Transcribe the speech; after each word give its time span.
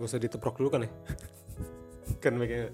Gak 0.00 0.08
usah 0.08 0.20
diteprok 0.20 0.56
dulu 0.56 0.68
kan 0.72 0.80
ya? 0.88 0.90
kan 2.24 2.32
mic-nya, 2.40 2.72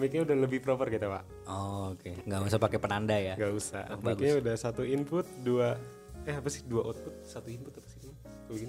mic-nya 0.00 0.24
udah 0.24 0.36
lebih 0.40 0.64
proper 0.64 0.88
kita 0.88 1.06
pak. 1.06 1.24
Oh, 1.44 1.92
oke. 1.92 2.24
Nggak 2.24 2.40
usah 2.48 2.58
pakai 2.58 2.80
penanda 2.80 3.12
ya. 3.12 3.36
Gak 3.36 3.52
usah. 3.52 3.84
Oh, 3.92 4.00
mic-nya 4.00 4.40
udah 4.40 4.54
satu 4.56 4.82
input, 4.88 5.28
dua 5.44 5.76
eh 6.24 6.32
apa 6.38 6.48
sih 6.48 6.64
dua 6.64 6.86
output, 6.88 7.28
satu 7.28 7.52
input 7.52 7.76
apa 7.76 7.88
sih? 7.92 8.00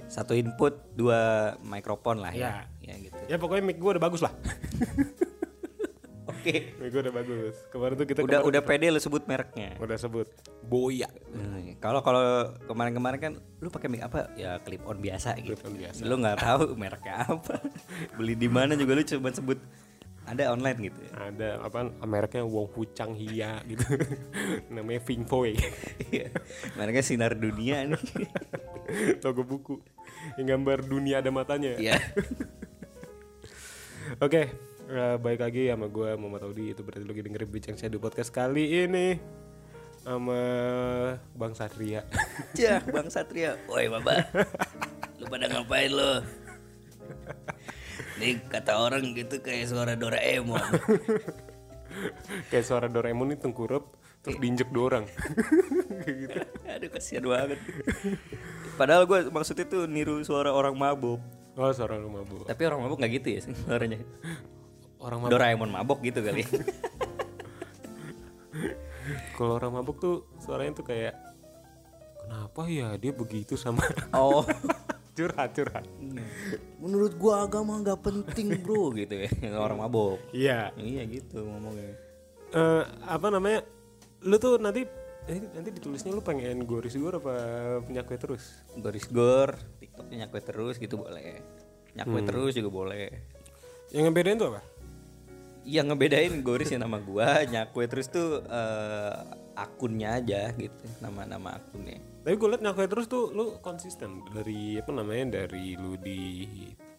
Satu 0.08 0.32
input, 0.36 0.96
dua 0.96 1.54
mikrofon 1.64 2.24
lah 2.24 2.32
ya. 2.32 2.68
Iya. 2.84 2.92
Ya 2.92 2.96
gitu. 3.08 3.20
Ya 3.32 3.36
pokoknya 3.40 3.64
mic 3.72 3.78
gue 3.80 3.92
udah 3.96 4.04
bagus 4.04 4.20
lah. 4.20 4.36
Oke. 6.44 6.76
gue 6.76 7.00
udah 7.00 7.16
bagus. 7.16 7.56
Kemarin 7.72 7.94
tuh 7.96 8.04
kita 8.04 8.20
Udah 8.20 8.44
kemarin 8.44 8.50
udah 8.52 8.62
pede 8.68 8.86
lu 8.92 9.00
sebut 9.00 9.24
mereknya. 9.24 9.80
udah 9.80 9.96
sebut 9.96 10.28
Boya. 10.60 11.08
Hmm, 11.32 11.80
Kalau 11.80 12.04
kalau 12.04 12.52
kemarin-kemarin 12.68 13.20
kan 13.20 13.34
lu 13.64 13.72
pakai 13.72 13.88
mic 13.88 14.04
apa? 14.04 14.28
Ya 14.36 14.60
clip 14.60 14.84
on 14.84 15.00
biasa 15.00 15.40
gitu. 15.40 15.56
Clip 15.56 15.64
on 15.64 15.76
biasa. 15.80 16.04
Lu 16.04 16.20
nggak 16.20 16.38
tahu 16.44 16.76
mereknya 16.76 17.24
apa. 17.24 17.64
Beli 18.20 18.36
di 18.36 18.52
mana 18.52 18.76
juga 18.76 19.00
lu 19.00 19.08
cuma 19.08 19.32
sebut 19.32 19.56
ada 20.24 20.52
online 20.52 20.80
gitu 20.88 21.00
ya. 21.00 21.12
Ada 21.32 21.50
apa 21.64 21.80
mereknya 22.04 22.44
Wong 22.44 22.68
Pucang 22.68 23.16
Hia 23.16 23.64
gitu. 23.64 23.88
Namanya 24.76 25.00
Fingfoy. 25.00 25.56
Iya. 26.12 26.28
Mereknya 26.76 27.04
sinar 27.04 27.40
dunia 27.40 27.88
nih. 27.88 28.04
Logo 29.24 29.48
buku. 29.48 29.80
Yang 30.36 30.48
gambar 30.56 30.78
dunia 30.84 31.20
ada 31.24 31.32
matanya. 31.32 31.76
Iya. 31.80 32.00
Oke, 34.20 34.52
eh, 34.90 35.18
baik 35.20 35.40
lagi 35.44 35.72
sama 35.72 35.88
gue 35.88 36.10
Muhammad 36.20 36.44
Audi 36.50 36.74
itu 36.76 36.82
berarti 36.84 37.06
lagi 37.06 37.22
dengerin 37.24 37.50
Bincang 37.50 37.78
Shadow 37.80 38.00
Podcast 38.02 38.34
kali 38.34 38.84
ini 38.88 39.20
sama 40.04 40.40
Bang 41.34 41.56
Satria. 41.56 42.04
Cah, 42.52 42.84
Bang 42.96 43.08
Satria. 43.08 43.56
Woi, 43.72 43.88
Baba. 43.88 44.28
Lu 45.20 45.26
pada 45.32 45.48
ngapain 45.48 45.88
lu? 45.88 46.20
Nih 48.20 48.40
kata 48.52 48.76
orang 48.76 49.16
gitu 49.16 49.40
kayak 49.40 49.72
suara 49.72 49.96
Doraemon. 49.96 50.60
Kayak 52.50 52.66
suara 52.66 52.90
Doraemon 52.90 53.30
ini 53.32 53.38
tengkurap 53.38 53.86
terus 54.26 54.42
diinjek 54.42 54.74
dua 54.74 54.84
orang. 54.90 55.06
Kayak 56.02 56.16
gitu. 56.26 56.40
Aduh 56.66 56.90
kasihan 56.90 57.24
banget. 57.30 57.60
Padahal 58.74 59.06
gue 59.06 59.30
maksudnya 59.30 59.70
tuh 59.70 59.86
niru 59.86 60.18
suara 60.26 60.50
orang 60.50 60.74
mabuk. 60.74 61.22
Oh, 61.54 61.70
suara 61.70 62.02
lu 62.02 62.10
mabuk. 62.10 62.50
Tapi 62.50 62.62
orang 62.66 62.82
mabuk 62.82 62.98
nggak 62.98 63.14
gitu 63.22 63.28
ya 63.30 63.40
suaranya. 63.46 64.02
Orang 65.04 65.20
mabuk. 65.20 65.32
Doraemon 65.36 65.70
mabuk 65.70 66.00
gitu 66.00 66.24
kali. 66.24 66.48
Kalau 69.36 69.60
orang 69.60 69.76
mabuk 69.76 70.00
tuh 70.00 70.24
suaranya 70.40 70.80
tuh 70.80 70.88
kayak 70.88 71.12
kenapa 72.24 72.62
ya 72.72 72.96
dia 72.96 73.12
begitu 73.12 73.60
sama 73.60 73.84
oh. 74.16 74.48
curhat 75.18 75.52
curhat. 75.54 75.86
Menurut 76.80 77.14
gua 77.20 77.44
agama 77.46 77.78
nggak 77.84 78.00
penting 78.00 78.64
bro 78.64 78.96
gitu 78.96 79.28
ya 79.28 79.30
orang 79.66 79.84
mabuk. 79.84 80.24
Iya. 80.32 80.72
Iya 80.80 81.04
gitu 81.12 81.44
ngomongnya. 81.44 82.00
Eh, 82.56 82.84
apa 83.04 83.28
namanya? 83.28 83.62
Lu 84.24 84.40
tuh 84.40 84.56
nanti 84.56 84.88
eh, 85.28 85.40
nanti 85.52 85.70
ditulisnya 85.76 86.16
lu 86.16 86.24
pengen 86.24 86.64
goris 86.64 86.96
gue 86.96 87.12
apa 87.12 87.36
penyakit 87.84 88.24
terus? 88.24 88.56
Goris 88.80 89.06
gor, 89.12 89.60
TikToknya 89.84 90.26
nyakwe 90.26 90.40
terus 90.40 90.76
gitu 90.80 90.96
boleh. 90.96 91.44
Nyakwe 91.94 92.20
terus 92.24 92.56
juga 92.56 92.70
boleh. 92.72 93.12
Yang 93.94 94.04
ngebedain 94.10 94.40
tuh 94.40 94.48
apa? 94.56 94.73
Yang 95.64 95.86
ngebedain 95.96 96.34
Goris 96.44 96.70
ya 96.72 96.80
nama 96.80 97.00
gua, 97.00 97.44
Nyakwe 97.48 97.88
terus 97.88 98.12
tuh 98.12 98.44
eh, 98.44 99.20
akunnya 99.56 100.20
aja 100.20 100.52
gitu, 100.56 100.84
nama-nama 101.00 101.56
akunnya. 101.56 102.02
Tapi 102.24 102.36
gue 102.40 102.50
liat 102.56 102.64
nyakwe 102.64 102.88
terus 102.88 103.12
tuh 103.12 103.36
lu 103.36 103.60
konsisten 103.60 104.24
dari 104.32 104.80
apa 104.80 104.92
namanya 104.96 105.44
dari 105.44 105.76
lu 105.76 106.00
di 106.00 106.48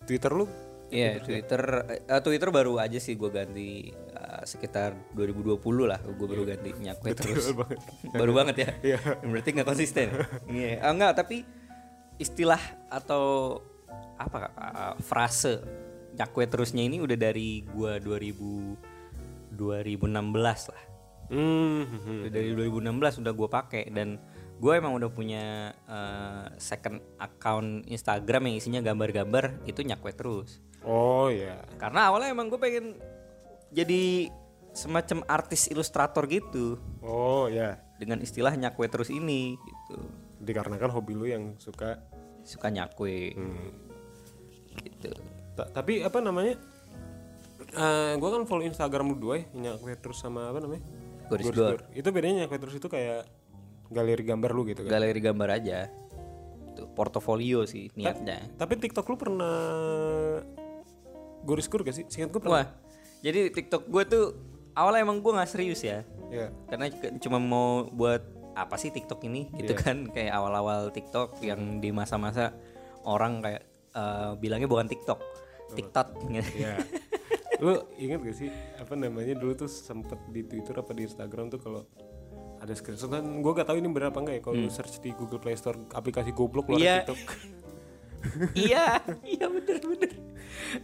Twitter 0.04 0.32
lu 0.36 0.44
Iya, 0.92 1.18
Twitter 1.24 1.62
eh, 2.06 2.20
Twitter 2.20 2.48
baru 2.52 2.76
aja 2.76 3.00
sih 3.00 3.16
gua 3.16 3.32
ganti 3.32 3.88
eh, 3.90 4.42
sekitar 4.44 4.94
2020 5.16 5.58
lah 5.88 5.98
gua 6.12 6.26
baru 6.28 6.44
ganti 6.44 6.70
Nyakwe 6.76 7.10
terus. 7.16 7.50
banget. 7.56 7.80
baru 8.12 8.32
banget 8.36 8.56
ya. 8.60 8.70
Iya. 8.94 8.98
Berarti 9.24 9.48
nggak 9.56 9.68
konsisten. 9.68 10.08
Iya, 10.46 10.84
ah, 10.84 10.92
enggak, 10.92 11.18
tapi 11.24 11.42
istilah 12.20 12.60
atau 12.92 13.58
apa 14.20 14.38
eh, 14.54 14.94
frase 15.02 15.83
Nyakwe 16.14 16.44
terusnya 16.46 16.82
ini 16.86 17.02
udah 17.02 17.18
dari 17.18 17.66
gua 17.74 17.98
2000 17.98 18.94
2016 19.54 20.74
lah. 20.74 20.84
Hmm, 21.30 21.86
hmm, 21.86 22.00
hmm. 22.04 22.18
Udah 22.26 22.30
dari 22.30 22.50
2016 22.52 23.22
udah 23.24 23.32
gue 23.32 23.48
pakai 23.48 23.84
dan 23.94 24.18
gue 24.58 24.72
emang 24.74 24.94
udah 24.94 25.10
punya 25.10 25.74
eh, 25.88 26.46
second 26.62 27.00
account 27.18 27.86
Instagram 27.90 28.50
yang 28.50 28.56
isinya 28.58 28.80
gambar-gambar 28.84 29.66
itu 29.66 29.82
nyakwe 29.82 30.14
terus 30.14 30.62
Oh 30.84 31.32
ya. 31.32 31.64
karena 31.80 32.12
awalnya 32.12 32.30
emang 32.30 32.52
gue 32.52 32.60
pengen 32.60 33.00
jadi 33.74 34.30
semacam 34.76 35.26
artis 35.26 35.66
ilustrator 35.72 36.28
gitu 36.30 36.78
Oh 37.02 37.50
ya. 37.50 37.80
dengan 37.98 38.22
istilah 38.22 38.54
nyakwe 38.54 38.86
terus 38.86 39.10
ini 39.10 39.56
gitu 39.58 39.98
Dikarenakan 40.44 40.92
hobi 40.92 41.12
lu 41.16 41.26
yang 41.26 41.56
suka 41.56 42.04
suka 42.44 42.68
nyakwe 42.68 43.32
hmm. 43.34 43.68
gitu 44.86 45.12
Ta- 45.54 45.70
tapi 45.72 46.00
apa 46.00 46.18
namanya? 46.18 46.58
Eh 47.70 48.12
gue 48.14 48.28
kan 48.28 48.42
follow 48.44 48.62
Instagram 48.62 49.08
lu 49.08 49.16
dua 49.16 49.34
ya, 49.36 49.44
nyakwe 49.52 49.94
terus 49.96 50.18
sama 50.18 50.46
apa 50.46 50.58
namanya? 50.58 50.82
Goris 51.24 51.44
Goris 51.44 51.56
Gor. 51.56 51.70
Gor. 51.72 51.82
Itu 51.90 52.08
bedanya 52.10 52.44
nyakwe 52.44 52.58
terus 52.58 52.74
itu 52.74 52.86
kayak 52.86 53.24
galeri 53.86 54.22
gambar 54.22 54.50
lu 54.50 54.62
gitu 54.64 54.82
kan. 54.82 54.90
galeri 54.90 55.20
gambar 55.20 55.48
aja 55.52 55.86
itu 56.66 56.82
portofolio 56.90 57.62
sih 57.62 57.92
niatnya 57.94 58.50
Tapi 58.56 58.74
TikTok 58.76 59.06
lu 59.06 59.14
pernah 59.14 59.54
Goris 61.42 61.68
Gor 61.68 61.82
gak 61.82 61.94
sih? 61.94 62.04
Singkat 62.08 62.30
gue 62.30 62.40
pernah. 62.40 62.64
wah 62.64 62.66
jadi 63.20 63.48
TikTok 63.48 63.86
gue 63.86 64.02
tuh 64.04 64.24
awalnya 64.72 65.00
emang 65.02 65.20
gue 65.20 65.32
nggak 65.32 65.48
serius 65.48 65.80
ya 65.80 66.02
Ya. 66.28 66.50
karena 66.66 66.90
cuma 67.20 67.38
mau 67.38 67.86
buat 67.86 68.18
apa 68.52 68.74
sih 68.74 68.90
TikTok 68.90 69.22
ini 69.22 69.54
gitu 69.54 69.70
kan 69.72 70.10
kayak 70.10 70.34
awal-awal 70.34 70.90
TikTok 70.90 71.38
yang 71.40 71.78
di 71.78 71.88
masa-masa 71.88 72.50
orang 73.02 73.38
kayak 73.38 73.62
eh, 73.92 74.30
bilangnya 74.34 74.66
bukan 74.66 74.88
TikTok 74.88 75.20
TikTok 75.74 76.08
Ya. 76.54 76.76
lu 77.56 77.74
inget 77.96 78.20
gak 78.20 78.36
sih 78.36 78.50
apa 78.76 78.92
namanya 78.92 79.32
dulu 79.32 79.54
tuh 79.56 79.68
sempet 79.68 80.18
di 80.28 80.42
Twitter 80.42 80.74
apa 80.74 80.90
di 80.90 81.04
Instagram 81.04 81.48
tuh 81.48 81.58
kalau 81.58 81.82
ada 82.56 82.72
screenshot 82.72 83.08
kan 83.08 83.22
gue 83.22 83.52
gak 83.52 83.64
tahu 83.64 83.76
ini 83.76 83.88
bener 83.88 84.08
apa 84.08 84.18
enggak 84.18 84.34
ya 84.34 84.42
kalau 84.42 84.56
lu 84.58 84.68
search 84.68 84.98
di 84.98 85.12
Google 85.12 85.38
Play 85.38 85.54
Store 85.54 85.76
aplikasi 85.90 86.30
goblok 86.30 86.66
Hmm. 86.66 86.76
Iya. 86.76 86.96
TikTok. 87.04 87.20
Iya 88.56 89.04
iya 89.22 89.46
bener 89.46 89.78
bener. 89.78 90.10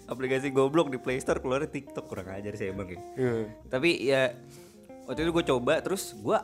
Aplikasi 0.07 0.51
goblok 0.51 0.89
di 0.89 0.99
Play 0.99 1.17
Store 1.19 1.39
keluar 1.39 1.65
TikTok 1.65 2.05
kurang 2.05 2.29
ajar 2.29 2.53
sih 2.53 2.69
emang 2.69 2.85
ya. 2.87 3.01
Iya. 3.15 3.33
tapi 3.67 3.91
ya 3.99 4.23
waktu 5.05 5.21
itu 5.23 5.33
gue 5.33 5.45
coba 5.49 5.81
terus 5.81 6.13
gue 6.15 6.37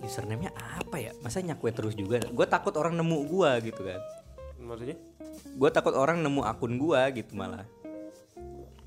username-nya 0.00 0.52
apa 0.52 0.96
ya? 1.00 1.16
Masa 1.18 1.40
nyakwe 1.40 1.70
terus 1.70 1.94
juga? 1.94 2.20
Gue 2.22 2.44
takut 2.44 2.74
orang 2.74 2.92
nemu 2.92 3.18
gue 3.24 3.50
gitu 3.64 3.80
kan. 3.82 4.00
Maksudnya? 4.58 4.96
Gue 5.52 5.70
takut 5.70 5.92
orang 5.92 6.20
nemu 6.20 6.42
akun 6.42 6.76
gua 6.76 7.08
gitu 7.08 7.32
malah 7.32 7.64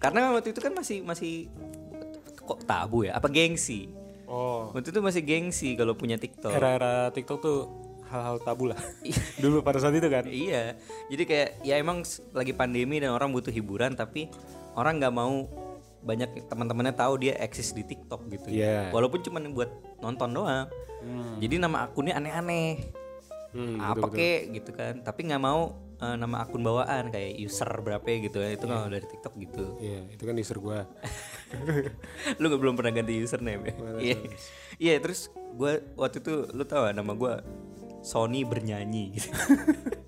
karena 0.06 0.38
waktu 0.38 0.54
itu 0.54 0.62
kan 0.62 0.70
masih 0.78 1.02
masih 1.02 1.50
kok 2.46 2.62
tabu 2.70 3.10
ya? 3.10 3.18
Apa 3.18 3.26
gengsi? 3.26 3.90
Oh. 4.30 4.70
Waktu 4.70 4.94
itu 4.94 5.02
masih 5.02 5.22
gengsi 5.26 5.74
kalau 5.74 5.98
punya 5.98 6.22
TikTok. 6.22 6.54
Era-era 6.54 7.10
TikTok 7.10 7.42
tuh 7.42 7.60
hal-hal 8.06 8.38
tabu 8.46 8.70
lah. 8.70 8.78
Dulu 9.42 9.66
pada 9.66 9.82
saat 9.82 9.98
itu 9.98 10.06
kan? 10.06 10.30
Iya. 10.30 10.78
Jadi 11.10 11.24
kayak 11.26 11.50
ya 11.66 11.82
emang 11.82 12.06
lagi 12.38 12.54
pandemi 12.54 13.02
dan 13.02 13.18
orang 13.18 13.34
butuh 13.34 13.50
hiburan 13.50 13.98
tapi 13.98 14.30
orang 14.78 15.02
nggak 15.02 15.14
mau 15.14 15.50
banyak 16.06 16.46
teman-temannya 16.46 16.94
tahu 16.94 17.18
dia 17.18 17.34
eksis 17.42 17.74
di 17.74 17.82
TikTok 17.82 18.30
gitu 18.30 18.54
Iya. 18.54 18.94
walaupun 18.94 19.26
cuma 19.26 19.42
buat 19.42 19.74
nonton 20.06 20.38
doang. 20.38 20.70
Jadi 21.42 21.58
nama 21.58 21.86
akunnya 21.90 22.18
aneh-aneh. 22.18 22.94
Hmm, 23.56 23.82
apa 23.82 24.10
kek 24.14 24.54
gitu 24.54 24.70
kan. 24.74 25.02
Tapi 25.02 25.32
nggak 25.32 25.42
mau 25.42 25.85
eh, 26.02 26.16
nama 26.16 26.44
akun 26.44 26.62
bawaan 26.64 27.12
kayak 27.14 27.40
user 27.40 27.70
berapa 27.82 28.04
gitu 28.04 28.44
kan 28.44 28.52
itu 28.52 28.66
kalau 28.68 28.88
dari 28.92 29.08
TikTok 29.08 29.34
gitu 29.40 29.66
iya 29.80 30.02
itu 30.12 30.24
kan 30.24 30.36
user 30.36 30.60
gue 30.60 30.80
lu 32.40 32.46
gak 32.52 32.62
belum 32.62 32.76
pernah 32.76 32.92
ganti 32.92 33.22
username 33.22 33.64
ya? 33.70 33.74
Iya. 34.02 34.18
Iya, 34.76 34.96
terus 35.00 35.32
gua 35.56 35.80
waktu 35.96 36.20
itu 36.20 36.52
lu 36.52 36.64
tau 36.68 36.84
gak 36.88 36.98
nama 36.98 37.14
gua 37.16 37.40
Sony 38.06 38.46
bernyanyi 38.46 39.18
gitu. 39.18 39.30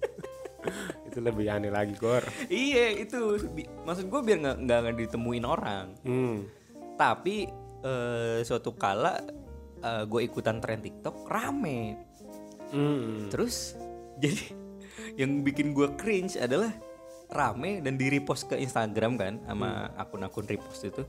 itu 1.08 1.18
lebih 1.24 1.48
aneh 1.50 1.72
lagi 1.72 1.96
Gor 1.96 2.22
iya, 2.52 2.94
itu 2.94 3.40
Bi- 3.56 3.70
maksud 3.88 4.12
gua 4.12 4.22
biar 4.22 4.38
nggak 4.44 4.58
nggak 4.68 4.96
ditemuin 5.08 5.46
orang. 5.48 5.96
hmm. 6.04 6.36
Tapi 7.00 7.48
eh, 7.86 8.40
suatu 8.44 8.74
kala 8.76 9.22
gue 10.10 10.22
ikutan 10.26 10.58
tren 10.58 10.82
TikTok 10.82 11.30
rame. 11.30 11.96
Hmm. 12.74 13.30
Terus 13.32 13.78
jadi 14.24 14.67
yang 15.16 15.42
bikin 15.42 15.72
gua 15.72 15.94
cringe 15.94 16.36
adalah 16.36 16.72
rame 17.28 17.80
dan 17.80 17.96
di 17.96 18.08
repost 18.08 18.48
ke 18.48 18.56
Instagram 18.56 19.16
kan 19.16 19.34
sama 19.44 19.92
akun-akun 19.96 20.48
repost 20.48 20.86
itu. 20.86 21.04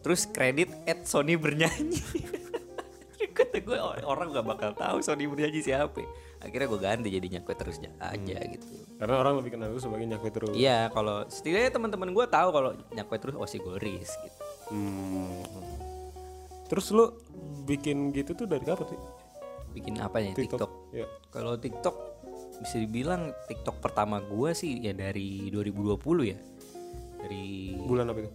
Terus 0.00 0.26
kredit 0.26 0.68
at 0.84 1.02
Sony 1.02 1.34
bernyanyi. 1.34 2.00
Kata 3.34 3.58
gue 3.58 3.78
orang 4.02 4.30
gak 4.30 4.46
bakal 4.46 4.70
tahu 4.74 4.98
Sony 4.98 5.26
Mulyadi 5.26 5.62
siapa 5.62 6.02
akhirnya 6.38 6.66
gue 6.66 6.80
ganti 6.80 7.08
jadi 7.08 7.26
nyakwe 7.38 7.54
terus 7.54 7.78
aja 7.78 8.38
gitu 8.46 8.66
Karena 8.94 9.14
orang 9.16 9.42
lebih 9.42 9.54
kenal 9.54 9.70
lu 9.70 9.78
sebagai 9.78 10.06
nyakwe 10.06 10.30
terus. 10.30 10.54
iya 10.54 10.86
kalau 10.88 11.26
setidaknya 11.26 11.70
teman-teman 11.70 12.10
gue 12.10 12.26
tahu 12.26 12.48
kalau 12.50 12.70
nyakwe 12.90 13.16
terus 13.18 13.34
Osi 13.34 13.58
Goris 13.58 14.10
gitu 14.10 14.38
Hmm. 14.68 15.40
Terus 16.68 16.92
lu 16.92 17.14
bikin 17.64 18.10
gitu 18.10 18.36
tuh 18.36 18.44
dari 18.44 18.62
kapan 18.62 18.86
sih? 18.86 19.00
bikin 19.68 19.94
apa 20.00 20.18
ya 20.18 20.32
TikTok, 20.32 20.72
Ya. 20.90 21.06
kalau 21.30 21.54
TikTok 21.54 22.17
bisa 22.58 22.76
dibilang 22.78 23.30
TikTok 23.46 23.78
pertama 23.78 24.18
gue 24.18 24.50
sih 24.54 24.82
ya 24.82 24.92
dari 24.94 25.50
2020 25.50 25.98
ya 26.26 26.38
dari 27.18 27.74
Bulan 27.78 28.10
apa 28.10 28.20
itu? 28.22 28.30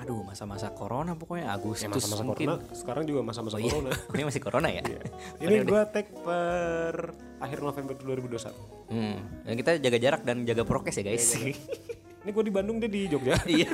aduh 0.00 0.24
masa-masa 0.24 0.72
corona 0.72 1.12
pokoknya 1.12 1.52
Agustus 1.52 1.84
Ya 1.84 1.92
masa-masa 1.92 2.24
mungkin 2.24 2.48
corona. 2.56 2.72
Sekarang 2.72 3.04
juga 3.04 3.20
masa-masa 3.20 3.56
Oh 3.56 3.60
iya, 3.60 3.68
corona. 3.68 3.90
oh, 4.08 4.14
ini 4.16 4.22
masih 4.24 4.40
corona 4.40 4.68
ya? 4.72 4.82
Ini 5.44 5.56
gua 5.68 5.84
tag 5.84 6.08
per 6.24 7.12
akhir 7.36 7.58
November 7.60 7.94
2021. 8.00 8.48
Hmm, 8.88 9.16
dan 9.44 9.54
kita 9.60 9.70
jaga 9.76 9.98
jarak 10.00 10.22
dan 10.24 10.48
jaga 10.48 10.64
prokes 10.64 10.96
ya 10.96 11.04
guys. 11.04 11.36
Ini 12.24 12.30
gua 12.32 12.44
di 12.44 12.52
Bandung 12.52 12.80
dia 12.80 12.88
di 12.88 13.12
Jogja. 13.12 13.36
Iya, 13.44 13.68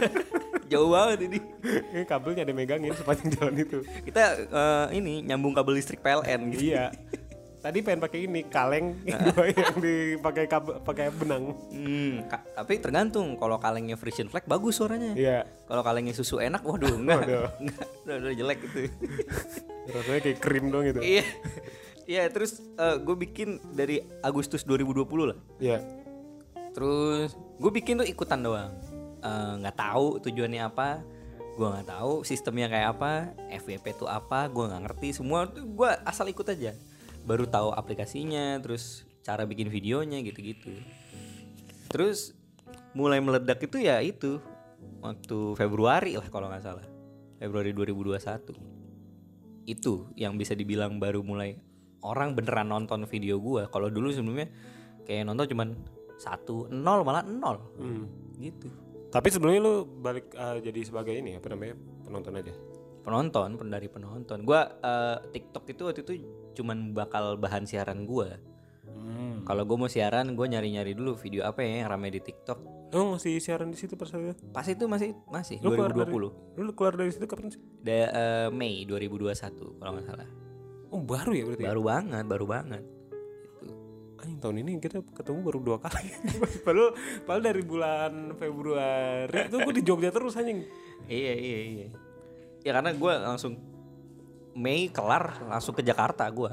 jauh 0.67 0.91
banget 0.91 1.31
ini. 1.31 1.39
Ini 1.95 2.03
kabelnya 2.07 2.43
ada 2.47 2.55
megangin 2.55 2.95
sepanjang 2.95 3.31
jalan 3.35 3.55
itu. 3.59 3.79
Kita 4.07 4.23
eh, 4.39 4.87
ini 4.99 5.23
nyambung 5.27 5.55
kabel 5.55 5.79
listrik 5.79 6.03
PLN 6.03 6.55
gitu. 6.55 6.75
iya. 6.75 6.95
Tadi 7.57 7.83
pengen 7.83 7.99
pakai 7.99 8.19
ini 8.25 8.47
kaleng 8.47 8.95
yang 9.09 9.77
dipakai 9.77 10.47
pakai 10.81 11.11
benang. 11.11 11.51
Hmm, 11.69 12.23
ka- 12.27 12.47
tapi 12.55 12.79
tergantung 12.79 13.35
kalau 13.35 13.59
kalengnya 13.59 13.99
Frisian 13.99 14.31
Flag 14.31 14.47
bagus 14.47 14.79
suaranya. 14.79 15.17
Iya. 15.19 15.49
Kalau 15.67 15.83
kalengnya 15.83 16.15
susu 16.15 16.39
enak, 16.39 16.63
waduh 16.63 16.95
enggak. 17.01 17.27
Waduh. 17.27 17.47
enggak, 17.63 17.87
udah, 18.07 18.15
udah 18.23 18.33
jelek 18.35 18.59
gitu. 18.65 18.79
Rasanya 19.91 20.21
kayak 20.23 20.39
krim 20.39 20.65
dong 20.71 20.85
itu. 20.87 21.01
iya. 21.03 21.25
Iya, 22.07 22.31
terus 22.31 22.63
gue 22.79 23.17
bikin 23.19 23.59
dari 23.75 23.99
Agustus 24.23 24.63
2020 24.63 25.03
lah. 25.27 25.39
Iya. 25.59 25.83
Terus 26.71 27.35
gue 27.35 27.71
bikin 27.73 27.99
tuh 27.99 28.07
ikutan 28.07 28.47
doang. 28.47 28.71
Eh, 29.19 29.53
nggak 29.59 29.75
tahu 29.75 30.23
tujuannya 30.23 30.63
apa. 30.63 31.03
Gue 31.57 31.67
nggak 31.67 31.89
tahu 31.89 32.23
sistemnya 32.23 32.71
kayak 32.71 32.95
apa. 32.95 33.13
FYP 33.51 33.97
itu 33.97 34.07
apa. 34.07 34.47
Gue 34.47 34.71
nggak 34.71 34.83
ngerti. 34.87 35.19
Semua 35.19 35.51
tuh 35.51 35.67
gue 35.67 35.91
asal 36.07 36.31
ikut 36.31 36.47
aja. 36.47 36.79
Baru 37.27 37.45
tahu 37.45 37.75
aplikasinya. 37.75 38.57
Terus 38.63 39.03
cara 39.21 39.43
bikin 39.43 39.67
videonya 39.67 40.23
gitu-gitu. 40.23 40.71
Terus 41.91 42.33
mulai 42.95 43.19
meledak 43.21 43.61
itu 43.61 43.83
ya 43.83 44.01
itu 44.01 44.39
waktu 45.03 45.59
Februari 45.59 46.15
lah 46.17 46.27
kalau 46.31 46.47
nggak 46.49 46.65
salah. 46.65 46.87
Februari 47.37 47.75
2021. 47.75 48.57
Itu 49.67 50.15
yang 50.15 50.39
bisa 50.39 50.55
dibilang 50.55 51.03
baru 51.03 51.27
mulai 51.27 51.59
orang 52.07 52.39
beneran 52.39 52.71
nonton 52.71 53.03
video 53.11 53.43
gua. 53.43 53.67
Kalau 53.67 53.91
dulu 53.91 54.15
sebelumnya 54.15 54.47
kayak 55.03 55.27
nonton 55.27 55.51
cuman 55.51 55.69
satu 56.17 56.71
nol 56.73 57.05
malah 57.05 57.27
nol 57.27 57.59
Hmm. 57.77 58.07
gitu. 58.41 58.71
Tapi 59.11 59.29
sebelumnya 59.29 59.61
lu 59.63 59.75
balik 60.01 60.33
eh, 60.33 60.59
jadi 60.65 60.81
sebagai 60.87 61.13
ini 61.13 61.37
apa 61.37 61.51
namanya? 61.53 61.77
penonton 62.07 62.39
aja. 62.39 62.55
Penonton, 63.07 63.55
pen- 63.55 63.71
dari 63.71 63.87
penonton. 63.87 64.43
Gua 64.43 64.67
eh, 64.67 65.17
TikTok 65.31 65.65
itu 65.71 65.83
waktu 65.87 66.03
itu 66.03 66.13
cuman 66.59 66.91
bakal 66.91 67.39
bahan 67.39 67.63
siaran 67.63 68.03
gua. 68.03 68.35
Hmm. 68.97 69.47
Kalau 69.47 69.63
gue 69.63 69.77
mau 69.79 69.91
siaran, 69.91 70.35
gue 70.35 70.47
nyari-nyari 70.47 70.97
dulu 70.97 71.15
video 71.15 71.47
apa 71.47 71.63
ya 71.63 71.83
yang 71.85 71.95
rame 71.95 72.11
di 72.11 72.19
TikTok. 72.19 72.91
Lu 72.91 73.15
masih 73.15 73.39
siaran 73.39 73.71
di 73.71 73.79
situ 73.79 73.95
pas? 73.95 74.11
Pas 74.51 74.67
itu 74.67 74.85
masih 74.91 75.15
masih 75.31 75.63
Lu 75.63 75.75
keluar 75.75 75.95
2020. 75.95 76.57
Dari, 76.57 76.65
lu 76.67 76.71
keluar 76.75 76.95
dari 76.99 77.11
situ 77.15 77.27
kapan 77.31 77.55
sih? 77.55 77.61
Da- 77.83 78.11
eh, 78.11 78.49
Mei 78.51 78.83
2021 78.89 79.79
kalau 79.79 79.91
nggak 79.95 80.07
salah. 80.07 80.29
Oh, 80.91 81.03
baru 81.03 81.31
ya 81.35 81.45
berarti. 81.47 81.63
ya? 81.63 81.69
Baru 81.71 81.83
banget, 81.83 82.25
baru 82.27 82.47
banget. 82.47 82.83
Itu. 83.63 83.75
Anjing 84.23 84.39
tahun 84.39 84.57
ini 84.65 84.71
kita 84.79 84.97
ketemu 85.15 85.39
baru 85.45 85.59
dua 85.63 85.77
kali. 85.83 86.07
padahal, 86.67 86.91
padahal 87.27 87.43
dari 87.43 87.63
bulan 87.63 88.13
Februari 88.39 89.39
itu 89.51 89.57
gue 89.61 89.75
di 89.77 89.83
Jogja 89.83 90.11
terus 90.15 90.39
anjing. 90.39 90.63
Iya 91.07 91.35
iya 91.37 91.59
iya. 91.63 91.89
Ya 92.67 92.75
karena 92.75 92.91
gue 92.91 93.13
langsung 93.23 93.55
Mei 94.59 94.91
kelar 94.91 95.47
langsung 95.47 95.79
ke 95.79 95.87
Jakarta 95.87 96.27
gue. 96.27 96.51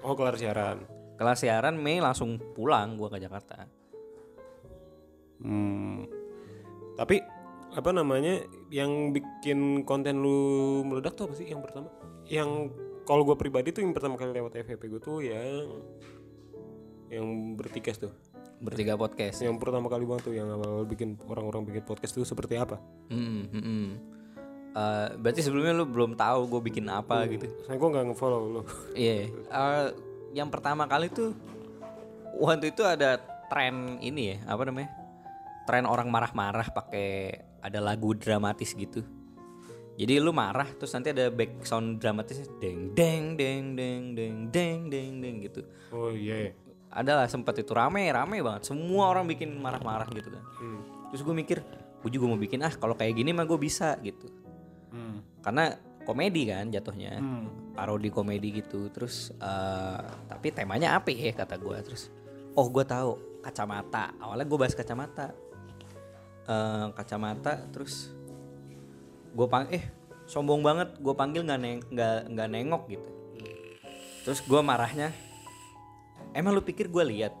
Oh 0.00 0.16
kelar 0.16 0.40
siaran. 0.40 0.88
Kelar 1.20 1.36
siaran 1.36 1.76
Mei 1.76 2.00
langsung 2.00 2.40
pulang 2.56 2.96
gue 2.96 3.12
ke 3.12 3.20
Jakarta. 3.20 3.68
Hmm. 5.44 6.08
Tapi 6.96 7.20
apa 7.76 7.90
namanya 7.92 8.40
yang 8.72 9.12
bikin 9.12 9.84
konten 9.84 10.24
lu 10.24 10.80
meledak 10.88 11.12
tuh 11.12 11.28
apa 11.28 11.36
sih 11.36 11.52
yang 11.52 11.60
pertama? 11.60 11.92
Yang 12.24 12.72
kalau 13.04 13.28
gue 13.28 13.36
pribadi 13.36 13.76
tuh 13.76 13.84
yang 13.84 13.92
pertama 13.92 14.16
kali 14.16 14.32
lewat 14.32 14.56
FVP 14.56 14.88
gue 14.88 15.00
tuh 15.04 15.20
yang 15.20 15.68
yang 17.12 17.26
bertikas 17.60 18.00
tuh. 18.00 18.16
Bertiga 18.64 18.96
podcast. 18.96 19.44
Yang 19.44 19.60
pertama 19.60 19.92
kali 19.92 20.08
banget 20.08 20.32
tuh 20.32 20.34
yang 20.36 20.48
awal 20.48 20.88
bikin 20.88 21.20
orang-orang 21.28 21.68
bikin 21.68 21.84
podcast 21.84 22.16
tuh 22.16 22.24
seperti 22.24 22.56
apa? 22.56 22.80
Hmm, 23.12 23.44
hmm, 23.52 23.60
hmm. 23.60 24.09
Eh, 24.70 25.08
berarti 25.18 25.42
sebelumnya 25.42 25.74
lu 25.74 25.82
belum 25.82 26.14
tahu 26.14 26.46
gue 26.46 26.60
bikin 26.70 26.86
apa 26.86 27.26
gitu. 27.26 27.50
Saya 27.66 27.74
gue 27.74 27.88
nggak 27.90 28.04
ngefollow 28.14 28.42
lu. 28.46 28.62
Iya. 28.94 29.26
Eh, 29.26 29.86
yang 30.30 30.46
pertama 30.46 30.86
kali 30.86 31.10
tuh 31.10 31.34
waktu 32.38 32.70
itu 32.70 32.86
ada 32.86 33.18
tren 33.50 33.98
ini 33.98 34.34
ya 34.34 34.36
apa 34.46 34.62
namanya? 34.62 34.94
Tren 35.66 35.90
orang 35.90 36.06
marah-marah 36.06 36.70
pakai 36.70 37.34
ada 37.58 37.82
lagu 37.82 38.14
dramatis 38.14 38.70
gitu. 38.78 39.02
Jadi 39.98 40.16
lu 40.22 40.30
marah 40.30 40.70
terus 40.78 40.94
nanti 40.94 41.10
ada 41.10 41.28
back 41.28 41.66
sound 41.66 41.98
dramatisnya 41.98 42.46
deng 42.62 42.94
deng 42.94 43.34
deng 43.34 43.74
deng 43.74 44.04
deng 44.14 44.36
deng 44.48 44.78
deng 44.86 45.12
deng 45.18 45.36
gitu. 45.50 45.66
Oh 45.90 46.14
iya. 46.14 46.54
Ada 46.94 47.20
lah 47.20 47.26
sempat 47.26 47.58
itu 47.58 47.74
rame 47.74 48.06
rame 48.06 48.38
banget. 48.38 48.70
Semua 48.70 49.10
orang 49.10 49.26
bikin 49.26 49.50
marah-marah 49.58 50.06
gitu 50.14 50.30
kan. 50.30 50.42
Hmm. 50.62 50.80
Terus 51.10 51.26
gue 51.26 51.34
mikir, 51.34 51.58
gue 52.06 52.10
juga 52.10 52.24
mau 52.30 52.38
bikin 52.38 52.62
ah 52.62 52.70
kalau 52.70 52.94
kayak 52.94 53.18
gini 53.18 53.34
mah 53.34 53.44
gue 53.44 53.58
bisa 53.58 53.98
gitu. 54.00 54.30
Karena 55.40 55.72
komedi 56.04 56.48
kan 56.48 56.68
jatuhnya. 56.68 57.20
Hmm. 57.20 57.46
parodi 57.70 58.12
komedi 58.12 58.60
gitu. 58.60 58.92
Terus 58.92 59.32
eh, 59.40 60.00
tapi 60.28 60.52
temanya 60.52 60.98
apa 61.00 61.08
ya 61.14 61.32
kata 61.32 61.56
gue 61.56 61.76
terus 61.80 62.12
oh 62.58 62.66
gue 62.68 62.84
tahu 62.84 63.40
kacamata. 63.40 64.12
Awalnya 64.20 64.46
gue 64.46 64.58
bahas 64.58 64.76
kacamata. 64.76 65.32
Eh, 66.44 66.86
kacamata 66.92 67.62
terus 67.72 68.12
gue 69.32 69.46
pang 69.48 69.64
eh 69.72 69.84
sombong 70.28 70.60
banget. 70.60 70.98
Gue 71.00 71.14
panggil 71.16 71.46
nggak 71.46 71.60
neng 71.60 71.80
nggak 71.88 72.18
nggak 72.36 72.48
nengok 72.52 72.82
gitu. 72.90 73.10
Terus 74.20 74.40
gue 74.44 74.60
marahnya 74.60 75.16
emang 76.36 76.52
lu 76.52 76.60
pikir 76.60 76.92
gue 76.92 77.04
lihat? 77.16 77.32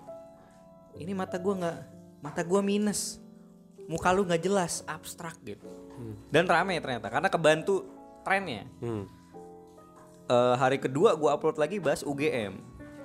Ini 0.96 1.12
mata 1.12 1.36
gue 1.36 1.52
nggak 1.52 1.78
mata 2.24 2.40
gue 2.40 2.60
minus. 2.64 3.20
Muka 3.90 4.14
lu 4.14 4.22
nggak 4.24 4.46
jelas 4.46 4.86
abstrak 4.86 5.36
gitu 5.42 5.89
dan 6.30 6.44
rame 6.46 6.78
ternyata 6.78 7.08
karena 7.08 7.28
kebantu 7.28 7.84
trennya. 8.22 8.64
Hmm. 8.80 9.04
Eh, 10.30 10.54
hari 10.54 10.78
kedua 10.78 11.18
gue 11.18 11.26
upload 11.26 11.58
lagi 11.58 11.82
bahas 11.82 12.06
UGM 12.06 12.54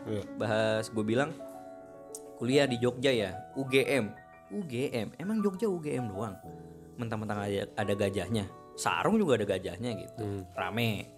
Iya. 0.05 0.21
bahas 0.37 0.85
gue 0.93 1.01
bilang 1.01 1.33
kuliah 2.37 2.69
di 2.69 2.77
Jogja 2.77 3.09
ya 3.09 3.33
UGM 3.57 4.13
UGM 4.53 5.17
emang 5.17 5.41
Jogja 5.41 5.65
UGM 5.65 6.13
doang? 6.13 6.37
Mentang-mentang 6.95 7.41
ada, 7.41 7.65
ada 7.73 7.93
gajahnya. 7.97 8.45
Sarung 8.77 9.17
juga 9.17 9.41
ada 9.41 9.47
gajahnya 9.49 9.97
gitu. 9.97 10.45
Rame. 10.53 11.09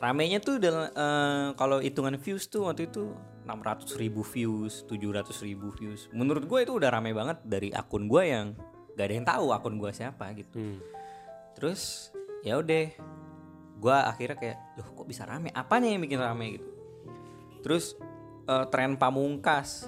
Ramenya 0.00 0.42
tuh 0.42 0.58
dalam 0.58 0.88
eh, 0.88 1.48
kalau 1.54 1.78
hitungan 1.78 2.16
views 2.18 2.48
tuh 2.48 2.66
waktu 2.66 2.88
itu 2.90 3.12
600 3.44 4.00
ribu 4.00 4.24
views 4.24 4.82
700 4.88 5.30
ribu 5.46 5.68
views. 5.76 6.08
Menurut 6.10 6.48
gue 6.48 6.58
itu 6.64 6.72
udah 6.74 6.90
rame 6.90 7.12
banget 7.12 7.38
dari 7.44 7.68
akun 7.70 8.08
gue 8.08 8.22
yang 8.24 8.56
gak 8.96 9.04
ada 9.04 9.14
yang 9.14 9.26
tahu 9.28 9.46
akun 9.52 9.76
gue 9.76 9.90
siapa 9.92 10.32
gitu. 10.32 10.56
Hmm. 10.56 10.80
Terus 11.62 12.10
ya 12.42 12.58
udah. 12.58 12.90
Gue 13.78 13.94
akhirnya 13.94 14.34
kayak 14.34 14.58
loh 14.82 14.88
kok 14.98 15.06
bisa 15.06 15.22
rame? 15.22 15.54
Apanya 15.54 15.94
yang 15.94 16.02
bikin 16.02 16.18
rame? 16.18 16.58
Gitu. 16.58 16.66
Terus 17.62 17.94
eh, 18.50 18.66
tren 18.74 18.98
pamungkas. 18.98 19.86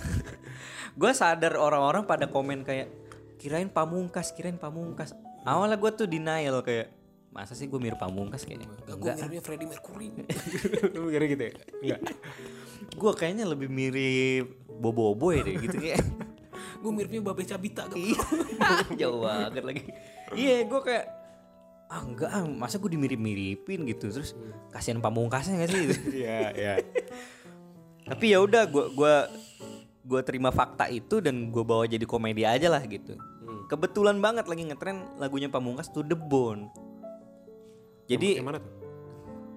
Gue 1.00 1.12
sadar 1.12 1.60
orang-orang 1.60 2.08
pada 2.08 2.24
komen 2.32 2.64
kayak 2.64 2.88
kirain 3.36 3.68
pamungkas 3.68 4.32
kirain 4.32 4.56
pamungkas. 4.56 5.12
Awalnya 5.46 5.78
gue 5.78 5.90
tuh 5.94 6.06
denial 6.10 6.58
kayak 6.66 6.90
masa 7.30 7.54
sih 7.54 7.70
gue 7.70 7.78
mirip 7.78 8.00
pamungkas 8.02 8.42
kayaknya? 8.42 8.66
Enggak 8.90 9.14
miripnya 9.22 9.42
Freddie 9.46 9.68
Mercury. 9.70 10.08
Lu 10.98 11.06
mikirnya 11.06 11.28
gitu 11.30 11.42
ya? 11.46 11.52
Enggak. 11.84 12.00
gue 12.98 13.12
kayaknya 13.14 13.44
lebih 13.46 13.70
mirip 13.70 14.58
bobo 14.66 15.14
boy 15.14 15.38
deh 15.46 15.54
gitu 15.54 15.78
kayak. 15.78 16.02
Gue 16.82 16.90
miripnya 16.90 17.22
Babe 17.22 17.42
Cabita 17.46 17.86
Iya, 17.94 18.18
jauh 19.00 19.22
banget 19.22 19.62
lagi. 19.62 19.82
Iya, 20.36 20.66
gue 20.68 20.80
kayak 20.84 21.06
ah 21.88 22.04
enggak 22.04 22.28
ah, 22.28 22.44
masa 22.44 22.76
gue 22.76 22.92
dimirip-miripin 22.92 23.88
gitu 23.88 24.12
terus 24.12 24.36
kasihan 24.68 25.00
pamungkasnya 25.00 25.64
gak 25.64 25.70
sih 25.72 25.84
Iya, 26.20 26.40
iya. 26.52 26.74
tapi 28.04 28.36
ya 28.36 28.44
udah 28.44 28.68
gue 28.68 28.92
gua 28.92 29.24
gua 30.04 30.20
terima 30.20 30.52
fakta 30.52 30.84
itu 30.92 31.24
dan 31.24 31.48
gue 31.48 31.64
bawa 31.64 31.88
jadi 31.88 32.04
komedi 32.04 32.44
aja 32.44 32.68
lah 32.68 32.84
gitu 32.84 33.16
kebetulan 33.72 34.20
banget 34.20 34.44
lagi 34.44 34.68
ngetren 34.68 35.16
lagunya 35.16 35.48
pamungkas 35.48 35.88
tuh 35.88 36.04
The 36.04 36.12
Bone 36.12 36.68
jadi 38.08 38.40
Yang 38.40 38.46
mana 38.48 38.58
tuh? 38.60 38.78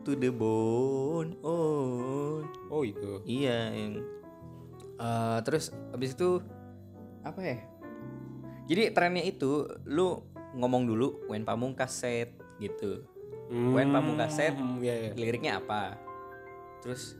to 0.02 0.18
the 0.18 0.34
bone 0.34 1.38
on 1.46 2.44
Oh 2.72 2.84
itu. 2.88 3.20
Iya 3.28 3.70
yang 3.76 3.94
eh, 4.98 5.38
terus 5.44 5.76
abis 5.92 6.16
itu 6.16 6.40
apa 7.22 7.40
ya? 7.44 7.58
Jadi 8.72 8.96
trennya 8.96 9.24
itu 9.28 9.68
lu 9.86 10.24
ngomong 10.54 10.84
dulu 10.84 11.26
Wen 11.26 11.42
Pamungkas 11.42 11.92
set 11.96 12.32
gitu. 12.58 13.04
Wen 13.50 13.90
Pamungkas 13.90 14.32
set 14.34 14.54
Hmm, 14.54 14.80
iya, 14.80 15.10
iya. 15.10 15.12
liriknya 15.12 15.60
apa? 15.60 16.00
Terus 16.80 17.20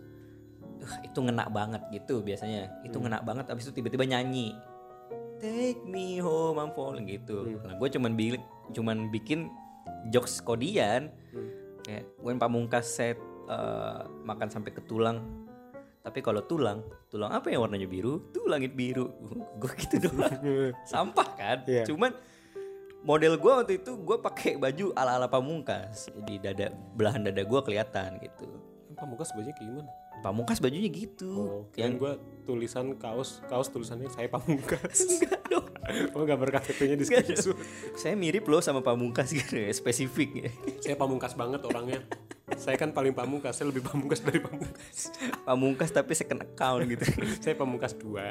"Uh, 0.80 0.98
itu 1.04 1.20
ngena 1.20 1.48
banget 1.48 1.84
gitu 1.92 2.20
biasanya. 2.20 2.72
Itu 2.82 2.98
Hmm. 2.98 3.06
ngena 3.06 3.20
banget 3.22 3.46
abis 3.48 3.68
itu 3.68 3.78
tiba-tiba 3.78 4.04
nyanyi. 4.06 4.56
Take 5.38 5.82
me 5.84 6.18
home 6.18 6.56
I'm 6.56 6.72
falling 6.72 7.06
gitu. 7.06 7.44
Hmm. 7.48 7.62
Nah, 7.62 7.74
gue 7.76 7.88
cuman 7.90 8.14
bikin 8.14 8.42
cuman 8.72 8.98
bikin 9.10 9.52
jokes 10.08 10.40
kodian 10.40 11.12
Hmm. 11.30 11.50
kayak 11.82 12.06
Wen 12.20 12.38
Pamungkas 12.38 12.88
set 12.88 13.20
eh, 13.44 14.00
makan 14.24 14.48
sampai 14.48 14.72
ke 14.72 14.80
tulang 14.82 15.20
tapi 16.00 16.18
kalau 16.20 16.42
tulang 16.42 16.82
tulang 17.06 17.30
apa 17.30 17.52
yang 17.52 17.62
warnanya 17.62 17.86
biru 17.86 18.32
tuh 18.32 18.48
langit 18.48 18.72
biru 18.72 19.12
gue 19.60 19.72
gitu 19.78 20.02
doang 20.02 20.40
sampah 20.88 21.30
kan 21.36 21.58
Iya. 21.68 21.84
cuman 21.84 22.16
model 23.02 23.34
gue 23.38 23.52
waktu 23.52 23.74
itu 23.82 23.92
gue 23.98 24.18
pakai 24.22 24.62
baju 24.62 24.94
ala 24.94 25.18
ala 25.18 25.28
pamungkas 25.28 26.10
di 26.26 26.38
dada 26.38 26.70
belahan 26.94 27.26
dada 27.26 27.42
gue 27.42 27.60
kelihatan 27.66 28.22
gitu 28.22 28.48
Pamungkas 28.92 29.34
bajunya 29.34 29.56
kayak 29.58 29.66
gimana? 29.66 29.90
pamungkas 30.22 30.62
bajunya 30.62 30.86
gitu 30.94 31.34
Oh, 31.34 31.62
yang 31.74 31.98
gue 31.98 32.14
tulisan 32.46 32.94
kaos, 33.02 33.42
kaos 33.50 33.74
tulisannya 33.74 34.06
saya 34.14 34.30
pamungkas. 34.30 35.26
oh 36.14 36.22
gambar 36.22 36.54
KTP-nya 36.54 36.96
di 37.02 37.06
screenshot. 37.10 37.58
saya 37.98 38.14
mirip 38.14 38.46
loh 38.46 38.62
sama 38.62 38.86
pamungkas 38.86 39.34
gitu 39.34 39.58
ya 39.58 39.74
spesifik 39.74 40.30
ya 40.46 40.50
saya 40.78 40.96
pamungkas 40.96 41.34
banget 41.34 41.66
orangnya. 41.66 42.06
saya 42.62 42.78
kan 42.78 42.94
paling 42.94 43.18
pamungkas, 43.18 43.58
saya 43.58 43.74
lebih 43.74 43.82
pamungkas 43.82 44.22
dari 44.22 44.38
pamungkas. 44.38 45.10
pamungkas 45.50 45.90
tapi 45.90 46.14
second 46.14 46.46
account 46.46 46.86
gitu 46.86 47.06
saya 47.42 47.58
pamungkas 47.58 47.98
dua. 47.98 48.30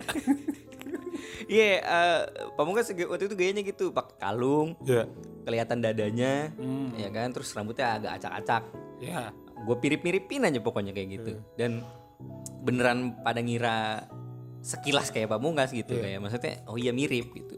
Iya 1.46 1.78
eh, 1.78 2.20
pamungkas 2.52 2.90
waktu 2.90 3.24
itu 3.24 3.34
gayanya 3.34 3.62
gitu 3.62 3.90
pakai 3.90 4.16
kalung 4.18 4.74
ya. 4.82 5.06
kelihatan 5.42 5.78
dadanya 5.78 6.52
Hmm. 6.54 6.92
ya 6.94 7.08
kan 7.08 7.30
terus 7.30 7.50
rambutnya 7.50 7.96
agak 7.96 8.12
acak-acak 8.18 8.62
Ya. 8.98 9.32
gue 9.56 9.76
pirip-miripin 9.76 10.44
aja 10.44 10.58
pokoknya 10.58 10.90
kayak 10.90 11.08
gitu 11.14 11.32
dan 11.54 11.80
beneran 12.60 13.16
pada 13.18 13.40
ngira 13.40 14.04
sekilas 14.60 15.08
kayak 15.08 15.30
pamungkas 15.30 15.72
gitu 15.72 15.96
kayak 15.96 16.20
maksudnya 16.20 16.60
oh 16.66 16.76
iya 16.76 16.92
mirip 16.92 17.32
gitu 17.32 17.56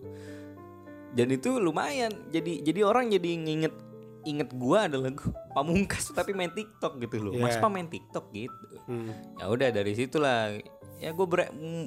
dan 1.12 1.28
itu 1.28 1.58
lumayan 1.58 2.14
jadi 2.30 2.62
jadi 2.62 2.80
orang 2.82 3.10
jadi 3.10 3.30
nginget 3.36 3.74
inget 4.22 4.54
gua 4.54 4.86
adalah 4.86 5.10
gua 5.10 5.34
pamungkas 5.56 6.08
tapi 6.08 6.30
main 6.30 6.48
TikTok 6.48 7.02
gitu 7.02 7.18
loh 7.20 7.34
mas 7.36 7.52
Iya. 7.52 7.60
Pam 7.60 7.72
main 7.72 7.86
TikTok 7.86 8.30
gitu 8.30 8.66
Hmm. 8.82 9.10
ya 9.36 9.46
udah 9.46 9.68
dari 9.68 9.92
situlah 9.92 10.58
ya 11.02 11.10
gue 11.10 11.26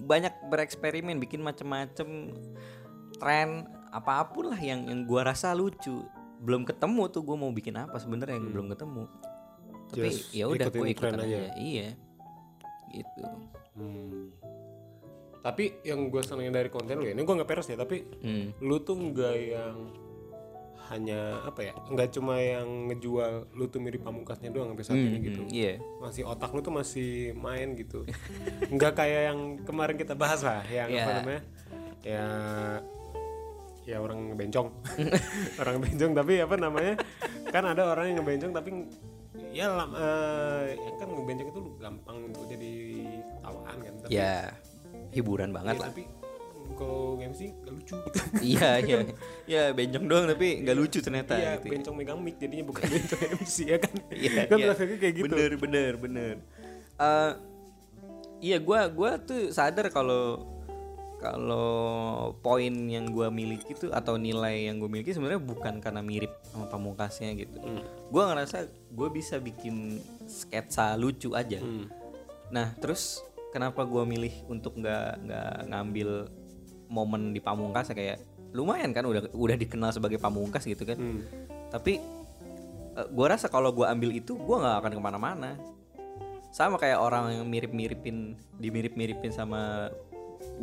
banyak 0.03 0.33
bereksperimen 0.51 1.23
bikin 1.23 1.39
macem-macem 1.39 2.35
tren 3.15 3.63
apa 3.95 4.27
pun 4.27 4.51
lah 4.51 4.59
yang 4.59 4.91
yang 4.91 5.07
gua 5.07 5.31
rasa 5.31 5.55
lucu 5.55 6.03
belum 6.43 6.67
ketemu 6.67 7.07
tuh 7.07 7.23
gue 7.23 7.37
mau 7.39 7.47
bikin 7.55 7.79
apa 7.79 7.95
sebenarnya 7.95 8.35
yang 8.35 8.51
belum 8.51 8.67
ketemu 8.75 9.03
tapi 9.87 10.09
ya 10.35 10.51
udah 10.51 10.67
ikutin 10.67 10.81
gue 10.83 10.87
ikutan 10.91 11.15
aja. 11.15 11.23
aja. 11.23 11.41
iya 11.55 11.89
gitu 12.91 13.23
Hmm. 13.75 14.31
Tapi 15.43 15.83
yang 15.85 16.09
gue 16.09 16.23
senengin 16.25 16.55
dari 16.55 16.71
konten 16.73 16.97
lu 16.97 17.05
ya, 17.05 17.13
ini 17.13 17.21
gue 17.21 17.35
nggak 17.37 17.45
peres 17.45 17.69
ya, 17.69 17.77
tapi 17.77 18.01
hmm. 18.01 18.65
lu 18.65 18.81
tuh 18.81 18.97
nggak 18.97 19.35
yang 19.35 19.75
hanya 20.87 21.41
apa 21.41 21.61
ya, 21.61 21.73
nggak 21.87 22.09
cuma 22.11 22.37
yang 22.37 22.65
ngejual 22.87 23.49
lu 23.51 23.65
tuh 23.65 23.79
mirip 23.79 24.01
pamungkasnya 24.01 24.49
doang 24.49 24.71
sampai 24.71 24.85
saat 24.85 24.99
ini 24.99 25.17
gitu. 25.19 25.41
Hmm, 25.41 25.49
iya 25.49 25.73
Masih 25.97 26.23
otak 26.23 26.49
lu 26.49 26.59
tuh 26.59 26.71
masih 26.71 27.09
main 27.33 27.73
gitu. 27.73 28.05
nggak 28.69 28.93
kayak 28.93 29.21
yang 29.29 29.39
kemarin 29.61 29.95
kita 29.95 30.13
bahas 30.13 30.41
lah, 30.41 30.61
yang 30.67 30.87
apa 30.87 30.95
Iya. 30.95 31.15
namanya? 31.15 31.41
Ya 32.01 32.25
ya 33.85 33.97
orang 33.97 34.33
ngebencong. 34.33 34.67
orang 35.61 35.75
bencong 35.77 36.11
tapi 36.13 36.33
apa 36.39 36.55
namanya? 36.55 36.93
Kan 37.49 37.63
ada 37.63 37.81
orang 37.87 38.05
yang 38.09 38.17
ngebencong 38.21 38.51
tapi 38.51 38.69
ya 39.53 39.69
lam, 39.69 39.93
eh, 39.93 40.73
yang 40.75 40.95
kan 40.97 41.07
ngebencong 41.07 41.49
itu 41.49 41.61
gampang 41.77 42.17
untuk 42.25 42.43
jadi 42.45 42.73
tawaan 43.41 43.77
kan. 43.79 43.93
Tapi 44.01 44.09
ya 44.11 44.49
hiburan 45.11 45.49
banget 45.49 45.75
Iya, 45.75 45.81
lah 45.81 45.89
tapi 45.89 46.03
kalau 46.75 47.17
MC 47.17 47.55
gak 47.63 47.73
lucu 47.73 47.95
gitu. 47.95 48.17
iya 48.55 48.69
iya 48.83 48.97
ya 49.47 49.63
bencong 49.71 50.05
doang 50.05 50.25
tapi 50.29 50.61
nggak 50.61 50.75
lucu 50.77 50.99
ternyata 51.01 51.33
Iya, 51.35 51.51
gitu. 51.59 51.71
bencong 51.73 51.95
megang 51.95 52.19
mic 52.21 52.35
jadinya 52.37 52.65
bukan 52.67 52.83
bencong 52.93 53.21
MC 53.41 53.55
ya 53.65 53.77
kan. 53.81 53.93
Iya, 54.11 54.41
kan 54.51 54.57
iya. 54.59 54.73
kayak 54.75 55.13
gitu. 55.15 55.25
Bener 55.31 55.51
bener 55.57 55.91
bener. 55.97 56.35
Eh, 56.95 57.31
iya 58.43 58.57
gua 58.61 58.87
gua 58.87 59.17
tuh 59.19 59.51
sadar 59.51 59.87
kalau 59.91 60.55
kalau 61.19 62.37
poin 62.43 62.69
yang 62.85 63.09
gua 63.09 63.33
miliki 63.33 63.73
tuh 63.73 63.89
atau 63.89 64.19
nilai 64.19 64.69
yang 64.69 64.77
gue 64.77 64.85
miliki 64.91 65.15
sebenarnya 65.15 65.41
bukan 65.41 65.81
karena 65.81 66.05
mirip 66.05 66.29
sama 66.51 66.69
pamungkasnya 66.69 67.33
gitu. 67.39 67.57
Hmm. 67.57 67.81
Gua 68.13 68.29
ngerasa 68.29 68.69
gue 68.69 69.09
bisa 69.09 69.41
bikin 69.41 69.97
sketsa 70.29 70.93
lucu 70.99 71.33
aja. 71.33 71.57
Hmm. 71.57 71.89
Nah 72.53 72.77
terus 72.77 73.25
kenapa 73.55 73.81
gua 73.87 74.05
milih 74.05 74.45
untuk 74.51 74.77
nggak 74.77 75.25
nggak 75.25 75.55
ngambil 75.71 76.09
momen 76.87 77.33
di 77.33 77.41
pamungkas 77.41 77.91
ya 77.91 77.95
kayak 77.95 78.17
lumayan 78.55 78.95
kan 78.95 79.03
udah 79.03 79.27
udah 79.35 79.55
dikenal 79.59 79.91
sebagai 79.91 80.15
pamungkas 80.15 80.63
gitu 80.63 80.87
kan. 80.87 80.95
Hmm. 80.95 81.21
Tapi 81.69 81.99
eh, 82.95 83.07
gua 83.11 83.35
rasa 83.35 83.51
kalau 83.51 83.75
gua 83.75 83.91
ambil 83.91 84.15
itu 84.15 84.39
gua 84.39 84.63
nggak 84.63 84.75
akan 84.79 84.91
ke 84.95 85.01
mana-mana. 85.03 85.51
Sama 86.55 86.79
kayak 86.79 87.03
orang 87.03 87.35
yang 87.35 87.45
mirip-miripin, 87.51 88.39
dimirip-miripin 88.63 89.35
sama 89.35 89.91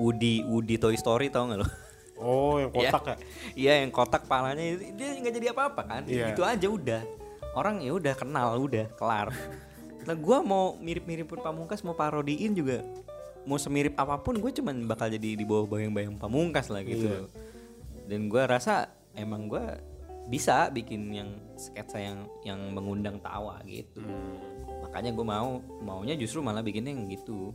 Woody 0.00 0.40
Woody 0.48 0.80
Toy 0.80 0.96
Story 0.96 1.28
tau 1.28 1.52
nggak 1.52 1.60
lo? 1.60 1.68
Oh, 2.16 2.56
yang 2.56 2.72
kotak 2.76 3.04
ya. 3.04 3.16
Iya 3.52 3.72
yang 3.84 3.90
kotak 3.92 4.24
palanya 4.24 4.64
dia 4.96 5.12
nggak 5.20 5.34
jadi 5.36 5.46
apa-apa 5.52 5.82
kan? 5.84 6.02
Iya. 6.08 6.32
Itu 6.32 6.42
aja 6.48 6.64
udah. 6.64 7.02
Orang 7.52 7.84
ya 7.84 7.92
udah 7.92 8.16
kenal 8.16 8.56
udah 8.56 8.88
kelar. 8.96 9.30
Nah 10.02 10.18
gua 10.18 10.42
mau 10.42 10.74
mirip-miripin 10.82 11.38
pamungkas 11.38 11.78
mau 11.86 11.94
parodiin 11.94 12.58
juga 12.58 12.82
mau 13.42 13.58
semirip 13.58 13.99
apa 13.99 14.22
pun 14.22 14.38
gue 14.38 14.50
cuman 14.54 14.87
bakal 14.87 15.11
jadi 15.11 15.34
di 15.34 15.42
bawah 15.42 15.66
bayang-bayang 15.66 16.14
pamungkas 16.14 16.70
lah 16.70 16.87
gitu. 16.87 17.11
Iya. 17.11 17.26
Dan 18.02 18.26
gua 18.26 18.50
rasa 18.50 18.90
emang 19.14 19.46
gua 19.46 19.78
bisa 20.30 20.70
bikin 20.70 21.11
yang 21.11 21.30
sketsa 21.58 21.99
yang 21.99 22.30
yang 22.46 22.61
mengundang 22.70 23.18
tawa 23.18 23.58
gitu. 23.66 24.02
Hmm. 24.02 24.38
Makanya 24.87 25.11
gue 25.14 25.26
mau 25.26 25.58
maunya 25.82 26.14
justru 26.14 26.38
malah 26.42 26.62
bikinnya 26.62 26.94
yang 26.94 27.06
gitu. 27.11 27.54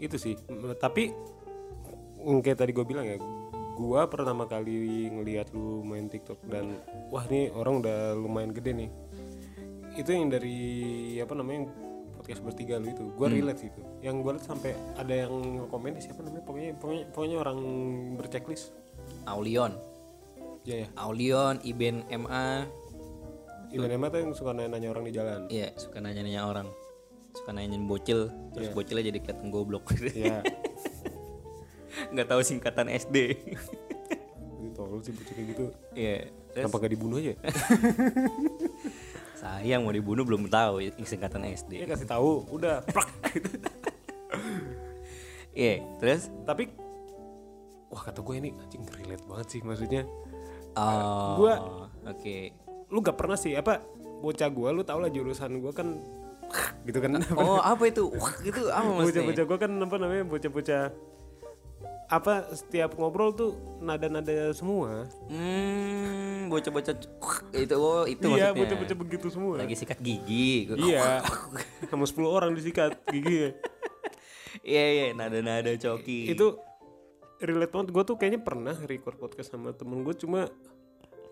Itu 0.00 0.16
sih. 0.16 0.36
Tapi 0.80 1.12
kayak 2.18 2.58
tadi 2.60 2.70
gue 2.72 2.84
bilang 2.86 3.04
ya, 3.04 3.16
gua 3.76 4.08
pertama 4.08 4.48
kali 4.48 5.08
ngelihat 5.12 5.52
lu 5.52 5.84
main 5.84 6.08
TikTok 6.08 6.40
dan 6.48 6.80
wah 7.12 7.24
ini 7.28 7.52
orang 7.52 7.84
udah 7.84 8.16
lumayan 8.16 8.52
gede 8.52 8.72
nih. 8.86 8.90
Itu 9.98 10.14
yang 10.14 10.30
dari 10.30 10.58
apa 11.18 11.32
namanya 11.34 11.68
podcast 12.28 12.44
bertiga 12.44 12.76
lu 12.76 12.92
itu, 12.92 13.04
gua 13.16 13.32
relate 13.32 13.56
sih 13.64 13.68
itu. 13.72 13.80
Yang 14.04 14.16
gue 14.20 14.32
liat 14.36 14.44
sampai 14.44 14.70
ada 15.00 15.14
yang 15.16 15.32
komen 15.72 15.96
siapa 15.96 16.20
namanya 16.20 16.44
pokoknya 16.44 16.70
pokoknya, 16.76 17.04
pokoknya 17.16 17.36
orang 17.40 17.58
berchecklist. 18.20 18.76
Aulion, 19.24 19.72
Ya 20.68 20.84
ya. 20.84 20.88
Aulion, 21.00 21.56
Iben 21.64 22.04
MA, 22.12 22.68
Iban 23.72 23.88
Emma 23.88 24.12
tuh 24.12 24.20
yang 24.20 24.36
suka 24.36 24.52
nanya 24.52 24.92
orang 24.92 25.08
di 25.08 25.12
jalan. 25.16 25.48
Iya, 25.48 25.72
suka 25.80 26.04
nanya-nanya 26.04 26.44
orang. 26.44 26.68
Suka 27.32 27.56
nanyain 27.56 27.88
bocil, 27.88 28.28
terus 28.52 28.68
Iya. 28.68 28.76
bocilnya 28.76 29.04
jadi 29.08 29.18
kelihatan 29.24 29.48
goblok. 29.48 29.88
Iya. 30.12 30.44
Nggak 32.12 32.28
tahu 32.28 32.40
singkatan 32.44 32.92
SD. 32.92 33.16
Itu 34.60 34.68
tolol 34.76 35.00
sih 35.00 35.16
kayak 35.16 35.46
gitu. 35.56 35.64
Iya. 35.96 36.28
Terus 36.52 36.64
Kenapa 36.68 36.76
gak 36.84 36.92
dibunuh 36.92 37.16
aja? 37.20 37.32
sayang 39.38 39.80
mau 39.80 39.90
dibunuh 39.90 40.22
belum 40.22 40.46
tahu 40.46 40.82
singkatan 41.00 41.46
SD. 41.46 41.78
Dia 41.78 41.88
kasih 41.88 42.08
tahu, 42.08 42.42
udah 42.50 42.82
plak 42.82 43.08
gitu. 43.32 43.48
Iya, 45.50 45.82
terus 45.98 46.30
Tapi 46.44 46.70
wah 47.88 47.98
kata 47.98 48.20
gue 48.20 48.34
ini 48.36 48.50
anjing 48.52 48.84
relate 48.94 49.24
banget 49.24 49.46
sih 49.48 49.60
maksudnya. 49.60 50.06
oh, 50.76 51.34
Gua- 51.36 51.62
oke. 52.04 52.36
Lu 52.88 52.98
gak 53.00 53.16
pernah 53.16 53.34
sih 53.34 53.54
apa 53.54 53.82
bocah 54.18 54.46
gue 54.46 54.68
lu 54.70 54.82
tau 54.82 54.98
lah 54.98 55.08
jurusan 55.08 55.58
gue 55.58 55.72
kan 55.72 55.98
gitu 56.82 56.98
kan 56.98 57.18
Oh, 57.34 57.58
apa 57.58 57.84
itu? 57.84 58.06
Wah, 58.08 58.30
itu 58.40 58.70
apa 58.70 58.86
maksudnya? 58.86 59.24
bocah-bocah 59.24 59.44
gue 59.44 59.58
kan 59.58 59.72
apa 59.78 59.96
namanya 59.96 60.24
bocah-bocah 60.26 60.82
apa 62.08 62.48
setiap 62.56 62.96
ngobrol 62.96 63.36
tuh 63.36 63.52
nada-nada 63.84 64.48
semua. 64.56 65.04
Hmm, 65.28 66.48
bocah-bocah 66.48 66.96
itu 67.52 67.74
oh 67.76 68.08
itu 68.08 68.24
iya 68.32 68.48
maksudnya. 68.48 68.60
bocah-bocah 68.64 68.96
begitu 68.96 69.26
semua. 69.28 69.54
Lagi 69.60 69.76
sikat 69.76 70.00
gigi. 70.00 70.72
iya. 70.80 71.20
Sama 71.92 72.08
10 72.08 72.24
orang 72.24 72.50
disikat 72.56 72.96
gigi. 73.12 73.52
Iya, 74.64 74.84
iya, 74.90 75.06
nada-nada 75.16 75.70
coki. 75.76 76.28
itu 76.32 76.56
relate 77.40 77.72
banget. 77.72 77.88
Gue 77.92 78.04
tuh 78.04 78.16
kayaknya 78.16 78.40
pernah 78.42 78.74
record 78.74 79.16
podcast 79.16 79.54
sama 79.54 79.72
temen 79.72 80.02
gue 80.02 80.16
cuma 80.18 80.50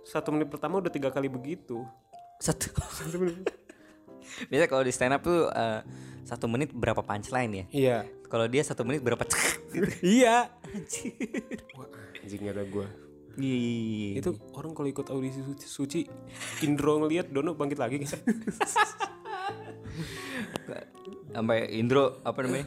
satu 0.06 0.30
menit 0.30 0.48
pertama 0.48 0.78
udah 0.78 0.92
tiga 0.92 1.10
kali 1.10 1.26
begitu. 1.26 1.82
Satu 2.38 2.70
biasanya 4.48 4.70
kalau 4.70 4.82
di 4.84 4.92
stand 4.92 5.14
up 5.16 5.22
tuh 5.22 5.48
eh, 5.50 5.80
satu 6.26 6.50
menit 6.50 6.74
berapa 6.74 7.00
punchline 7.00 7.52
ya? 7.52 7.64
Iya. 7.70 7.98
Kalau 8.26 8.50
dia 8.50 8.62
satu 8.66 8.82
menit 8.82 9.00
berapa 9.02 9.22
gitu. 9.22 9.86
iya. 10.02 10.50
Wah 11.78 11.88
anjing 12.22 12.50
ada 12.50 12.66
gue 12.66 12.86
Iya. 13.36 14.24
itu 14.24 14.32
orang 14.56 14.72
kalau 14.72 14.88
ikut 14.88 15.12
audisi 15.12 15.44
suci, 15.44 15.66
suci 15.68 16.00
Indro 16.64 17.04
ngelihat 17.04 17.28
Dono 17.28 17.52
bangkit 17.52 17.76
lagi. 17.76 18.00
Gitu 18.00 18.16
sampai 21.36 21.68
Indro 21.76 22.24
apa 22.24 22.48
namanya 22.48 22.64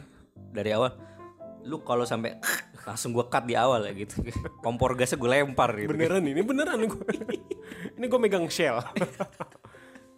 dari 0.54 0.70
awal 0.70 0.94
lu 1.66 1.82
kalau 1.82 2.06
sampai 2.06 2.38
langsung 2.88 3.10
gua 3.12 3.28
cut 3.28 3.44
di 3.44 3.58
awal 3.58 3.84
ya 3.84 3.92
gitu. 3.92 4.24
Kompor 4.64 4.96
gasnya 4.96 5.20
gue 5.20 5.28
lempar 5.28 5.76
gitu. 5.76 5.92
Beneran 5.92 6.24
ini 6.24 6.40
beneran 6.40 6.80
gue 6.86 7.04
ini 7.98 8.04
gue 8.08 8.20
megang 8.22 8.48
shell 8.48 8.80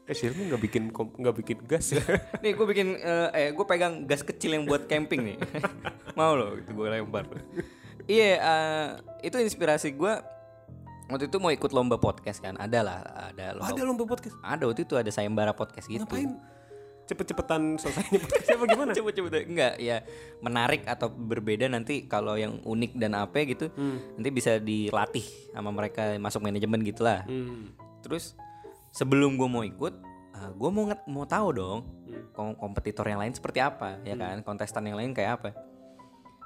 eh 0.03 0.15
shell 0.19 0.35
nggak 0.35 0.63
bikin 0.63 0.91
nggak 0.91 1.37
bikin 1.39 1.59
gas 1.63 1.95
ya? 1.95 2.03
Nih 2.43 2.59
gue 2.59 2.67
bikin 2.67 2.99
eh, 2.99 3.29
eh 3.31 3.49
gue 3.55 3.67
pegang 3.67 4.03
gas 4.03 4.27
kecil 4.27 4.59
yang 4.59 4.67
buat 4.67 4.91
camping 4.91 5.23
nih. 5.23 5.37
Mau 6.19 6.35
lo 6.35 6.59
gitu 6.59 6.75
gue 6.75 6.87
lempar. 6.91 7.31
Iya 8.11 8.31
eh, 8.43 8.87
itu 9.23 9.39
inspirasi 9.39 9.95
gue 9.95 10.15
waktu 11.07 11.29
itu 11.29 11.37
mau 11.37 11.53
ikut 11.53 11.77
lomba 11.77 12.01
podcast 12.01 12.41
kan 12.41 12.57
ada 12.57 12.81
lah 12.81 12.99
ada 13.31 13.53
lomba 13.55 13.71
ada 13.71 13.83
lomba 13.87 14.05
podcast? 14.09 14.35
Ada 14.43 14.65
waktu 14.67 14.83
itu 14.83 14.95
ada 14.99 15.11
sayembara 15.15 15.55
podcast 15.55 15.87
gitu. 15.87 16.03
Ngapain? 16.03 16.35
Cepet-cepetan 17.07 17.79
selesainya 17.79 18.19
podcast 18.27 18.49
apa 18.59 18.65
gimana? 18.67 18.91
Deh. 19.31 19.45
enggak 19.47 19.75
ya 19.79 20.03
menarik 20.43 20.83
atau 20.83 21.15
berbeda 21.15 21.71
nanti 21.71 22.11
kalau 22.11 22.35
yang 22.35 22.59
unik 22.67 22.99
dan 22.99 23.15
apa 23.15 23.39
gitu 23.47 23.71
nanti 24.19 24.29
bisa 24.35 24.59
dilatih 24.59 25.55
sama 25.55 25.71
mereka 25.71 26.11
masuk 26.19 26.43
manajemen 26.43 26.83
gitulah. 26.83 27.23
Hmm. 27.23 27.71
terus 28.03 28.35
sebelum 28.93 29.35
gue 29.35 29.49
mau 29.49 29.65
ikut 29.65 29.95
gue 30.53 30.71
mau 30.71 30.85
nget- 30.85 31.07
mau 31.07 31.23
tahu 31.23 31.49
dong 31.55 31.79
kom- 32.35 32.59
kompetitor 32.59 33.07
yang 33.07 33.19
lain 33.19 33.31
seperti 33.31 33.63
apa 33.63 34.03
ya 34.03 34.19
kan? 34.19 34.43
Kontestan 34.43 34.85
yang 34.85 34.99
lain 34.99 35.15
kayak 35.15 35.39
apa? 35.39 35.49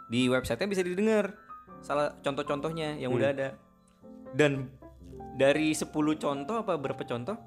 Di 0.06 0.28
websitenya 0.28 0.68
bisa 0.68 0.84
didengar. 0.84 1.32
Salah 1.80 2.12
contoh-contohnya 2.20 2.94
yang 2.96 3.10
udah 3.12 3.28
ada. 3.32 3.48
Dan 4.30 4.68
dari 5.34 5.72
10 5.72 5.88
contoh 6.16 6.60
apa 6.60 6.76
berapa 6.76 7.02
contoh? 7.02 7.40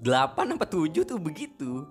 8 0.00 0.56
apa 0.56 0.64
7 0.64 1.04
tuh 1.04 1.20
begitu. 1.20 1.84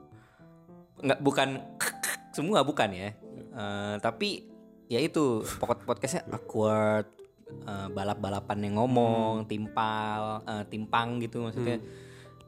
Nggak 0.99 1.19
bukan 1.21 1.61
semua 2.35 2.65
bukan 2.65 2.89
ya. 2.89 3.13
Eh, 3.53 3.95
tapi 4.01 4.49
ya 4.89 4.97
itu 4.97 5.45
pokok 5.61 5.85
podcastnya 5.85 6.25
awkward 6.27 7.05
eh, 7.47 7.87
balap-balapan 7.91 8.69
yang 8.69 8.75
ngomong 8.79 9.45
timpal 9.47 10.43
eh, 10.47 10.63
timpang 10.67 11.19
gitu 11.23 11.43
maksudnya. 11.45 11.79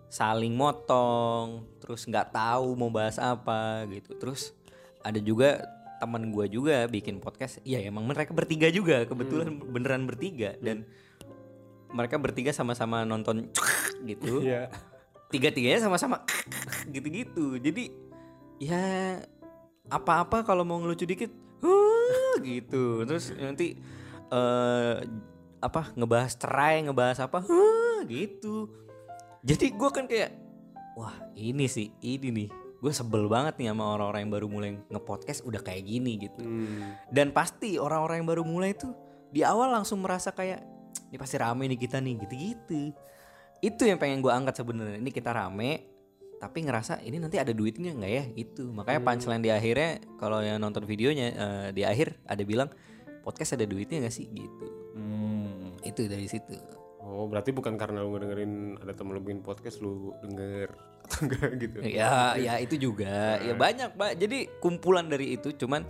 Saling 0.09 0.53
motong 0.55 1.67
terus 1.81 2.07
nggak 2.07 2.31
tahu 2.31 2.75
mau 2.79 2.89
bahas 2.89 3.19
apa 3.19 3.83
gitu. 3.91 4.15
Terus 4.15 4.55
ada 5.03 5.19
juga 5.19 5.61
teman 5.95 6.27
gua 6.29 6.45
juga 6.45 6.85
bikin 6.91 7.23
podcast 7.23 7.63
ya 7.63 7.79
emang 7.79 8.03
mereka 8.03 8.35
bertiga 8.35 8.67
juga 8.67 9.03
kebetulan 9.07 9.59
beneran 9.59 10.07
bertiga. 10.07 10.55
Dan 10.59 10.87
mereka 11.95 12.19
bertiga 12.19 12.51
sama-sama 12.51 13.07
nonton 13.07 13.47
gitu. 14.09 14.43
Iya. 14.43 14.67
tiga-tiganya 15.25 15.81
sama-sama 15.81 16.21
gitu-gitu. 16.93 17.57
Jadi 17.59 17.91
ya 18.61 19.19
apa-apa 19.89 20.45
kalau 20.45 20.63
mau 20.63 20.79
ngelucu 20.79 21.03
dikit 21.03 21.33
"Huh," 21.59 22.39
gitu. 22.45 23.03
Terus 23.03 23.33
nanti 23.35 23.75
eh 24.35 24.95
apa 25.63 25.95
ngebahas 25.95 26.33
cerai 26.35 26.83
ngebahas 26.83 27.23
apa 27.23 27.39
"Huh," 27.41 28.03
gitu. 28.05 28.69
Jadi 29.41 29.71
gue 29.73 29.89
kan 29.89 30.05
kayak 30.05 30.35
wah 30.99 31.15
ini 31.33 31.65
sih 31.71 31.89
ini 32.03 32.29
nih. 32.29 32.49
Gue 32.83 32.91
sebel 32.93 33.25
banget 33.25 33.57
nih 33.57 33.73
sama 33.73 33.97
orang-orang 33.97 34.27
yang 34.27 34.33
baru 34.35 34.47
mulai 34.51 34.69
ngepodcast 34.91 35.41
udah 35.47 35.63
kayak 35.63 35.87
gini 35.87 36.21
gitu. 36.21 36.43
Hmm. 36.43 36.99
dan 37.09 37.33
pasti 37.33 37.81
orang-orang 37.81 38.21
yang 38.21 38.29
baru 38.29 38.43
mulai 38.45 38.77
tuh 38.77 38.93
di 39.33 39.41
awal 39.41 39.73
langsung 39.73 40.05
merasa 40.05 40.29
kayak 40.35 40.61
ini 41.09 41.17
pasti 41.17 41.35
rame 41.39 41.65
nih 41.71 41.79
kita 41.79 41.97
nih 42.03 42.13
gitu-gitu. 42.27 42.93
Itu 43.63 43.87
yang 43.87 43.97
pengen 43.97 44.21
gue 44.21 44.29
angkat 44.29 44.61
sebenarnya. 44.61 44.99
Ini 45.01 45.11
kita 45.11 45.31
rame 45.33 45.95
tapi 46.35 46.67
ngerasa 46.67 47.01
ini 47.01 47.17
nanti 47.17 47.39
ada 47.41 47.55
duitnya 47.55 47.95
nggak 47.95 48.11
ya? 48.11 48.23
Itu 48.37 48.69
makanya 48.69 49.01
punchline 49.01 49.41
di 49.41 49.49
akhirnya 49.49 50.03
kalau 50.19 50.43
yang 50.43 50.61
nonton 50.61 50.83
videonya 50.85 51.27
eh, 51.33 51.67
di 51.73 51.81
akhir 51.81 52.21
ada 52.27 52.43
bilang 52.45 52.69
podcast 53.25 53.57
ada 53.57 53.65
duitnya 53.65 54.05
nggak 54.05 54.13
sih? 54.13 54.29
Gitu. 54.29 54.65
Hmm. 54.93 55.73
itu 55.81 56.05
dari 56.05 56.29
situ. 56.29 56.53
Oh 57.05 57.29
berarti 57.29 57.53
bukan 57.53 57.77
karena 57.77 58.01
lu 58.01 58.17
dengerin 58.17 58.81
ada 58.81 58.93
temen 58.97 59.13
lu 59.13 59.21
bikin 59.21 59.45
podcast 59.45 59.77
lu 59.81 60.13
denger 60.25 60.73
atau 61.05 61.17
enggak 61.29 61.49
gitu? 61.61 61.77
ya 61.85 62.33
ya 62.37 62.57
itu 62.57 62.77
juga. 62.77 63.37
Ya 63.41 63.53
banyak 63.53 63.93
pak 63.93 64.17
jadi 64.17 64.49
kumpulan 64.57 65.05
dari 65.05 65.37
itu 65.37 65.53
cuman 65.53 65.85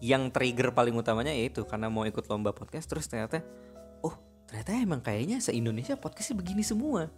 yang 0.00 0.32
trigger 0.32 0.72
paling 0.72 0.96
utamanya 0.96 1.32
yaitu 1.32 1.64
karena 1.68 1.92
mau 1.92 2.08
ikut 2.08 2.24
lomba 2.28 2.56
podcast 2.56 2.88
terus 2.88 3.08
ternyata 3.08 3.44
oh 4.00 4.16
ternyata 4.48 4.72
emang 4.76 5.00
kayaknya 5.04 5.40
se 5.40 5.52
Indonesia 5.52 5.96
podcastnya 6.00 6.40
begini 6.40 6.64
semua. 6.64 7.12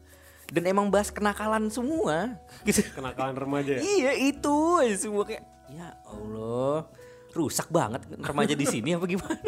Dan 0.46 0.62
emang 0.62 0.94
bahas 0.94 1.10
kenakalan 1.10 1.70
semua. 1.74 2.38
Gitu 2.62 2.82
Kenakalan 2.98 3.34
remaja 3.34 3.78
ya? 3.78 3.82
iya 3.82 4.12
itu. 4.14 4.78
Semua 4.94 5.26
kayak 5.26 5.42
ya 5.70 5.98
Allah 6.06 6.86
rusak 7.36 7.68
banget 7.68 8.08
remaja 8.24 8.56
di 8.56 8.66
sini 8.66 8.96
apa 8.96 9.04
gimana 9.04 9.36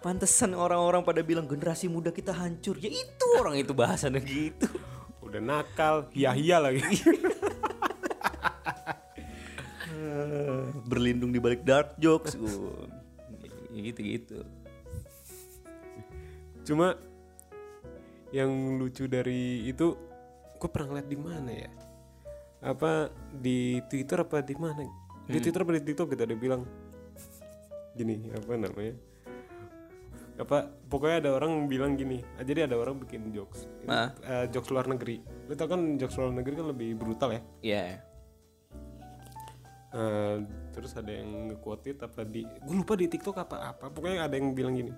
Pantesan 0.00 0.56
orang-orang 0.56 1.04
pada 1.04 1.20
bilang 1.20 1.44
generasi 1.44 1.84
muda 1.84 2.08
kita 2.08 2.32
hancur. 2.32 2.80
Ya 2.80 2.88
itu 2.88 3.26
orang 3.36 3.60
itu 3.60 3.76
bahasannya 3.76 4.24
gitu. 4.24 4.64
Udah 5.20 5.44
nakal, 5.44 6.08
hia-hia 6.16 6.56
lagi. 6.56 6.80
berlindung 10.90 11.30
di 11.30 11.38
balik 11.38 11.62
dark 11.62 11.94
jokes 12.02 12.34
gitu 13.70 14.00
gitu 14.02 14.38
Cuma 16.66 16.94
yang 18.30 18.50
lucu 18.78 19.10
dari 19.10 19.66
itu 19.66 19.96
gue 20.60 20.68
pernah 20.70 20.94
ngeliat 20.94 21.08
di 21.08 21.18
mana 21.18 21.50
ya? 21.50 21.70
Apa 22.62 23.10
di 23.32 23.80
Twitter 23.88 24.22
apa 24.22 24.44
di 24.44 24.54
mana? 24.54 24.84
Di 25.30 25.38
Twitter 25.38 25.62
apa 25.62 25.72
di 25.72 25.82
TikTok 25.82 26.06
gitu 26.10 26.22
ada 26.22 26.34
bilang 26.34 26.62
gini 27.94 28.28
apa 28.30 28.50
namanya? 28.52 28.94
Apa 30.36 30.56
pokoknya 30.88 31.16
ada 31.22 31.30
orang 31.32 31.68
bilang 31.68 31.94
gini. 31.94 32.18
ah, 32.34 32.42
Jadi 32.42 32.64
ada 32.64 32.74
orang 32.74 32.96
bikin 32.98 33.30
jokes. 33.30 33.68
Ini, 33.84 33.88
Ah. 33.88 34.08
eh, 34.24 34.44
jokes 34.48 34.68
luar 34.68 34.88
negeri. 34.88 35.20
Lu 35.46 35.52
tau 35.52 35.68
kan 35.68 35.94
jokes 35.94 36.16
luar 36.16 36.32
negeri 36.32 36.54
kan 36.56 36.66
lebih 36.66 36.96
brutal 36.96 37.30
ya? 37.30 37.42
ya 37.60 37.82
Eh, 39.90 40.36
terus 40.70 40.94
ada 40.94 41.10
yang 41.10 41.50
nge-quote 41.50 41.90
it 41.90 41.98
apa 41.98 42.22
di 42.22 42.46
gue 42.46 42.76
lupa 42.78 42.94
di 42.94 43.10
TikTok 43.10 43.34
apa 43.36 43.74
apa 43.74 43.90
pokoknya 43.90 44.30
ada 44.30 44.38
yang 44.38 44.54
bilang 44.54 44.78
gini 44.78 44.94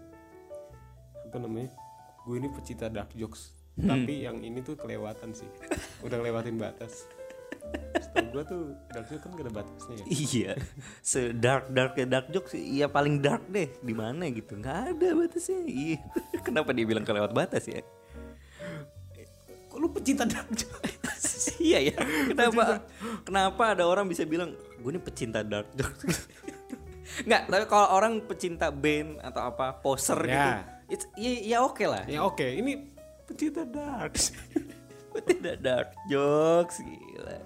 apa 1.25 1.37
namanya 1.41 1.73
gue 2.29 2.37
ini 2.37 2.53
pecinta 2.53 2.93
dark 2.93 3.09
jokes 3.17 3.57
tapi 3.73 4.29
yang 4.29 4.45
ini 4.45 4.61
tuh 4.61 4.77
kelewatan 4.77 5.33
sih 5.33 5.49
udah 6.05 6.13
ngelewatin 6.13 6.61
batas 6.61 7.09
Setahu 7.93 8.27
gue 8.33 8.43
tuh 8.45 8.63
dark 8.91 9.07
jokes 9.09 9.23
kan 9.23 9.31
gak 9.33 9.45
ada 9.47 9.53
batasnya 9.53 9.95
ya? 10.01 10.05
Iya. 10.09 10.53
Se 11.01 11.21
dark 11.33 11.65
dark 11.71 11.93
dark 12.09 12.27
jokes 12.31 12.53
iya 12.55 12.87
paling 12.89 13.21
dark 13.21 13.45
deh. 13.49 13.69
Di 13.79 13.95
mana 13.95 14.27
gitu? 14.29 14.59
Nggak 14.59 14.97
ada 14.97 15.09
batasnya. 15.15 15.61
Iya. 15.65 15.99
Kenapa 16.47 16.71
dia 16.73 16.85
bilang 16.85 17.05
kelewat 17.05 17.33
batas 17.33 17.65
ya? 17.69 17.81
Kok 19.69 19.79
lu 19.81 19.89
pecinta 19.89 20.29
dark 20.29 20.49
jokes 20.53 21.53
iya 21.63 21.79
ya. 21.81 21.97
Kenapa? 22.29 22.85
Kenapa 23.25 23.63
ada 23.73 23.85
orang 23.89 24.05
bisa 24.05 24.27
bilang 24.29 24.53
gue 24.53 24.91
ini 24.91 25.01
pecinta 25.01 25.41
dark 25.41 25.71
jokes 25.73 26.27
nggak 27.29 27.45
tapi 27.45 27.65
kalau 27.69 27.93
orang 27.93 28.25
pecinta 28.25 28.73
band 28.73 29.21
atau 29.21 29.45
apa 29.45 29.77
poser 29.85 30.17
Ya. 30.25 30.65
gitu 30.89 30.97
it's, 30.97 31.07
ya, 31.17 31.33
ya 31.45 31.59
oke 31.61 31.85
lah. 31.85 32.05
Ya 32.09 32.25
oke. 32.25 32.45
Ini 32.45 32.73
pecinta 33.25 33.65
dark 33.65 34.17
tidak 35.31 35.57
dark 35.59 35.89
jokes 36.07 36.81
gila. 36.81 37.37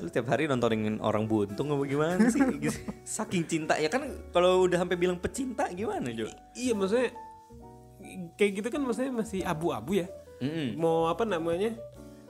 Lu 0.00 0.08
tiap 0.08 0.24
hari 0.26 0.46
nontonin 0.46 0.96
orang 0.98 1.24
buntung 1.24 1.68
apa 1.68 1.84
gimana 1.84 2.24
sih? 2.26 2.40
Gitu. 2.62 2.78
saking 3.02 3.44
cinta 3.44 3.76
ya 3.76 3.86
kan 3.86 4.02
kalau 4.30 4.64
udah 4.64 4.78
sampai 4.78 4.96
bilang 4.96 5.16
pecinta 5.16 5.68
gimana 5.68 6.08
Jo? 6.10 6.30
Iya 6.52 6.72
maksudnya 6.72 7.12
kayak 8.34 8.52
gitu 8.58 8.68
kan 8.68 8.80
maksudnya 8.80 9.12
masih 9.12 9.40
abu-abu 9.42 10.00
ya. 10.00 10.08
Mm-mm. 10.42 10.74
mau 10.74 11.06
apa 11.06 11.22
namanya 11.22 11.70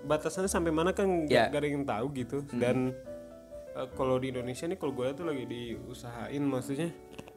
batasannya 0.04 0.44
sampai 0.44 0.68
mana 0.68 0.92
kan 0.92 1.08
nggak 1.24 1.32
Ya. 1.32 1.48
nggak 1.48 1.60
ada 1.60 1.68
yang 1.70 1.86
tahu 1.86 2.06
gitu. 2.12 2.36
Dan 2.52 2.92
eh, 3.72 3.88
kalau 3.94 4.18
di 4.18 4.28
Indonesia 4.28 4.66
nih 4.66 4.76
kalau 4.76 4.92
gue 4.92 5.06
tuh 5.14 5.24
lagi 5.24 5.46
diusahain 5.46 6.42
maksudnya 6.42 6.92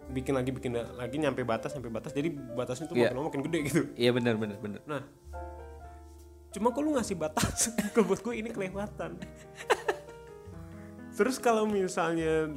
bikin 0.06 0.36
lagi 0.36 0.52
bikin 0.52 0.76
lagi 0.76 1.16
nyampe 1.16 1.42
batas 1.42 1.72
sampai 1.72 1.88
batas. 1.88 2.12
Jadi 2.12 2.28
batasnya 2.34 2.86
tuh 2.86 2.98
Ya. 2.98 3.08
makin 3.08 3.16
lama 3.16 3.28
makin 3.30 3.44
gede 3.46 3.60
gitu. 3.64 3.82
Iya 3.96 4.12
benar 4.12 4.36
benar 4.36 4.58
benar. 4.60 4.82
Nah 4.84 5.02
cuma 6.56 6.72
kalau 6.72 6.88
lu 6.88 6.92
ngasih 6.96 7.20
batas? 7.20 7.76
Kalau 7.92 8.08
buat 8.08 8.24
gue 8.24 8.40
ini 8.40 8.48
kelewatan. 8.48 9.20
Terus 11.16 11.40
kalau 11.40 11.64
misalnya 11.68 12.52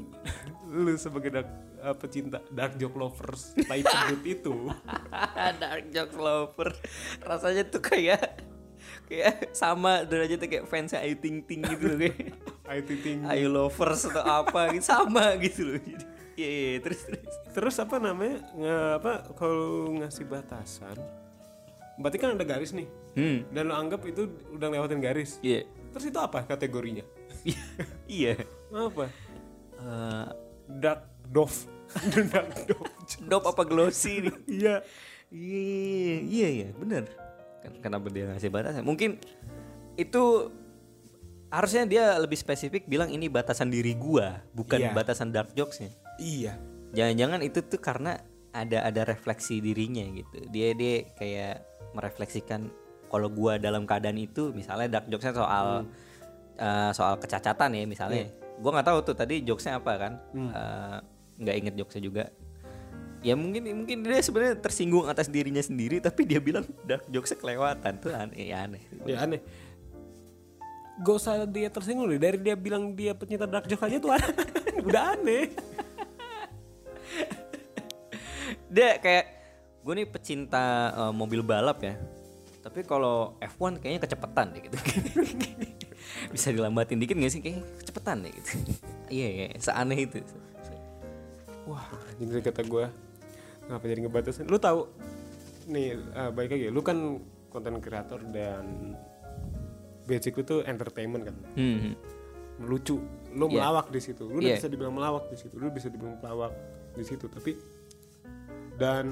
lu 0.67 0.95
sebagai 0.99 1.31
dark, 1.31 1.51
eh, 1.79 1.95
pecinta 1.95 2.39
dark 2.51 2.75
joke 2.79 2.99
lovers 2.99 3.55
tai 3.67 3.83
pedut 3.83 4.23
itu. 4.27 4.55
Dark 5.63 5.95
jokes 5.95 6.19
lover. 6.19 6.75
Rasanya 7.23 7.71
tuh 7.71 7.79
kayak 7.79 8.43
kayak 9.07 9.55
sama 9.55 10.03
derajatnya 10.03 10.47
kayak 10.51 10.67
fansnya 10.67 11.01
Ayu 11.07 11.17
Ting 11.23 11.47
Ting 11.47 11.63
gitu 11.63 11.95
loh 11.95 11.99
kayak. 12.03 12.19
IT 12.83 12.91
tinggi. 13.01 13.25
Ayu 13.25 13.49
Lovers 13.49 14.11
atau 14.11 14.27
apa 14.27 14.75
gitu 14.77 14.85
sama 14.85 15.39
gitu 15.41 15.73
loh. 15.73 15.81
Jadi, 15.81 16.05
iya 16.37 16.49
iya 16.51 16.79
terus 16.85 17.01
terus. 17.07 17.35
Terus 17.55 17.77
apa 17.81 17.97
namanya? 17.97 18.45
Nge, 18.53 18.77
apa 19.01 19.13
kalau 19.39 19.97
ngasih 20.03 20.27
batasan 20.29 20.99
berarti 21.99 22.17
kan 22.17 22.39
ada 22.39 22.47
garis 22.47 22.71
nih. 22.71 22.87
Hmm 23.19 23.51
Dan 23.51 23.67
lo 23.67 23.75
anggap 23.75 24.07
itu 24.07 24.23
udah 24.49 24.71
lewatin 24.71 25.03
garis. 25.03 25.43
iya 25.43 25.67
Terus 25.91 26.05
itu 26.07 26.19
apa 26.19 26.47
kategorinya? 26.47 27.03
iya 28.07 28.39
Apa? 28.71 29.11
Eh, 29.75 30.29
Dark 30.79 31.03
dove. 31.27 31.59
Dark 32.31 32.49
dove. 32.65 32.87
dop 33.25 33.45
apa 33.45 33.63
glossy 33.65 34.23
nih 34.23 34.35
Iya. 34.63 34.75
Iya, 35.29 35.61
iya, 36.25 36.49
iya, 36.49 36.69
bener. 36.73 37.05
Kan 37.61 37.73
kenapa 37.83 38.09
dia 38.09 38.25
ngasih 38.29 38.49
batasan? 38.49 38.81
Mungkin 38.81 39.21
itu 39.95 40.49
harusnya 41.49 41.85
dia 41.85 42.05
lebih 42.17 42.37
spesifik 42.37 42.85
bilang 42.85 43.09
ini 43.09 43.29
batasan 43.29 43.69
diri 43.69 43.93
gua, 43.93 44.41
bukan 44.53 44.81
Iya. 44.81 44.93
batasan 44.93 45.29
dark 45.29 45.53
jokesnya. 45.53 45.93
Iya. 46.17 46.57
Jangan-jangan 46.93 47.41
itu 47.45 47.61
tuh 47.61 47.77
karena 47.77 48.17
ada 48.53 48.85
ada 48.85 49.05
refleksi 49.05 49.61
dirinya 49.61 50.01
gitu. 50.09 50.49
Dia 50.49 50.73
dia 50.73 51.05
kayak 51.13 51.61
merefleksikan 51.93 52.73
kalau 53.09 53.29
gua 53.33 53.57
dalam 53.57 53.89
keadaan 53.89 54.21
itu, 54.21 54.53
misalnya 54.53 55.01
dark 55.01 55.07
jokesnya 55.09 55.35
soal 55.37 55.89
eh, 56.61 56.91
soal 56.95 57.17
kecacatan 57.17 57.75
ya 57.75 57.85
misalnya. 57.89 58.29
Gua 58.61 58.79
nggak 58.79 58.89
tahu 58.89 58.99
tuh 59.13 59.17
tadi 59.17 59.43
jokesnya 59.43 59.81
apa 59.81 59.93
kan? 59.97 60.13
Eh, 60.37 60.97
nggak 61.39 61.57
inget 61.57 61.75
jokesnya 61.79 62.05
juga 62.05 62.25
ya 63.19 63.35
mungkin 63.35 63.67
mungkin 63.75 64.07
dia 64.07 64.23
sebenarnya 64.23 64.63
tersinggung 64.63 65.11
atas 65.11 65.27
dirinya 65.27 65.63
sendiri 65.63 65.99
tapi 65.99 66.23
dia 66.23 66.39
bilang 66.39 66.63
dark 66.87 67.03
jokesnya 67.11 67.39
kelewatan 67.43 67.93
tuh 67.99 68.15
aneh 68.15 68.55
ya 68.55 68.67
aneh 68.67 68.83
Ya 69.07 69.27
aneh. 69.27 69.43
Gak 70.99 71.15
usah 71.15 71.47
dia 71.47 71.71
tersinggung 71.71 72.11
deh. 72.11 72.19
Dari 72.19 72.39
dia 72.43 72.59
bilang 72.59 72.91
dia 72.91 73.15
pencinta 73.15 73.47
dark 73.47 73.71
joke 73.71 73.87
aja 73.87 74.03
tuh 74.03 74.11
aneh. 74.11 74.35
Udah 74.87 75.15
aneh. 75.15 75.55
dia 78.69 78.99
kayak 78.99 79.27
gue 79.83 79.95
nih 79.95 80.09
pecinta 80.11 80.93
eh, 80.93 81.13
mobil 81.15 81.41
balap 81.41 81.81
ya 81.81 81.97
tapi 82.69 82.85
kalau 82.85 83.35
F1 83.41 83.81
kayaknya 83.81 84.01
kecepatan 84.05 84.47
deh 84.53 84.61
gitu 84.69 84.77
bisa 86.35 86.49
dilambatin 86.53 87.01
dikit 87.01 87.17
gak 87.17 87.33
sih 87.33 87.41
kayaknya 87.41 87.65
kecepatan 87.81 88.17
deh 88.25 88.33
gitu 88.33 88.51
iya 89.17 89.29
iya 89.29 89.47
seaneh 89.57 89.99
itu 89.99 90.21
Wah, 91.69 91.85
jadi 92.17 92.41
kata 92.41 92.65
gue 92.65 92.89
ngapa 93.69 93.85
jadi 93.85 94.01
ngebatasin? 94.09 94.49
Lu 94.49 94.57
tahu 94.57 94.89
nih 95.69 96.01
eh, 96.01 96.31
baik 96.33 96.57
lagi, 96.57 96.73
lu 96.73 96.81
kan 96.81 97.21
konten 97.53 97.77
kreator 97.85 98.25
dan 98.33 98.97
basic 100.09 100.41
lu 100.41 100.43
tuh 100.49 100.61
entertainment 100.65 101.29
kan, 101.29 101.37
hmm. 101.61 101.93
lucu. 102.65 102.97
Lu 103.37 103.53
Iya. 103.53 103.69
melawak 103.69 103.93
di 103.93 104.01
situ, 104.01 104.25
lu 104.25 104.41
udah 104.41 104.57
Iya. 104.57 104.65
bisa 104.65 104.69
dibilang 104.73 104.97
melawak 104.97 105.29
di 105.29 105.37
situ, 105.37 105.61
lu 105.61 105.69
bisa 105.69 105.93
dibilang 105.93 106.17
pelawak 106.17 106.57
di 106.97 107.05
situ. 107.05 107.29
Tapi 107.29 107.53
dan 108.81 109.07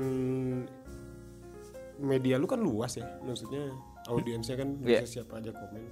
media 1.98 2.36
lu 2.36 2.44
kan 2.44 2.60
luas 2.60 2.96
ya, 2.96 3.06
maksudnya 3.24 3.72
audiensnya 4.06 4.56
kan 4.56 4.76
Iya. 4.84 5.02
bisa 5.02 5.20
siapa 5.20 5.40
aja 5.40 5.50
komen. 5.52 5.82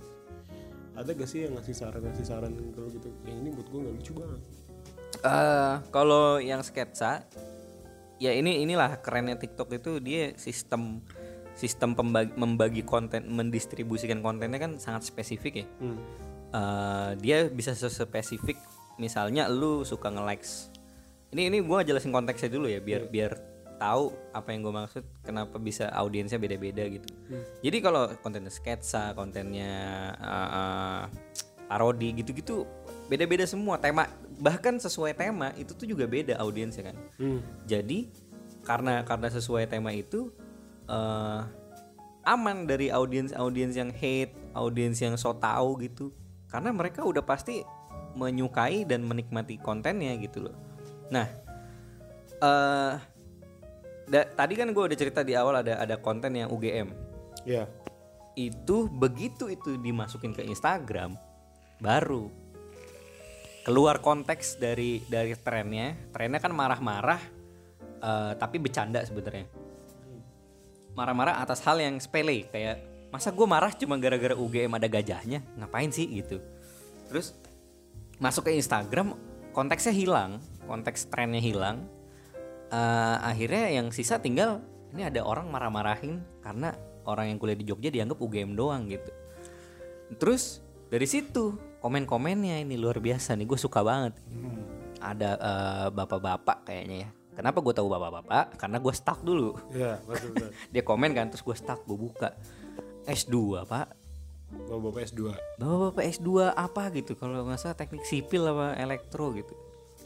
Ada 0.95 1.11
gak 1.11 1.27
sih 1.27 1.43
yang 1.43 1.59
ngasih 1.59 1.75
saran 1.75 2.03
ngasih 2.07 2.27
saran 2.27 2.53
kalau 2.71 2.87
gitu? 2.87 3.11
Yang 3.27 3.37
ini 3.43 3.49
buat 3.51 3.67
gue 3.67 3.81
nggak 3.83 3.95
lucu 3.99 4.13
banget. 4.15 4.41
Eh, 5.25 5.75
kalau 5.91 6.39
yang 6.39 6.63
sketsa 6.63 7.25
ya 8.19 8.31
ini 8.31 8.63
inilah 8.63 9.03
kerennya 9.03 9.35
TikTok 9.35 9.75
itu 9.75 9.99
dia 9.99 10.35
sistem 10.39 11.03
sistem 11.55 11.95
pembagi, 11.95 12.35
membagi 12.35 12.83
konten 12.83 13.27
mendistribusikan 13.31 14.23
kontennya 14.23 14.59
kan 14.59 14.79
sangat 14.79 15.07
spesifik 15.07 15.63
ya 15.63 15.67
Hmm. 15.83 15.99
Eh, 16.55 17.11
dia 17.19 17.39
bisa 17.51 17.75
spesifik 17.75 18.59
misalnya 18.99 19.51
lu 19.51 19.83
suka 19.83 20.11
nge-likes 20.11 20.71
ini 21.35 21.51
ini 21.51 21.59
gua 21.63 21.83
jelasin 21.83 22.15
konteksnya 22.15 22.51
dulu 22.51 22.71
ya 22.71 22.79
biar 22.79 23.11
biar 23.11 23.33
tahu 23.77 24.15
apa 24.33 24.49
yang 24.55 24.65
gue 24.65 24.75
maksud 24.75 25.05
kenapa 25.23 25.57
bisa 25.59 25.91
audiensnya 25.93 26.39
beda-beda 26.39 26.85
gitu 26.87 27.09
jadi 27.61 27.77
kalau 27.83 28.11
kontennya 28.23 28.53
sketsa 28.53 29.13
kontennya 29.15 29.73
eh, 30.19 30.49
eh, 30.59 31.03
parodi 31.67 32.15
gitu-gitu 32.23 32.65
beda-beda 33.09 33.45
semua 33.45 33.77
tema 33.77 34.09
bahkan 34.41 34.81
sesuai 34.81 35.15
tema 35.15 35.53
itu 35.55 35.77
tuh 35.77 35.87
juga 35.87 36.09
beda 36.09 36.41
audiensnya 36.41 36.93
kan 36.93 36.97
Hmm. 37.15 37.41
jadi 37.69 38.11
karena 38.65 39.05
karena 39.05 39.29
sesuai 39.31 39.71
tema 39.71 39.93
itu 39.93 40.33
eh 40.91 41.43
aman 42.25 42.65
dari 42.65 42.89
audiens 42.89 43.37
audiens 43.37 43.77
yang 43.77 43.93
hate, 43.93 44.33
audiens 44.57 44.99
yang 44.99 45.15
so 45.15 45.37
tahu 45.37 45.77
gitu. 45.85 46.11
Karena 46.49 46.73
mereka 46.73 47.05
udah 47.05 47.21
pasti 47.21 47.61
menyukai 48.17 48.89
dan 48.89 49.05
menikmati 49.05 49.61
kontennya 49.61 50.17
gitu 50.19 50.49
loh. 50.49 50.57
Nah, 51.13 51.29
eh 52.41 52.95
da- 54.09 54.29
tadi 54.29 54.55
kan 54.57 54.69
gue 54.71 54.83
udah 54.85 54.99
cerita 54.99 55.21
di 55.25 55.37
awal 55.37 55.61
ada 55.65 55.81
ada 55.81 55.97
konten 56.01 56.35
yang 56.37 56.49
UGM. 56.53 56.89
Ya. 57.45 57.69
Itu 58.35 58.91
begitu 58.91 59.49
itu 59.49 59.79
dimasukin 59.79 60.35
ke 60.35 60.43
Instagram 60.43 61.15
baru 61.79 62.31
keluar 63.65 63.99
konteks 64.05 64.61
dari 64.61 65.01
dari 65.09 65.33
trennya. 65.39 65.97
Trennya 66.13 66.41
kan 66.41 66.53
marah-marah 66.53 67.21
eh, 68.03 68.33
tapi 68.37 68.61
bercanda 68.61 69.01
sebenarnya. 69.03 69.49
Marah-marah 70.95 71.43
atas 71.43 71.59
hal 71.67 71.83
yang 71.83 71.99
sepele 71.99 72.47
kayak 72.53 73.09
masa 73.15 73.31
gue 73.31 73.47
marah 73.47 73.71
cuma 73.75 73.95
gara-gara 73.95 74.35
UGM 74.35 74.75
ada 74.75 74.91
gajahnya 74.91 75.43
ngapain 75.59 75.91
sih 75.91 76.07
gitu. 76.11 76.43
Terus 77.07 77.35
masuk 78.19 78.51
ke 78.51 78.53
Instagram 78.59 79.15
konteksnya 79.55 79.95
hilang, 79.95 80.43
konteks 80.67 81.07
trennya 81.09 81.39
hilang. 81.39 81.87
Eh, 82.75 83.17
akhirnya 83.23 83.71
yang 83.71 83.95
sisa 83.95 84.19
tinggal 84.19 84.59
ini 84.91 85.07
ada 85.07 85.23
orang 85.23 85.47
marah-marahin 85.47 86.19
karena 86.43 86.75
orang 87.07 87.31
yang 87.31 87.39
kuliah 87.39 87.55
di 87.55 87.67
Jogja 87.71 87.91
dianggap 87.95 88.19
UGM 88.19 88.59
doang 88.59 88.91
gitu. 88.91 89.15
Terus 90.19 90.59
dari 90.91 91.07
situ 91.07 91.55
komen-komennya 91.79 92.59
ini 92.67 92.75
luar 92.75 92.99
biasa 92.99 93.39
nih 93.39 93.47
gue 93.47 93.59
suka 93.61 93.79
banget. 93.87 94.19
Ada 94.99 95.31
eh, 95.39 95.89
bapak-bapak 95.95 96.67
kayaknya 96.67 96.97
ya. 97.07 97.11
Kenapa 97.35 97.63
gue 97.63 97.75
tahu 97.75 97.87
bapak-bapak? 97.91 98.59
Karena 98.59 98.79
gue 98.83 98.95
stuck 98.95 99.23
dulu. 99.23 99.55
Ya, 99.71 100.03
betul 100.07 100.35
betul. 100.35 100.51
Dia 100.75 100.83
komen 100.83 101.15
kan 101.15 101.31
terus 101.31 101.47
gue 101.47 101.55
stuck 101.55 101.79
gue 101.87 101.99
buka 101.99 102.35
S2 103.07 103.71
pak. 103.71 103.87
Bapak-bapak 104.51 105.03
S2. 105.15 105.23
Bapak-bapak 105.63 106.05
S2 106.11 106.31
apa 106.51 106.83
gitu 106.91 107.15
kalau 107.15 107.47
nggak 107.47 107.59
salah 107.63 107.79
teknik 107.79 108.03
sipil 108.03 108.51
apa 108.51 108.75
elektro 108.83 109.31
gitu. 109.31 109.55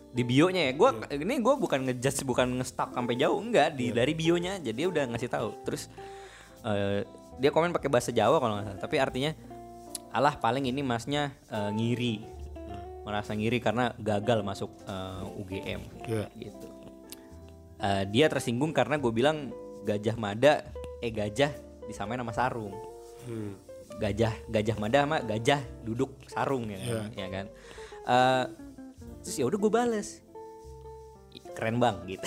Di 0.08 0.22
bionya 0.22 0.68
ya, 0.68 0.72
gua 0.72 0.90
ini 1.10 1.36
gue 1.38 1.54
bukan 1.54 1.84
ngejudge 1.84 2.24
bukan 2.24 2.58
nge-stuck 2.58 2.90
sampai 2.90 3.14
jauh 3.14 3.38
enggak 3.38 3.76
di 3.76 3.92
dari 3.92 4.12
bionya 4.12 4.56
aja 4.56 4.72
dia 4.72 4.86
udah 4.88 5.04
ngasih 5.10 5.28
tahu. 5.28 5.52
Terus 5.62 5.92
eh, 6.64 7.04
dia 7.36 7.50
komen 7.50 7.70
pakai 7.70 7.86
bahasa 7.86 8.10
Jawa 8.10 8.40
kalau 8.40 8.58
nggak 8.58 8.66
salah, 8.66 8.80
tapi 8.80 8.96
artinya 8.98 9.30
alah 10.10 10.34
paling 10.34 10.64
ini 10.64 10.80
masnya 10.80 11.30
eh, 11.46 11.70
ngiri 11.70 12.14
merasa 13.04 13.32
ngiri 13.32 13.60
karena 13.60 13.92
gagal 13.96 14.40
masuk 14.40 14.72
eh, 14.84 15.40
UGM 15.40 15.80
Iya. 16.04 16.26
gitu. 16.36 16.66
Eh, 17.78 18.04
dia 18.10 18.26
tersinggung 18.26 18.74
karena 18.74 18.98
gue 18.98 19.12
bilang 19.12 19.52
gajah 19.86 20.16
mada 20.18 20.66
eh 20.98 21.08
gajah 21.08 21.52
disamain 21.86 22.18
sama 22.18 22.34
sarung 22.34 22.74
Hmm. 23.22 23.54
gajah 24.00 24.32
gajah 24.48 24.76
mada 24.80 25.04
sama 25.04 25.20
gajah 25.20 25.60
duduk 25.84 26.16
sarung 26.26 26.64
ya 26.66 26.80
kan, 26.80 27.06
ya 27.12 27.28
kan? 27.28 27.46
Eh, 28.08 28.44
terus 29.28 29.36
ya 29.36 29.44
udah 29.44 29.60
gue 29.60 29.68
bales. 29.68 30.24
Keren 31.52 31.76
bang 31.76 32.00
gitu. 32.08 32.24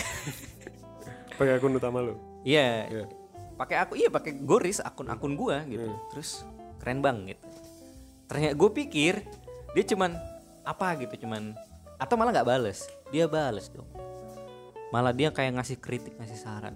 Pakai 1.41 1.57
akun 1.57 1.73
utama 1.73 2.05
lu. 2.05 2.13
iya. 2.45 2.85
Iya. 2.85 3.05
pakai 3.57 3.77
aku 3.77 3.93
iya 3.93 4.09
pakai 4.09 4.41
goris 4.41 4.81
akun 4.81 5.09
akun 5.09 5.37
gua 5.37 5.61
gitu. 5.69 5.85
Terus 6.13 6.45
keren 6.81 7.01
bang 7.01 7.29
gitu. 7.29 7.45
Ternyata 8.25 8.57
gue 8.57 8.69
pikir 8.73 9.21
dia 9.77 9.85
cuman 9.85 10.17
apa 10.65 10.97
gitu 10.97 11.25
cuman 11.25 11.53
atau 12.01 12.17
malah 12.17 12.33
nggak 12.37 12.49
bales. 12.49 12.89
Dia 13.13 13.29
bales 13.29 13.69
dong. 13.69 13.85
Malah 14.89 15.13
dia 15.13 15.29
kayak 15.29 15.61
ngasih 15.61 15.77
kritik 15.77 16.17
ngasih 16.17 16.41
saran. 16.41 16.73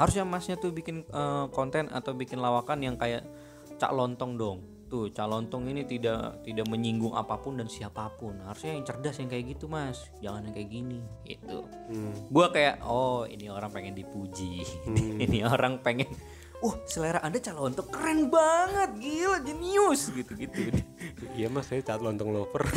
Harusnya 0.00 0.24
masnya 0.24 0.56
tuh 0.56 0.72
bikin 0.72 1.04
eh, 1.04 1.46
konten 1.52 1.92
atau 1.92 2.16
bikin 2.16 2.40
lawakan 2.40 2.80
yang 2.80 2.96
kayak 2.96 3.28
cak 3.76 3.92
lontong 3.92 4.40
dong 4.40 4.71
tuh 4.92 5.08
cak 5.08 5.24
lontong 5.24 5.72
ini 5.72 5.88
tidak 5.88 6.44
tidak 6.44 6.68
menyinggung 6.68 7.16
apa 7.16 7.40
pun 7.40 7.56
dan 7.56 7.64
siapa 7.64 8.12
pun. 8.20 8.36
Harusnya 8.44 8.76
yang 8.76 8.84
cerdas 8.84 9.16
yang 9.16 9.32
kayak 9.32 9.56
gitu 9.56 9.64
mas. 9.64 10.12
Jangan 10.20 10.44
yang 10.44 10.52
kayak 10.52 10.68
gini 10.68 11.00
gitu. 11.24 11.64
Hmm. 11.88 12.12
gua 12.28 12.52
kayak 12.52 12.84
oh 12.84 13.24
ini 13.24 13.48
orang 13.48 13.72
pengen 13.72 13.96
dipuji. 13.96 14.60
Ini 15.24 15.48
orang 15.48 15.80
pengen 15.80 16.12
uh 16.60 16.76
selera 16.84 17.24
anda 17.24 17.40
cak 17.40 17.56
lontong 17.56 17.88
keren 17.88 18.28
banget 18.28 18.90
gila 19.00 19.40
jenius. 19.40 20.12
Gitu 20.12 20.36
gitu 20.36 20.60
Iya 21.40 21.48
mas, 21.48 21.72
saya 21.72 21.80
cat 21.80 22.04
lontong 22.04 22.28
lover. 22.28 22.68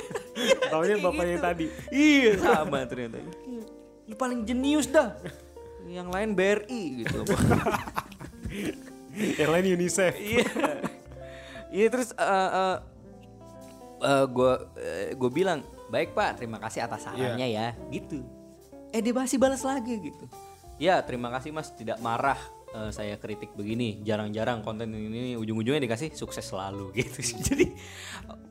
Taunya 0.70 1.00
bapaknya 1.00 1.40
yang 1.40 1.44
tadi. 1.48 1.66
iya 1.88 2.36
sama 2.36 2.84
ternyata. 2.84 3.24
Lu 4.04 4.12
paling 4.12 4.44
jenius 4.44 4.92
dah. 4.92 5.16
Yang 5.88 6.08
lain 6.12 6.28
BRI 6.36 6.82
gitu. 7.00 7.24
Yang 9.16 9.50
lain 9.56 9.64
UNICEF. 9.72 10.12
iya 10.20 10.44
Iya 11.76 11.88
terus 11.92 12.16
eh 12.16 12.24
eh, 12.24 12.76
eh, 14.00 14.24
gue 14.24 14.52
gue 15.12 15.30
bilang 15.30 15.60
baik 15.92 16.16
pak 16.16 16.40
terima 16.40 16.56
kasih 16.56 16.88
atas 16.88 17.04
sarannya 17.04 17.46
ya 17.52 17.76
gitu. 17.92 18.24
Eh 18.96 19.04
dia 19.04 19.12
masih 19.12 19.36
balas 19.36 19.60
lagi 19.60 20.00
gitu. 20.00 20.24
Ya 20.80 21.04
terima 21.04 21.28
kasih 21.28 21.52
mas 21.52 21.68
tidak 21.76 22.00
marah 22.00 22.40
eh, 22.72 22.88
saya 22.96 23.20
kritik 23.20 23.52
begini 23.52 24.00
jarang-jarang 24.00 24.64
konten 24.64 24.88
ini 24.88 25.36
ujung-ujungnya 25.36 25.84
dikasih 25.84 26.16
sukses 26.16 26.48
selalu 26.48 26.92
gitu. 26.98 27.20
Jadi 27.44 27.76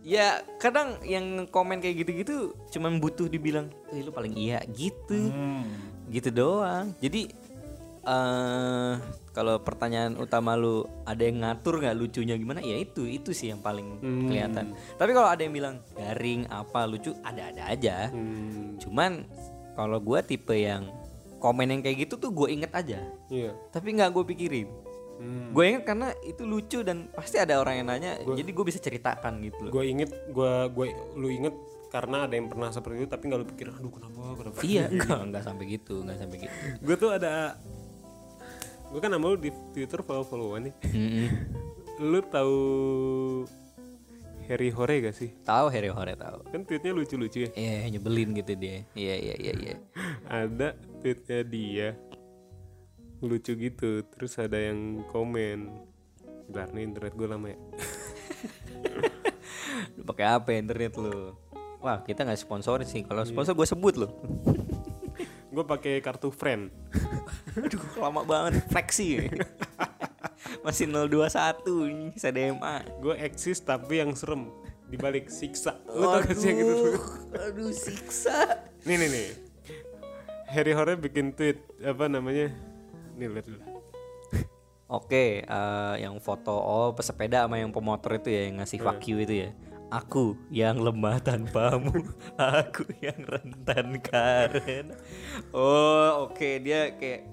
ya 0.06 0.46
kadang 0.62 1.02
yang 1.02 1.50
komen 1.50 1.82
kayak 1.82 2.06
gitu-gitu 2.06 2.54
cuman 2.70 3.02
butuh 3.02 3.26
dibilang 3.26 3.74
eh 3.90 4.06
lu 4.06 4.14
paling 4.14 4.38
iya 4.38 4.62
gitu. 4.70 5.34
Gitu 6.14 6.30
doang. 6.30 6.94
Jadi 7.02 7.34
eh 8.06 8.94
kalau 9.36 9.60
pertanyaan 9.60 10.16
utama 10.16 10.54
lu 10.56 10.86
ada 11.04 11.20
yang 11.26 11.42
ngatur 11.42 11.82
nggak 11.82 11.98
lucunya 11.98 12.38
gimana? 12.38 12.62
Ya 12.62 12.78
itu 12.78 13.04
itu 13.10 13.34
sih 13.34 13.50
yang 13.52 13.60
paling 13.60 14.00
kelihatan. 14.30 14.78
Tapi 14.96 15.12
kalau 15.12 15.28
ada 15.28 15.42
yang 15.42 15.54
bilang 15.54 15.76
garing 15.98 16.48
apa 16.48 16.86
lucu 16.86 17.12
ada-ada 17.26 17.68
aja. 17.68 18.14
Hmm, 18.14 18.78
cuman 18.80 19.26
kalau 19.76 20.00
gua 20.00 20.24
tipe 20.24 20.56
yang 20.56 20.88
komen 21.46 21.68
yang 21.70 21.82
kayak 21.86 22.08
gitu 22.10 22.18
tuh 22.18 22.32
gue 22.34 22.48
inget 22.50 22.72
aja. 22.74 23.00
Iya. 23.30 23.54
tapi 23.70 23.94
nggak 23.94 24.10
gue 24.10 24.24
pikirin. 24.34 24.70
Hmm. 25.16 25.56
gue 25.56 25.64
inget 25.64 25.88
karena 25.88 26.12
itu 26.28 26.44
lucu 26.44 26.84
dan 26.84 27.08
pasti 27.16 27.40
ada 27.40 27.64
orang 27.64 27.80
yang 27.80 27.88
nanya 27.88 28.20
jadi 28.20 28.52
gue 28.52 28.66
bisa 28.68 28.84
ceritakan 28.84 29.40
gitu 29.48 29.70
loh. 29.70 29.72
Gue 29.72 29.88
inget, 29.88 30.12
gue 30.12 30.54
gue 30.76 30.88
lu 31.16 31.32
inget 31.32 31.56
karena 31.88 32.28
ada 32.28 32.36
yang 32.36 32.52
pernah 32.52 32.68
seperti 32.68 33.08
itu 33.08 33.08
tapi 33.08 33.32
nggak 33.32 33.40
lu 33.40 33.48
pikir 33.48 33.72
aduh 33.72 33.94
kenapa 33.96 34.20
kenapa? 34.36 34.60
Iya. 34.60 34.92
Nggak 35.32 35.44
sampai 35.48 35.66
gitu 35.72 36.04
nggak 36.04 36.18
sampai 36.20 36.38
gitu. 36.44 36.56
Gue 36.84 36.96
tuh 37.00 37.16
ada 37.16 37.56
gue 38.96 39.02
kan 39.04 39.12
nama 39.12 39.28
lu 39.28 39.36
di 39.36 39.52
twitter 39.76 40.00
follow 40.00 40.24
followan 40.24 40.72
nih 40.72 40.76
Mm-mm. 40.96 41.28
lu 42.00 42.24
tahu 42.32 42.58
Harry 44.48 44.72
Hore 44.72 45.04
gak 45.04 45.16
sih 45.20 45.36
tahu 45.44 45.68
Harry 45.68 45.92
Hore 45.92 46.16
tahu 46.16 46.48
kan 46.48 46.64
tweetnya 46.64 46.96
lucu 46.96 47.20
lucu 47.20 47.44
ya 47.44 47.52
Iya 47.60 47.92
nyebelin 47.92 48.32
gitu 48.40 48.56
dia 48.56 48.88
iya 48.96 49.16
iya 49.20 49.36
iya 49.36 49.54
iya 49.60 49.76
ada 50.48 50.80
tweetnya 51.04 51.44
dia 51.44 51.88
lucu 53.20 53.52
gitu 53.60 54.00
terus 54.16 54.40
ada 54.40 54.56
yang 54.56 55.04
komen 55.12 55.68
Bentar 56.48 56.72
nih 56.72 56.88
internet 56.88 57.14
gue 57.20 57.28
lama 57.28 57.52
ya 57.52 57.60
Lu 59.96 60.04
pakai 60.04 60.26
apa 60.28 60.50
internet 60.56 60.96
lu? 61.00 61.36
Wah, 61.84 62.02
kita 62.02 62.26
nggak 62.26 62.40
sponsorin 62.40 62.88
sih. 62.88 63.06
Kalau 63.06 63.22
sponsor 63.28 63.54
gue 63.54 63.68
sebut 63.68 63.94
lu. 63.96 64.08
Gue 65.56 65.64
pakai 65.64 66.04
kartu 66.04 66.28
friend 66.30 66.68
Aduh, 67.56 67.80
lama 67.96 68.28
banget 68.28 68.68
fleksi. 68.68 69.32
Masih 70.68 70.92
021 70.92 72.12
bisa 72.12 72.28
DMA. 72.28 72.84
gue 73.00 73.16
eksis 73.16 73.64
tapi 73.64 74.04
yang 74.04 74.12
serem 74.12 74.52
dibalik 74.86 75.32
siksa 75.34 75.82
lu 75.90 76.06
tau 76.06 76.22
gak 76.22 76.38
sih 76.38 76.54
yang 76.54 76.58
gitu 76.62 76.76
aduh 77.34 77.74
siksa. 77.74 78.62
nih 78.86 79.02
nih 79.02 79.10
nih 79.10 79.28
Harry 80.46 80.74
Hore 80.78 80.94
bikin 80.94 81.34
tweet 81.34 81.58
apa 81.82 82.06
namanya 82.06 82.54
nih 83.18 83.28
lihat 83.32 83.48
dulu 83.50 83.62
Oke, 84.86 85.42
eh, 85.42 85.96
yang 85.98 86.14
foto 86.22 86.54
oh 86.54 86.94
pesepeda 86.94 87.50
sama 87.50 87.58
yang 87.58 87.74
pemotor 87.74 88.22
itu 88.22 88.30
ya 88.30 88.46
yang 88.46 88.62
ngasih 88.62 88.78
fuck 88.86 89.02
you 89.10 89.18
itu 89.18 89.42
ya. 89.42 89.50
Aku 89.94 90.34
yang 90.50 90.82
lemah 90.82 91.22
tanpamu, 91.22 91.94
aku 92.42 92.90
yang 93.00 93.22
rentan 93.22 94.02
karena. 94.02 94.96
Oh, 95.54 96.26
oke 96.30 96.60
dia 96.60 96.98
kayak 96.98 97.30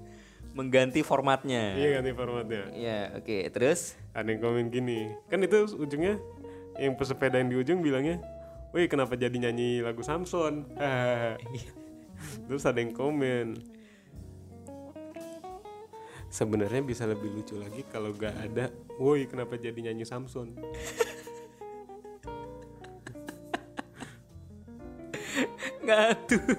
mengganti 0.52 1.00
formatnya. 1.00 1.72
iya 1.80 1.96
ganti 1.96 2.12
formatnya 2.12 2.68
Iya, 2.76 2.98
oke. 3.16 3.48
Terus 3.56 3.96
ada 4.12 4.28
yang 4.28 4.44
komen 4.44 4.68
gini 4.68 5.08
kan 5.32 5.40
itu 5.40 5.64
ujungnya 5.80 6.20
yang 6.76 6.92
pesepeda 6.96 7.40
yang 7.40 7.48
di 7.48 7.56
ujung 7.56 7.80
bilangnya 7.80 8.20
wih 8.72 8.84
kenapa 8.88 9.16
jadi 9.16 9.32
nyanyi 9.32 9.80
lagu 9.80 10.04
Samson 10.04 10.68
Hahaha. 10.76 11.40
terus 12.48 12.64
ada 12.68 12.76
yang 12.80 12.92
komen 12.92 13.56
sebenarnya 16.28 16.80
bisa 16.84 17.04
lebih 17.08 17.32
lucu 17.32 17.56
lagi 17.56 17.84
kalau 17.88 18.12
gak 18.12 18.36
ada 18.36 18.68
woi 18.96 19.24
kenapa 19.28 19.56
jadi 19.56 19.76
nyanyi 19.76 20.04
Samson 20.04 20.52
ngatur. 25.92 26.58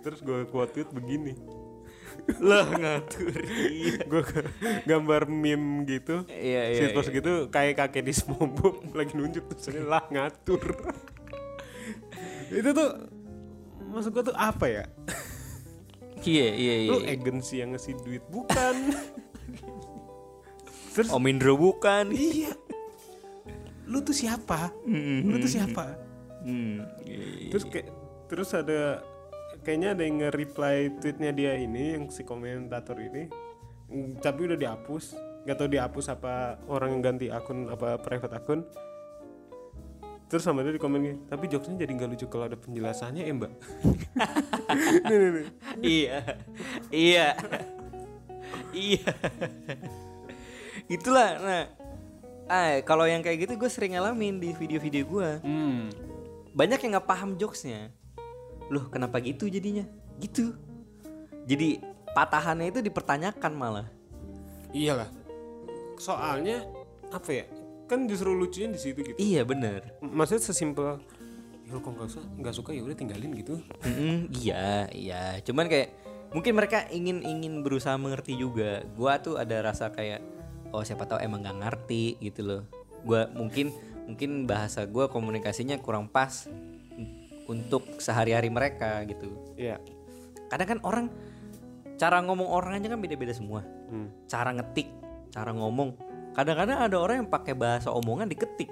terus 0.00 0.20
gue 0.20 0.44
quote 0.46 0.72
tweet 0.72 0.90
begini 0.90 1.34
lah 2.36 2.68
ngatur. 2.68 3.32
Iya. 3.66 4.04
gue 4.12 4.22
gambar 4.84 5.24
meme 5.26 5.82
gitu 5.84 6.22
Iya, 6.26 6.62
iya, 6.68 6.78
shitpost 6.78 7.10
gitu 7.10 7.48
kayak 7.48 7.80
kakek 7.80 8.04
di 8.04 8.12
SpongeBob 8.12 8.84
lagi 8.98 9.14
nunjuk 9.14 9.48
tulisannya 9.48 9.82
lah 9.82 10.04
ngatur 10.06 10.60
itu 12.52 12.70
tuh 12.70 12.90
maksud 13.88 14.10
gue 14.10 14.24
tuh 14.26 14.36
apa 14.36 14.66
ya 14.66 14.84
Iya, 16.20 16.48
iya, 16.52 16.74
iya. 16.84 16.90
lu 16.90 17.00
agensi 17.00 17.54
yang 17.58 17.72
ngasih 17.72 17.96
duit 17.98 18.20
bukan 18.28 18.92
terus 20.90 21.08
Om 21.08 21.24
Indro 21.24 21.56
bukan. 21.56 22.12
iya 22.12 22.52
lu 23.86 24.04
tuh 24.04 24.12
siapa 24.12 24.68
lu 25.24 25.40
tuh 25.40 25.48
siapa 25.48 25.96
Hmm, 26.40 26.80
iya, 27.04 27.20
iya. 27.36 27.50
terus 27.52 27.64
kayak 27.64 27.92
terus 28.30 28.54
ada 28.54 29.02
kayaknya 29.66 29.98
ada 29.98 30.02
yang 30.06 30.16
nge-reply 30.22 31.02
tweetnya 31.02 31.34
dia 31.34 31.58
ini 31.58 31.98
yang 31.98 32.06
si 32.08 32.22
komentator 32.22 32.96
ini 33.02 33.26
Mm, 33.90 34.22
tapi 34.22 34.46
udah 34.46 34.54
dihapus 34.54 35.18
nggak 35.42 35.56
tahu 35.58 35.68
dihapus 35.74 36.06
apa 36.14 36.62
orang 36.70 36.94
yang 36.94 37.02
ganti 37.02 37.26
akun 37.26 37.66
apa 37.66 37.98
private 37.98 38.38
akun 38.38 38.62
terus 40.30 40.46
sama 40.46 40.62
dia 40.62 40.70
di 40.70 40.78
komen 40.78 41.02
gini, 41.02 41.18
tapi 41.26 41.50
jokesnya 41.50 41.82
jadi 41.82 41.92
nggak 41.98 42.10
lucu 42.14 42.26
kalau 42.30 42.46
ada 42.46 42.54
penjelasannya 42.54 43.26
ya 43.26 43.34
mbak 43.34 43.50
nih, 45.10 45.16
nih, 45.18 45.30
nih. 45.34 45.46
iya. 45.82 46.18
Iya. 46.94 47.26
iya. 48.70 49.10
Itulah 50.86 51.28
nah. 51.42 51.64
Ah, 52.50 52.82
kalau 52.82 53.06
yang 53.06 53.22
kayak 53.22 53.46
gitu 53.46 53.58
gue 53.58 53.70
sering 53.70 53.94
ngalamin 53.94 54.42
di 54.42 54.50
video-video 54.54 55.02
gue. 55.06 55.30
Hmm. 55.42 55.86
Banyak 56.50 56.82
yang 56.82 56.98
nggak 56.98 57.06
paham 57.06 57.38
jokesnya. 57.38 57.94
Loh, 58.70 58.86
kenapa 58.88 59.18
gitu 59.18 59.46
jadinya? 59.46 59.82
Gitu. 60.18 60.54
Jadi 61.44 61.82
patahannya 62.10 62.70
itu 62.70 62.80
dipertanyakan 62.80 63.52
malah. 63.52 63.86
iyalah 64.70 65.10
soalnya 65.96 66.62
apa 67.10 67.30
ya 67.30 67.44
kan 67.84 68.06
justru 68.06 68.30
lucunya 68.30 68.70
di 68.70 68.78
situ 68.78 69.02
gitu 69.02 69.18
Iya 69.18 69.42
bener. 69.42 69.98
maksudnya 70.00 70.42
sesimpel 70.42 71.02
ya 71.66 71.74
kok 71.74 71.90
nggak 71.90 72.06
suka 72.08 72.26
nggak 72.38 72.54
suka 72.54 72.70
ya 72.70 72.82
udah 72.82 72.94
tinggalin 72.94 73.34
gitu 73.34 73.58
Mm-mm, 73.82 74.30
iya, 74.32 74.86
iya. 74.90 75.22
Cuman 75.42 75.66
kayak 75.66 75.90
mungkin 76.30 76.54
mereka 76.54 76.86
ingin 76.88 77.22
ingin 77.22 77.62
berusaha 77.62 77.94
mengerti 77.94 78.34
juga. 78.34 78.86
Gua 78.94 79.18
tuh 79.18 79.38
ada 79.38 79.58
rasa 79.60 79.90
kayak 79.90 80.22
oh 80.70 80.82
siapa 80.82 81.02
tahu 81.02 81.18
emang 81.18 81.42
nggak 81.42 81.58
ngerti 81.62 82.18
gitu 82.22 82.42
loh. 82.42 82.62
Gua 83.02 83.26
mungkin 83.34 83.74
mungkin 84.06 84.46
bahasa 84.46 84.86
gua 84.86 85.10
komunikasinya 85.10 85.78
kurang 85.78 86.06
pas 86.06 86.46
untuk 87.50 87.98
sehari-hari 87.98 88.46
mereka 88.46 89.02
gitu. 89.02 89.26
Iya. 89.58 89.82
Kadang 90.46 90.68
kan 90.70 90.78
orang 90.86 91.06
cara 91.98 92.22
ngomong 92.22 92.46
orang 92.46 92.78
aja 92.78 92.94
kan 92.94 93.02
beda-beda 93.02 93.34
semua. 93.34 93.66
Hmm. 93.90 94.08
Cara 94.30 94.54
ngetik, 94.54 94.86
cara 95.34 95.50
ngomong. 95.50 95.98
Kadang-kadang 96.30 96.78
ada 96.86 96.96
orang 96.96 97.26
yang 97.26 97.28
pakai 97.28 97.58
bahasa 97.58 97.90
omongan 97.90 98.30
diketik. 98.30 98.70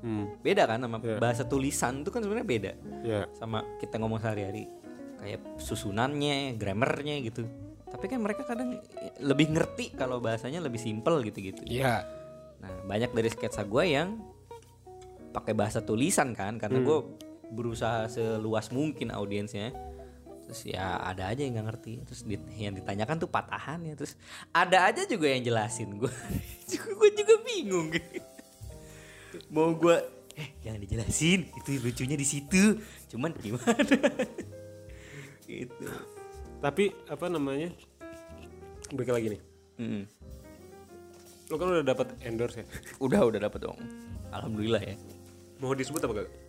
Hmm. 0.00 0.32
Beda 0.40 0.64
kan 0.64 0.80
sama 0.80 1.00
Iya. 1.00 1.16
bahasa 1.20 1.44
tulisan 1.44 2.00
itu 2.04 2.10
kan 2.12 2.20
sebenarnya 2.24 2.48
beda 2.48 2.72
Ya. 3.04 3.20
sama 3.36 3.64
kita 3.80 3.96
ngomong 4.00 4.20
sehari-hari 4.20 4.68
kayak 5.20 5.40
susunannya, 5.56 6.56
grammarnya 6.60 7.20
gitu. 7.24 7.44
Tapi 7.88 8.04
kan 8.10 8.20
mereka 8.20 8.44
kadang 8.44 8.80
lebih 9.22 9.54
ngerti 9.54 9.96
kalau 9.96 10.20
bahasanya 10.20 10.60
lebih 10.60 10.80
simpel 10.80 11.24
gitu-gitu. 11.24 11.64
Iya. 11.64 12.04
Nah 12.60 12.72
banyak 12.84 13.16
dari 13.16 13.28
sketsa 13.32 13.64
gue 13.64 13.84
yang 13.86 14.20
pakai 15.32 15.56
bahasa 15.56 15.80
tulisan 15.80 16.36
kan, 16.36 16.60
karena 16.60 16.78
gue 16.84 16.98
berusaha 17.52 18.08
seluas 18.08 18.70
mungkin 18.72 19.12
audiensnya. 19.12 19.74
Terus 20.44 20.60
ya 20.68 21.00
ada 21.00 21.32
aja 21.32 21.40
yang 21.40 21.56
nggak 21.56 21.68
ngerti. 21.72 21.92
Terus 22.04 22.20
yang 22.56 22.76
ditanyakan 22.76 23.16
tuh 23.16 23.30
patahannya. 23.32 23.96
Terus 23.96 24.14
ada 24.52 24.88
aja 24.88 25.02
juga 25.08 25.32
yang 25.32 25.42
jelasin 25.44 25.96
gue. 25.96 26.12
gue 27.00 27.08
juga 27.16 27.34
bingung. 27.44 27.88
Mau 29.54 29.74
gue 29.74 29.96
eh 30.34 30.50
jangan 30.66 30.82
dijelasin 30.82 31.46
itu 31.48 31.70
lucunya 31.80 32.16
di 32.18 32.26
situ. 32.26 32.78
Cuman 33.08 33.32
gimana? 33.40 33.72
gitu. 35.48 35.86
Tapi 36.60 36.84
apa 37.08 37.26
namanya? 37.32 37.72
Balik 38.92 39.10
lagi 39.10 39.26
nih. 39.36 39.42
Mm. 39.80 40.04
Lo 41.52 41.60
kan 41.60 41.66
udah 41.72 41.86
dapat 41.86 42.08
endorse 42.24 42.62
ya. 42.62 42.66
Udah 43.00 43.20
udah 43.24 43.40
dapet 43.40 43.60
dong. 43.64 43.78
Alhamdulillah 44.32 44.82
ya. 44.82 44.96
Mau 45.62 45.72
disebut 45.72 46.02
apa 46.04 46.24
gak? 46.24 46.43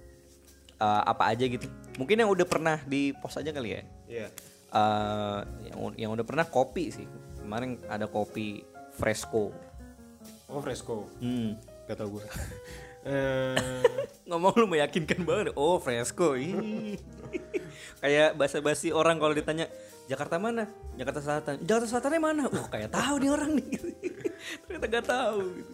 Eh, 0.76 1.04
apa 1.08 1.32
aja 1.32 1.48
gitu. 1.48 1.72
Mungkin 1.96 2.20
yang 2.20 2.28
udah 2.28 2.44
pernah 2.44 2.78
di 2.84 3.16
post 3.16 3.40
aja 3.40 3.56
kali 3.56 3.80
ya. 3.80 3.82
Iya. 4.12 4.28
Eh, 4.76 5.40
yang 5.72 5.80
yang 5.96 6.12
udah 6.20 6.26
pernah 6.28 6.44
kopi 6.44 6.92
sih. 6.92 7.08
Kemarin 7.40 7.80
ada 7.88 8.12
kopi 8.12 8.60
Fresco. 9.00 9.56
Oh 10.52 10.60
Fresco. 10.60 11.08
Hmm. 11.24 11.56
gak 11.86 12.02
tau 12.02 12.18
gue 12.18 12.26
eh 13.14 13.54
Ngomong 14.26 14.58
lu 14.58 14.66
meyakinkan 14.66 15.22
banget. 15.22 15.54
Oh, 15.54 15.78
Fresco. 15.78 16.34
Ih. 16.34 16.98
kayak 18.02 18.34
basa-basi 18.36 18.90
orang 18.90 19.22
kalau 19.22 19.38
ditanya 19.38 19.70
Jakarta 20.10 20.42
mana? 20.42 20.66
Jakarta 20.98 21.22
Selatan. 21.22 21.62
Jakarta 21.62 21.86
Selatannya 21.88 22.22
mana? 22.22 22.44
Oh, 22.50 22.68
kayak 22.68 22.90
tahu 22.90 23.22
nih 23.22 23.30
orang 23.30 23.52
nih. 23.62 23.70
Ternyata 24.66 24.86
gak 24.90 25.08
tahu 25.08 25.40
gitu. 25.56 25.74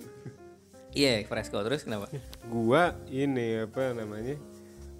Iya, 0.91 1.23
Fresco. 1.25 1.57
Terus 1.63 1.87
kenapa? 1.87 2.11
gua 2.51 2.91
ini 3.07 3.63
apa 3.63 3.95
namanya 3.95 4.35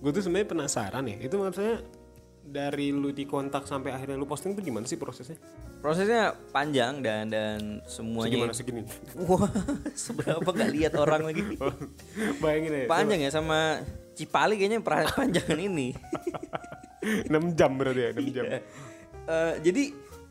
gue 0.01 0.11
tuh 0.11 0.21
sebenarnya 0.25 0.49
penasaran 0.49 1.05
ya 1.05 1.17
itu 1.21 1.35
maksudnya 1.37 1.77
dari 2.41 2.89
lu 2.89 3.13
dikontak 3.13 3.69
sampai 3.69 3.93
akhirnya 3.93 4.17
lu 4.17 4.25
posting 4.25 4.57
tuh 4.57 4.65
gimana 4.65 4.89
sih 4.89 4.97
prosesnya? 4.97 5.37
Prosesnya 5.77 6.33
panjang 6.49 7.01
dan 7.05 7.29
dan 7.29 7.85
semuanya 7.85 8.33
gimana 8.33 8.53
segini? 8.53 8.81
Wah, 9.29 9.45
seberapa 9.93 10.49
gak 10.49 10.71
lihat 10.73 10.93
orang 10.97 11.29
lagi. 11.29 11.41
bayangin 12.41 12.71
ya 12.73 12.85
Panjang 12.89 13.21
ya 13.21 13.29
sama 13.29 13.85
Cipali 14.17 14.57
kayaknya 14.57 14.81
panjangan 14.85 15.59
ini. 15.61 15.93
6 17.29 17.57
jam 17.57 17.71
berarti 17.77 18.01
ya 18.01 18.09
6 18.13 18.35
jam. 18.35 18.43
Eh, 18.45 18.61
jadi 19.61 19.83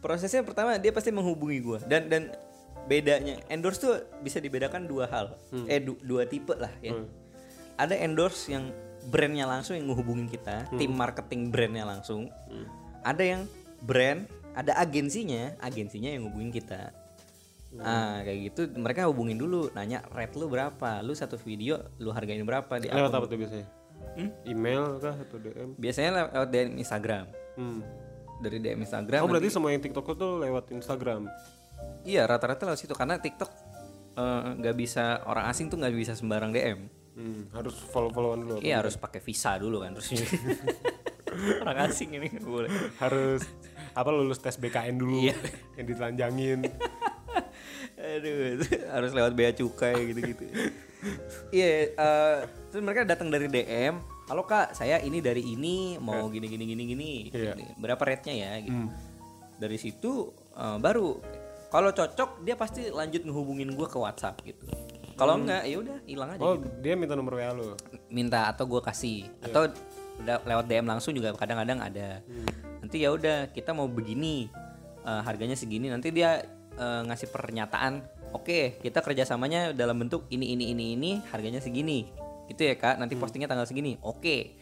prosesnya 0.03 0.43
pertama 0.43 0.79
dia 0.83 0.91
pasti 0.91 1.15
menghubungi 1.15 1.59
gua. 1.63 1.79
Dan 1.83 2.11
dan 2.11 2.23
bedanya 2.91 3.39
endorse 3.47 3.79
tuh 3.79 3.95
bisa 4.23 4.43
dibedakan 4.43 4.91
dua 4.91 5.07
hal. 5.07 5.39
Eh 5.67 5.79
du- 5.79 5.99
dua 6.03 6.27
tipe 6.27 6.55
lah 6.59 6.71
ya. 6.83 6.95
Ada 7.79 7.95
endorse 8.03 8.51
yang 8.51 8.71
brandnya 9.09 9.49
langsung 9.49 9.79
yang 9.79 9.89
menghubungin 9.89 10.29
kita 10.29 10.69
tim 10.77 10.93
marketing 10.93 11.49
brandnya 11.49 11.89
langsung. 11.89 12.29
Ada 13.01 13.23
yang 13.25 13.43
brand 13.81 14.29
ada 14.53 14.77
agensinya 14.77 15.57
agensinya 15.63 16.11
yang 16.11 16.29
hubungin 16.29 16.53
kita. 16.53 16.93
Ah 17.79 18.21
kayak 18.27 18.51
gitu. 18.51 18.67
Mereka 18.75 19.07
hubungin 19.07 19.39
dulu 19.39 19.71
nanya 19.73 20.03
rate 20.11 20.35
lu 20.35 20.51
berapa 20.51 21.01
lu 21.07 21.15
satu 21.15 21.39
video 21.39 21.79
lu 22.03 22.11
hargain 22.11 22.43
berapa 22.43 22.71
di 22.83 22.91
lewat 22.91 23.15
apa 23.15 23.27
tuh 23.31 23.39
biasanya? 23.39 23.69
Email 24.43 24.99
kah 24.99 25.15
atau 25.15 25.39
DM 25.39 25.79
biasanya 25.79 26.11
lewat 26.35 26.49
DM 26.51 26.71
Instagram. 26.83 27.27
Hmm. 27.59 27.83
dari 28.41 28.57
DM 28.57 28.81
Instagram 28.81 29.21
oh 29.21 29.29
berarti 29.29 29.53
semua 29.53 29.69
yang 29.69 29.85
TikTok 29.85 30.17
tuh 30.17 30.41
lewat 30.41 30.73
Instagram? 30.73 31.29
Iya 32.09 32.25
rata-rata 32.25 32.65
lewat 32.65 32.81
situ. 32.81 32.97
Karena 32.97 33.21
TikTok 33.21 33.51
eh, 34.17 34.45
nggak 34.57 34.77
bisa 34.81 35.21
orang 35.29 35.45
asing 35.53 35.69
tuh 35.69 35.77
nggak 35.77 35.95
bisa 35.95 36.13
sembarang 36.17 36.51
DM. 36.51 37.00
Hmm. 37.17 37.55
harus 37.55 37.75
follow 37.91 38.11
followan 38.11 38.45
dulu 38.45 38.59
Iya 38.61 38.83
harus 38.85 38.95
pakai 38.97 39.21
visa 39.23 39.57
dulu 39.57 39.83
kan 39.83 39.97
terus. 39.97 40.11
orang 41.63 41.89
asing 41.89 42.11
ini 42.11 42.27
nggak 42.27 42.47
boleh. 42.47 42.71
harus 42.99 43.47
apa 43.95 44.11
lulus 44.11 44.43
tes 44.43 44.59
BKN 44.59 44.99
dulu 44.99 45.31
Iya. 45.31 45.37
yang 45.79 45.87
ditelanjangin 45.87 46.61
Aduh 48.01 48.57
harus 48.91 49.11
lewat 49.13 49.33
bea 49.37 49.53
cukai 49.53 49.93
gitu-gitu. 50.09 50.49
Iya 51.53 51.93
eh, 51.93 52.37
terus 52.73 52.81
mereka 52.81 53.05
datang 53.05 53.29
dari 53.29 53.45
DM. 53.45 54.01
Halo 54.25 54.49
kak, 54.49 54.73
saya 54.73 55.03
ini 55.05 55.21
dari 55.21 55.45
ini 55.45 56.01
mau 56.01 56.25
gini 56.33 56.49
gini 56.49 56.65
gini 56.65 56.83
gini. 56.89 57.13
Gini. 57.29 57.65
Berapa 57.77 58.01
rate-nya 58.01 58.35
ya? 58.41 58.53
Gitu. 58.65 58.89
Dari 59.61 59.77
situ 59.77 60.33
eh, 60.57 60.79
baru 60.81 61.21
kalau 61.69 61.93
cocok 61.93 62.41
dia 62.41 62.57
pasti 62.57 62.89
lanjut 62.89 63.21
ngehubungin 63.29 63.77
gua 63.77 63.87
ke 63.93 64.01
WhatsApp 64.01 64.41
gitu. 64.49 64.65
Kalau 65.21 65.35
enggak 65.37 65.63
ya 65.69 65.77
udah 65.77 65.99
hilang 66.09 66.29
aja. 66.33 66.41
oh 66.41 66.55
dia 66.81 66.95
minta 66.97 67.13
nomor 67.13 67.37
WA 67.37 67.53
lu? 67.53 67.77
Minta 68.09 68.49
atau 68.49 68.65
gue 68.65 68.81
kasih. 68.81 69.29
Atau 69.45 69.69
udah 70.21 70.37
lewat 70.43 70.65
DM 70.65 70.89
langsung 70.89 71.13
juga 71.13 71.37
kadang-kadang 71.37 71.79
ada. 71.79 72.25
Nanti 72.81 73.05
ya 73.05 73.13
udah 73.13 73.53
kita 73.53 73.71
mau 73.71 73.85
begini 73.85 74.49
eh, 75.01 75.23
harganya 75.23 75.55
segini 75.55 75.89
nanti 75.89 76.09
dia 76.09 76.41
eh, 76.75 77.01
ngasih 77.05 77.29
pernyataan 77.29 78.01
oke 78.33 78.81
kita 78.81 79.01
kerjasamanya 79.01 79.73
dalam 79.73 79.99
bentuk 79.99 80.25
ini 80.29 80.57
ini 80.57 80.73
ini 80.73 80.97
ini 80.97 81.11
harganya 81.29 81.61
segini. 81.61 82.09
Gitu 82.49 82.65
ya 82.65 82.75
kak. 82.75 82.97
Nanti 82.97 83.13
postingnya 83.15 83.47
tanggal 83.47 83.69
segini. 83.69 84.01
Oke. 84.01 84.57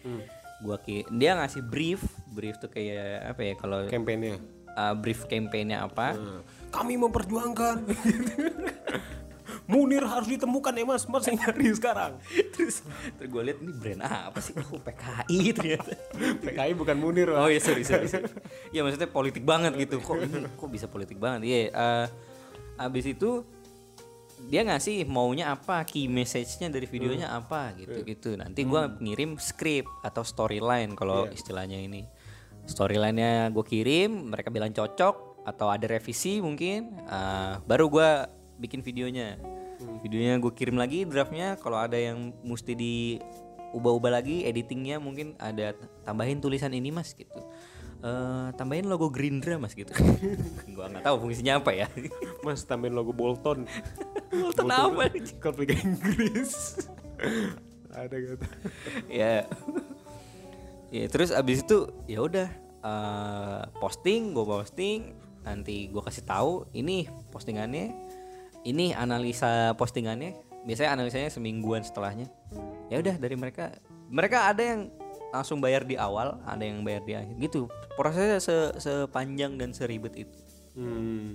Gua 0.59 0.75
ki 0.77 1.07
dia 1.15 1.39
ngasih 1.39 1.63
brief. 1.63 2.03
Brief 2.35 2.59
tuh 2.59 2.67
kayak 2.67 3.31
apa 3.31 3.41
ya 3.47 3.55
kalau 3.55 3.87
campaignnya? 3.87 4.43
eh, 4.75 4.95
brief 4.99 5.23
campaignnya 5.27 5.87
apa? 5.87 6.19
Nah, 6.19 6.43
kami 6.71 6.99
memperjuangkan 6.99 7.77
Munir 9.69 10.01
harus 10.01 10.25
ditemukan 10.25 10.73
ya 10.73 10.85
mas 10.89 11.05
mas 11.05 11.29
yang 11.29 11.37
nyari 11.37 11.69
sekarang 11.77 12.17
terus 12.57 12.81
terus 13.21 13.29
gue 13.29 13.43
lihat 13.53 13.59
ini 13.61 13.73
brand 13.77 14.01
apa 14.01 14.41
sih 14.41 14.57
oh 14.57 14.81
PKI 14.81 15.41
ternyata 15.53 15.93
PKI 16.41 16.73
bukan 16.73 16.97
Munir 16.97 17.29
Oh 17.37 17.45
Pak. 17.45 17.53
iya 17.53 17.61
sorry 17.61 17.85
sorry. 17.85 18.09
sorry. 18.09 18.25
ya 18.73 18.81
maksudnya 18.81 19.13
politik 19.13 19.45
banget 19.45 19.77
gitu. 19.77 20.01
Kok 20.01 20.17
ini 20.25 20.49
kok 20.49 20.69
bisa 20.73 20.89
politik 20.89 21.21
banget? 21.21 21.45
Iya. 21.45 21.61
eh, 21.69 22.07
abis 22.81 23.05
itu 23.13 23.45
dia 24.49 24.63
ngasih 24.63 25.03
maunya 25.05 25.51
apa, 25.51 25.83
key 25.83 26.07
message-nya 26.07 26.71
dari 26.71 26.87
videonya 26.87 27.35
apa 27.35 27.75
gitu 27.77 28.07
gitu. 28.07 28.31
Nanti 28.39 28.63
gua 28.65 28.87
ngirim 29.03 29.37
script 29.37 29.91
atau 30.01 30.23
storyline 30.23 30.95
kalau 30.95 31.27
istilahnya 31.29 31.77
ini. 31.77 32.07
Storyline-nya 32.69 33.49
gue 33.49 33.65
kirim, 33.65 34.29
mereka 34.29 34.53
bilang 34.53 34.71
cocok 34.71 35.45
atau 35.49 35.73
ada 35.73 35.89
revisi 35.89 36.39
mungkin, 36.39 36.97
eh, 37.05 37.55
baru 37.65 37.89
gua 37.91 38.11
bikin 38.59 38.83
videonya. 38.83 39.39
Videonya 40.03 40.43
gue 40.43 40.53
kirim 40.53 40.77
lagi 40.77 41.07
draftnya. 41.07 41.55
Kalau 41.59 41.79
ada 41.79 41.95
yang 41.95 42.35
mesti 42.43 42.75
di 42.75 43.23
ubah-ubah 43.73 44.21
lagi 44.21 44.49
editingnya 44.49 44.97
mungkin 44.99 45.37
ada 45.37 45.77
tambahin 46.05 46.41
tulisan 46.41 46.73
ini 46.73 46.93
mas 46.93 47.13
gitu. 47.13 47.39
Eh 47.99 48.49
tambahin 48.55 48.87
logo 48.87 49.11
Gerindra 49.11 49.59
mas 49.59 49.75
gitu. 49.75 49.91
Gua 50.75 50.87
nggak 50.87 51.03
tahu 51.03 51.27
fungsinya 51.27 51.59
apa 51.59 51.75
ya. 51.75 51.91
Mas 52.47 52.63
tambahin 52.63 52.95
logo 52.95 53.11
Bolton. 53.11 53.67
Bolton 54.31 54.71
apa? 54.71 55.11
klub 55.43 55.59
Liga 55.59 55.75
Inggris. 55.83 56.79
Ada 57.91 58.15
kata 58.15 58.47
ya. 59.11 59.51
Ya 60.95 61.05
terus 61.11 61.35
abis 61.35 61.67
itu 61.67 61.91
ya 62.07 62.23
udah 62.23 62.49
eh, 62.87 63.63
posting 63.83 64.31
gue 64.31 64.47
posting. 64.47 65.19
Nanti 65.43 65.91
gue 65.91 66.03
kasih 66.05 66.23
tahu 66.23 66.71
ini 66.79 67.11
postingannya 67.35 68.08
ini 68.67 68.95
analisa 68.95 69.75
postingannya 69.79 70.35
biasanya 70.67 70.99
analisanya 70.99 71.29
semingguan 71.31 71.85
setelahnya. 71.85 72.27
Ya 72.89 72.99
udah 72.99 73.17
dari 73.21 73.37
mereka 73.39 73.73
mereka 74.09 74.51
ada 74.51 74.63
yang 74.65 74.91
langsung 75.29 75.61
bayar 75.61 75.85
di 75.85 76.01
awal 76.01 76.41
ada 76.49 76.65
yang 76.65 76.83
bayar 76.83 77.03
di 77.05 77.13
akhir. 77.15 77.35
Gitu 77.39 77.69
prosesnya 77.99 78.39
se- 78.39 78.77
sepanjang 78.79 79.59
dan 79.59 79.75
seribet 79.75 80.15
itu. 80.15 80.39
Hmm. 80.79 81.35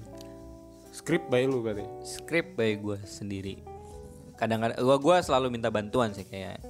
script 0.95 1.27
by 1.27 1.43
lu 1.43 1.59
berarti? 1.59 1.83
Script 2.05 2.55
by 2.55 2.79
gue 2.79 3.01
sendiri. 3.03 3.59
Kadang-kadang 4.39 4.77
gua 4.79 4.97
gua 5.01 5.17
selalu 5.19 5.51
minta 5.51 5.67
bantuan 5.73 6.13
sih 6.15 6.23
kayak 6.23 6.61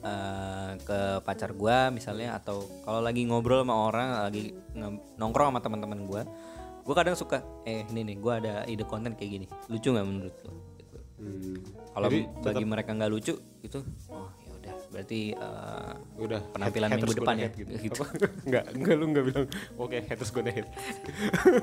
eh, 0.00 0.70
ke 0.80 1.20
pacar 1.26 1.52
gua 1.52 1.90
misalnya 1.92 2.38
atau 2.38 2.64
kalau 2.86 3.04
lagi 3.04 3.26
ngobrol 3.26 3.66
sama 3.66 3.74
orang 3.74 4.08
lagi 4.22 4.54
nongkrong 5.18 5.52
sama 5.52 5.60
teman-teman 5.60 6.00
gua 6.06 6.22
gua 6.82 6.94
kadang 6.98 7.14
suka 7.14 7.42
eh 7.64 7.86
ini 7.90 8.02
nih 8.12 8.16
gua 8.18 8.42
ada 8.42 8.66
ide 8.66 8.84
konten 8.86 9.14
kayak 9.14 9.30
gini 9.30 9.46
lucu 9.70 9.88
nggak 9.90 10.06
menurut 10.06 10.36
lo 10.46 10.72
Gitu. 10.82 10.98
hmm. 11.22 11.56
kalau 11.94 12.08
bagi 12.42 12.64
mereka 12.66 12.90
nggak 12.92 13.10
lucu 13.10 13.34
itu 13.62 13.78
oh 14.10 14.28
ya 14.42 14.50
udah 14.58 14.74
berarti 14.92 15.20
eh, 15.32 15.92
udah 16.20 16.40
Penampilan 16.52 16.88
haters 16.90 17.02
minggu 17.06 17.14
depan 17.22 17.34
ya? 17.38 17.48
gitu, 17.54 17.72
Gitu. 17.78 18.00
Apa? 18.02 18.06
enggak 18.46 18.64
enggak 18.74 18.94
lu 18.98 19.04
enggak 19.08 19.24
bilang 19.30 19.46
oke 19.78 19.96
haters 20.10 20.30
gonna 20.34 20.52
hate 20.52 20.70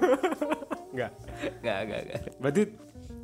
enggak 0.96 1.12
nggak 1.62 1.78
nggak 1.86 2.02
nggak 2.08 2.22
berarti 2.42 2.62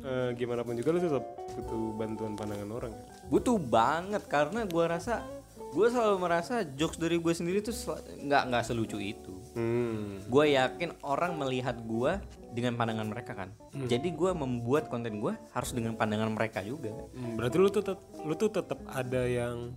eh, 0.06 0.28
gimana 0.38 0.60
pun 0.62 0.74
juga 0.78 0.88
lu 0.94 0.98
tetap 1.02 1.24
butuh 1.56 1.82
bantuan 1.96 2.32
pandangan 2.38 2.70
orang 2.70 2.92
ya 2.94 3.02
butuh 3.26 3.56
banget 3.58 4.22
karena 4.30 4.60
gua 4.68 4.84
rasa 4.92 5.24
gue 5.66 5.86
selalu 5.92 6.16
merasa 6.22 6.64
jokes 6.64 6.96
dari 6.96 7.20
gue 7.20 7.34
sendiri 7.36 7.60
tuh 7.60 7.74
nggak 8.22 8.42
nggak 8.48 8.64
selucu 8.64 8.96
itu 8.96 9.35
hmm. 9.56 10.28
gue 10.28 10.44
yakin 10.52 10.90
orang 11.02 11.34
melihat 11.34 11.74
gue 11.78 12.20
dengan 12.52 12.72
pandangan 12.74 13.08
mereka 13.08 13.32
kan 13.34 13.48
jadi 13.74 14.04
gue 14.06 14.30
membuat 14.32 14.86
konten 14.86 15.16
gue 15.16 15.34
harus 15.50 15.72
dengan 15.72 15.92
pandangan 15.92 16.30
mereka 16.30 16.60
juga 16.60 16.92
Hmm, 17.10 17.34
berarti 17.34 17.56
lu 17.56 17.68
tuh 17.68 17.82
tetap 17.82 17.98
lu 18.18 18.34
tuh 18.34 18.50
tetap 18.50 18.78
ada 18.86 19.22
yang 19.22 19.72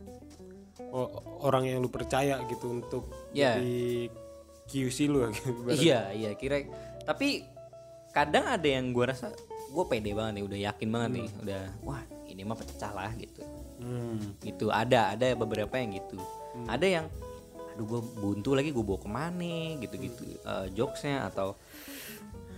o- 0.86 1.12
orang 1.42 1.65
yang 1.65 1.80
lu 1.80 1.88
percaya 1.88 2.40
gitu 2.46 2.71
untuk 2.73 3.04
Ya. 3.32 3.56
jadi 3.56 4.10
QC 4.65 4.98
lu 5.06 5.25
gitu. 5.34 5.50
Iya 5.67 6.13
iya 6.13 6.32
kira 6.34 6.62
tapi 7.02 7.42
kadang 8.10 8.46
ada 8.48 8.65
yang 8.65 8.90
gue 8.90 9.06
rasa 9.06 9.34
gue 9.65 9.86
pede 9.86 10.12
banget 10.12 10.34
nih 10.36 10.46
udah 10.46 10.60
yakin 10.65 10.88
banget 10.90 11.10
nih 11.15 11.27
udah 11.42 11.62
wah 11.82 12.02
ini 12.25 12.42
mah 12.42 12.56
pecah 12.56 12.92
lah 12.92 13.12
gitu 13.15 13.42
Hmm. 13.80 14.36
gitu 14.40 14.67
ada 14.67 15.15
ada 15.15 15.32
beberapa 15.34 15.71
yang 15.73 15.96
gitu 15.96 16.19
ada 16.65 16.84
yang 16.84 17.06
aduh 17.80 17.88
gue 17.88 18.02
buntu 18.19 18.52
lagi 18.52 18.69
gue 18.69 18.84
bawa 18.84 19.00
ke 19.00 19.08
mana 19.08 19.56
gitu 19.80 19.96
gitu 19.96 20.23
jokesnya 20.69 21.23
atau 21.25 21.56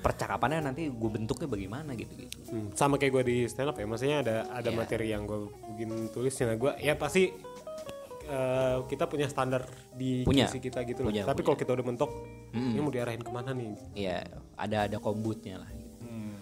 percakapannya 0.01 0.65
nanti 0.65 0.89
gue 0.89 1.09
bentuknya 1.11 1.45
bagaimana 1.45 1.93
gitu 1.93 2.09
gitu 2.17 2.37
Hmm, 2.51 2.67
sama 2.73 2.97
kayak 2.97 3.13
gue 3.13 3.23
di 3.23 3.37
stand 3.45 3.69
up 3.69 3.77
ya 3.77 3.85
maksudnya 3.85 4.17
ada 4.19 4.35
ada 4.51 4.67
Iya. 4.67 4.75
materi 4.75 5.07
yang 5.07 5.23
gue 5.23 5.39
bikin 5.71 6.09
tulis 6.09 6.33
nah 6.41 6.51
gue 6.51 6.73
ya 6.81 6.97
pasti 6.97 7.29
eh, 8.23 8.77
kita 8.83 9.05
punya 9.05 9.27
standar 9.27 9.63
di 9.93 10.25
Punya. 10.25 10.49
Kita 10.49 10.81
gitu 10.83 10.99
loh 11.01 11.13
Punya, 11.13 11.23
tapi 11.23 11.41
kalau 11.41 11.55
kita 11.55 11.71
udah 11.71 11.85
mentok 11.85 12.11
Mm-mm. 12.51 12.73
ini 12.73 12.79
mau 12.79 12.89
diarahin 12.89 13.21
ke 13.21 13.29
mana 13.29 13.53
nih 13.53 13.71
ya 13.93 14.19
ada 14.57 14.89
ada 14.89 14.97
kombutnya 14.97 15.61
lah 15.61 15.69
gitu. 15.69 15.95
Hmm. 16.01 16.35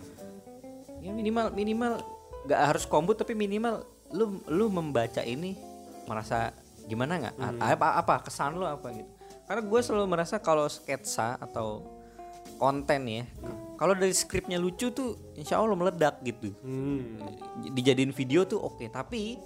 ya 1.00 1.12
minimal 1.12 1.52
minimal 1.52 1.94
nggak 2.48 2.62
harus 2.64 2.88
kombut 2.88 3.20
tapi 3.20 3.36
minimal 3.36 3.84
lu 4.10 4.40
lu 4.48 4.72
membaca 4.72 5.22
ini 5.22 5.54
merasa 6.08 6.50
gimana 6.90 7.22
nggak? 7.22 7.36
Hmm. 7.38 7.62
Apa 7.62 8.02
apa? 8.02 8.16
Kesan 8.26 8.58
lu 8.58 8.66
apa 8.66 8.90
gitu? 8.90 9.10
Karena 9.46 9.62
gue 9.62 9.80
selalu 9.82 10.06
merasa 10.10 10.42
kalau 10.42 10.66
sketsa 10.66 11.38
atau 11.38 12.00
konten 12.60 13.08
ya 13.08 13.24
kalau 13.80 13.96
dari 13.96 14.12
skripnya 14.12 14.60
lucu 14.60 14.92
tuh 14.92 15.32
insya 15.40 15.56
Allah 15.64 15.80
meledak 15.80 16.20
gitu. 16.28 16.52
Hmm. 16.60 17.24
dijadiin 17.72 18.12
video 18.12 18.44
tuh 18.44 18.60
oke 18.60 18.84
tapi 18.92 19.40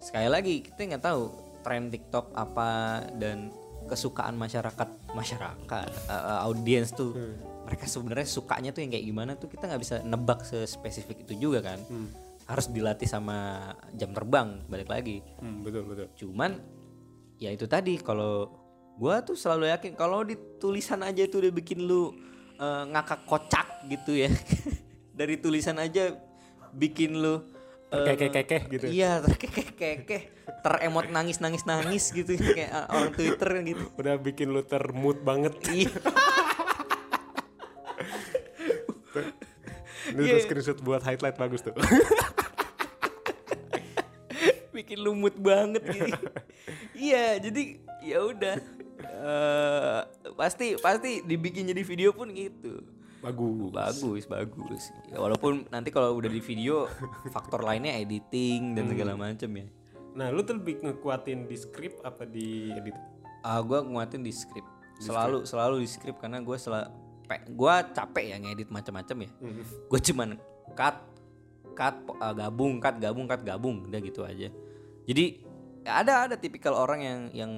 sekali 0.00 0.28
lagi 0.32 0.64
kita 0.64 0.96
nggak 0.96 1.04
tahu 1.04 1.22
tren 1.60 1.92
TikTok 1.92 2.32
apa 2.32 3.04
dan 3.20 3.52
kesukaan 3.84 4.40
masyarakat 4.40 4.88
masyarakat 5.12 5.88
uh, 6.08 6.48
audiens 6.48 6.96
tuh 6.96 7.12
mereka 7.68 7.84
sebenarnya 7.84 8.28
sukanya 8.28 8.70
tuh 8.72 8.80
yang 8.80 8.92
kayak 8.96 9.06
gimana 9.06 9.32
tuh 9.36 9.52
kita 9.52 9.68
nggak 9.68 9.82
bisa 9.82 9.96
nebak 10.00 10.40
sespesifik 10.48 11.28
itu 11.28 11.36
juga 11.36 11.60
kan 11.60 11.78
harus 12.50 12.66
dilatih 12.66 13.06
sama 13.06 13.70
jam 13.92 14.10
terbang 14.10 14.66
balik 14.66 14.86
lagi 14.86 15.22
Hmm, 15.38 15.62
betul 15.62 15.86
betul. 15.86 16.06
cuman 16.16 16.58
ya 17.36 17.48
itu 17.48 17.64
tadi 17.64 17.94
kalau 17.96 18.50
gua 18.96 19.22
tuh 19.22 19.32
selalu 19.32 19.70
yakin 19.70 19.94
kalau 19.94 20.20
di 20.20 20.34
tulisan 20.58 21.00
aja 21.00 21.24
tuh 21.24 21.40
udah 21.40 21.52
bikin 21.52 21.80
lu 21.80 22.10
eh, 22.56 22.82
ngakak 22.86 23.22
kocak 23.24 23.66
gitu 23.86 24.18
ya 24.18 24.28
dari 25.18 25.36
tulisan 25.36 25.78
aja 25.78 26.10
bikin 26.72 27.16
lu 27.16 27.38
eh, 27.88 28.04
Kekeh-kekeh 28.04 28.62
gitu. 28.68 28.84
iya 28.86 29.18
terkekeh-kekeh 29.20 30.22
teremot 30.60 31.06
nangis 31.08 31.38
nangis 31.38 31.62
nangis 31.64 32.10
gitu 32.10 32.34
kayak 32.56 32.68
eh, 32.68 32.86
orang 32.88 33.12
Twitter 33.12 33.50
gitu 33.64 33.84
Udah 33.94 34.14
bikin 34.16 34.50
lu 34.50 34.62
termood 34.62 35.22
banget. 35.22 35.54
iya 35.66 35.90
Ini 40.10 40.22
tuh 40.36 40.40
screenshot 40.44 40.78
buat 40.82 41.02
highlight 41.02 41.36
bagus 41.38 41.62
tuh. 41.62 41.74
bikin 44.76 45.02
lumut 45.02 45.36
banget 45.36 45.82
gitu. 45.92 46.16
iya, 46.96 47.36
jadi 47.36 47.76
ya 48.00 48.18
udah 48.24 48.56
Eh, 49.20 50.00
pasti 50.36 50.76
pasti 50.80 51.20
dibikin 51.24 51.68
jadi 51.68 51.82
video 51.84 52.10
pun 52.16 52.32
gitu. 52.32 52.80
bagus. 53.20 53.68
Bagus, 53.72 54.24
bagus. 54.24 54.82
Ya, 55.12 55.20
walaupun 55.20 55.68
nanti 55.68 55.92
kalau 55.92 56.16
udah 56.16 56.32
di 56.32 56.40
video 56.40 56.88
faktor 57.34 57.60
lainnya 57.60 58.00
editing 58.00 58.72
dan 58.72 58.88
segala 58.88 59.12
macem 59.12 59.50
ya. 59.52 59.66
Nah, 60.16 60.32
lu 60.32 60.40
tuh 60.40 60.56
lebih 60.56 60.80
ngekuatin 60.80 61.44
di 61.44 61.56
script 61.60 62.00
apa 62.00 62.24
di 62.24 62.72
edit? 62.72 62.96
Ah, 63.44 63.60
gue 63.60 63.76
nguatin 63.76 64.24
di 64.24 64.32
script. 64.32 64.68
Selalu 65.04 65.44
selalu 65.44 65.84
di 65.84 65.88
script 65.88 66.16
karena 66.20 66.40
gue 66.40 66.56
selalu 66.56 66.88
gue 67.46 67.74
capek 67.94 68.24
ya 68.32 68.36
ngedit 68.38 68.68
macam-macam 68.68 69.16
ya. 69.22 69.30
Gue 69.86 70.00
cuman 70.02 70.28
cut 70.74 70.96
cut 71.76 71.96
uh, 72.18 72.34
gabung 72.34 72.82
cut 72.82 72.98
gabung 72.98 73.24
cut 73.24 73.42
gabung 73.42 73.86
udah 73.86 74.00
gitu 74.02 74.26
aja. 74.26 74.50
Jadi 75.06 75.24
ada 75.86 76.26
ada 76.26 76.36
tipikal 76.36 76.74
orang 76.74 77.00
yang 77.00 77.20
yang 77.32 77.52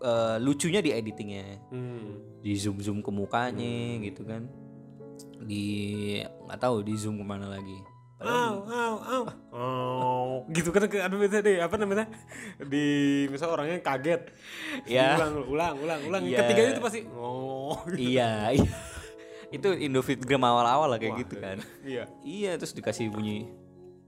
uh, 0.00 0.40
lucunya 0.40 0.80
di 0.80 0.90
editingnya, 0.90 1.60
Hmm. 1.68 2.40
di 2.40 2.56
zoom 2.56 2.80
zoom 2.80 2.98
ke 2.98 3.10
mukanya 3.12 4.00
gitu 4.00 4.24
kan. 4.24 4.48
Di 5.44 5.64
nggak 6.24 6.60
tahu 6.60 6.80
di 6.82 6.94
zoom 6.96 7.20
ke 7.20 7.26
mana 7.26 7.52
lagi. 7.52 7.78
Au, 8.24 8.64
au, 8.64 8.94
au. 9.04 9.22
Oh, 9.52 10.30
gitu 10.48 10.72
kan 10.72 10.88
ke- 10.88 11.02
aduh 11.02 11.20
bisa 11.20 11.44
deh 11.44 11.60
apa 11.60 11.76
namanya? 11.76 12.08
Di 12.56 12.86
misal 13.28 13.52
orangnya 13.52 13.84
kaget. 13.84 14.32
Ya. 14.88 15.20
Ulang, 15.20 15.44
ulang, 15.44 15.74
ulang, 15.84 16.00
ulang. 16.08 16.22
Iya. 16.24 16.40
Ketiganya 16.40 16.70
itu 16.72 16.80
pasti 16.80 17.00
oh. 17.12 17.76
iya, 17.92 18.48
iya. 18.56 18.64
Itu 19.54 19.68
Indofitgram 19.70 20.42
awal-awal 20.42 20.90
lah 20.90 20.98
kayak 20.98 21.26
gitu 21.26 21.38
kan. 21.38 21.58
Iya. 21.86 22.04
Iya 22.26 22.52
terus 22.58 22.74
dikasih 22.74 23.08
bunyi 23.08 23.48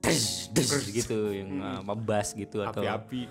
des, 0.02 0.50
des 0.54 0.70
gitu 0.90 1.30
yang 1.34 1.58
apa 1.82 1.94
bass 1.98 2.34
gitu 2.34 2.62
atau 2.62 2.82
Api-api. 2.82 3.26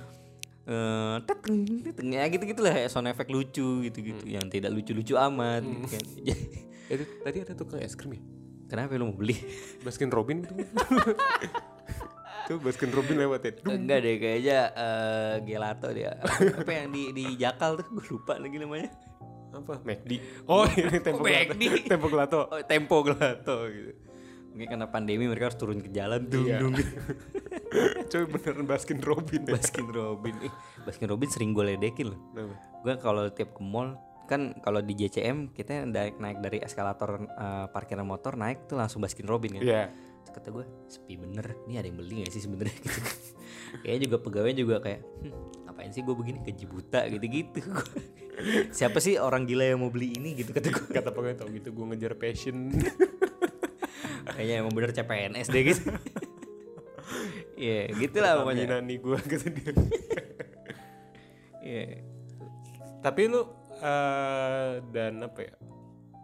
eh 0.66 1.16
teteng, 1.30 1.62
teteng, 1.86 2.10
ya 2.10 2.26
gitu 2.26 2.42
gitulah 2.50 2.74
ya 2.74 2.90
sound 2.90 3.06
effect 3.06 3.30
lucu 3.30 3.86
gitu 3.86 4.00
gitu 4.02 4.24
yang 4.26 4.50
tidak 4.50 4.74
lucu-lucu 4.74 5.14
amat 5.14 5.62
gitu 5.62 5.86
kan. 5.94 6.04
Itu 6.86 7.04
tadi 7.26 7.38
ada 7.42 7.54
tukang 7.58 7.82
es 7.82 7.98
krim 7.98 8.18
ya? 8.18 8.22
Kenapa 8.66 8.98
lu 8.98 9.10
mau 9.10 9.18
beli? 9.18 9.38
Baskin 9.86 10.10
Robin 10.10 10.42
itu. 10.42 10.54
Tuh 12.50 12.62
Baskin 12.62 12.94
Robin 12.94 13.18
lewat 13.18 13.42
ya. 13.42 13.52
Duh. 13.62 13.74
Enggak 13.74 14.06
deh 14.06 14.16
kayaknya 14.22 14.60
eh, 14.74 15.34
gelato 15.46 15.90
dia. 15.94 16.18
Apa 16.22 16.72
yang 16.74 16.94
di 16.94 17.14
di 17.14 17.26
Jakal 17.38 17.78
tuh 17.82 17.86
gue 17.90 18.06
lupa 18.14 18.38
lagi 18.38 18.58
namanya. 18.58 18.90
Apa? 19.56 19.74
McD. 19.82 20.12
Oh, 20.46 20.68
ini 20.76 21.00
tempo 21.00 21.24
gelato. 21.24 21.54
McD? 21.56 21.64
Tempo 21.92 22.08
gelato. 22.08 22.40
Oh, 22.46 22.60
Tempo 22.62 22.96
Gelato 23.02 23.56
gitu. 23.68 23.92
Mungkin 24.52 24.68
karena 24.72 24.88
pandemi 24.88 25.28
mereka 25.28 25.52
harus 25.52 25.60
turun 25.60 25.80
ke 25.80 25.92
jalan 25.92 26.28
tuh. 26.28 26.48
Iya. 26.48 26.60
dung. 26.64 26.76
Coy 28.12 28.24
beneran 28.24 28.64
Baskin 28.64 29.00
Robin 29.00 29.42
ya. 29.44 29.52
Baskin 29.52 29.88
Robin. 29.88 30.36
Eh, 30.40 30.54
Baskin 30.84 31.08
Robin 31.08 31.28
sering 31.28 31.52
gue 31.52 31.76
ledekin 31.76 32.16
loh. 32.16 32.20
Gue 32.80 32.96
kalau 33.00 33.28
tiap 33.32 33.52
ke 33.52 33.60
mall 33.60 34.00
kan 34.26 34.58
kalau 34.58 34.82
di 34.82 34.96
JCM 34.96 35.54
kita 35.54 35.86
naik 35.86 36.18
naik 36.18 36.40
dari 36.40 36.58
eskalator 36.58 37.20
eh, 37.22 37.66
parkiran 37.70 38.08
motor 38.08 38.34
naik 38.34 38.66
tuh 38.66 38.80
langsung 38.80 39.04
Baskin 39.04 39.28
Robin 39.28 39.60
kan 39.60 39.62
Iya. 39.62 39.84
Terus 40.24 40.32
kata 40.34 40.48
gue 40.50 40.66
sepi 40.88 41.14
bener 41.16 41.54
ini 41.68 41.76
ada 41.76 41.86
yang 41.86 42.00
beli 42.00 42.24
gak 42.24 42.34
sih 42.34 42.42
sebenarnya 42.42 42.74
gitu 42.82 43.00
kayaknya 43.86 44.02
juga 44.10 44.18
pegawainya 44.20 44.58
juga 44.58 44.76
kayak 44.82 45.00
"Hmm, 45.22 45.34
ngapain 45.68 45.92
sih 45.92 46.02
gue 46.02 46.16
begini 46.16 46.42
gaji 46.42 46.66
buta 46.66 47.02
gitu 47.06 47.26
gitu 47.30 47.60
siapa 48.72 49.00
sih 49.00 49.16
orang 49.16 49.48
gila 49.48 49.64
yang 49.64 49.80
mau 49.82 49.90
beli 49.90 50.16
ini 50.18 50.36
gitu 50.36 50.52
kata 50.52 50.68
gue 50.70 50.86
Kata 50.92 51.10
pegawai 51.12 51.36
tau 51.40 51.50
gitu 51.52 51.72
gue 51.72 51.86
ngejar 51.94 52.14
passion. 52.20 52.72
kayaknya 54.36 54.66
emang 54.66 54.74
bener 54.76 54.92
CPNS 54.92 55.48
deh 55.50 55.64
gitu 55.64 55.84
Iya 57.56 57.88
gitulah 57.96 58.44
pokoknya 58.44 58.68
Pertamina 58.68 58.84
nih 58.84 58.98
gue 59.00 59.18
kata 59.24 59.48
dia. 59.48 59.72
Iya 61.64 61.84
Tapi 63.00 63.22
lu 63.32 63.42
eh 63.80 64.72
dan 64.92 65.24
apa 65.24 65.40
ya? 65.40 65.56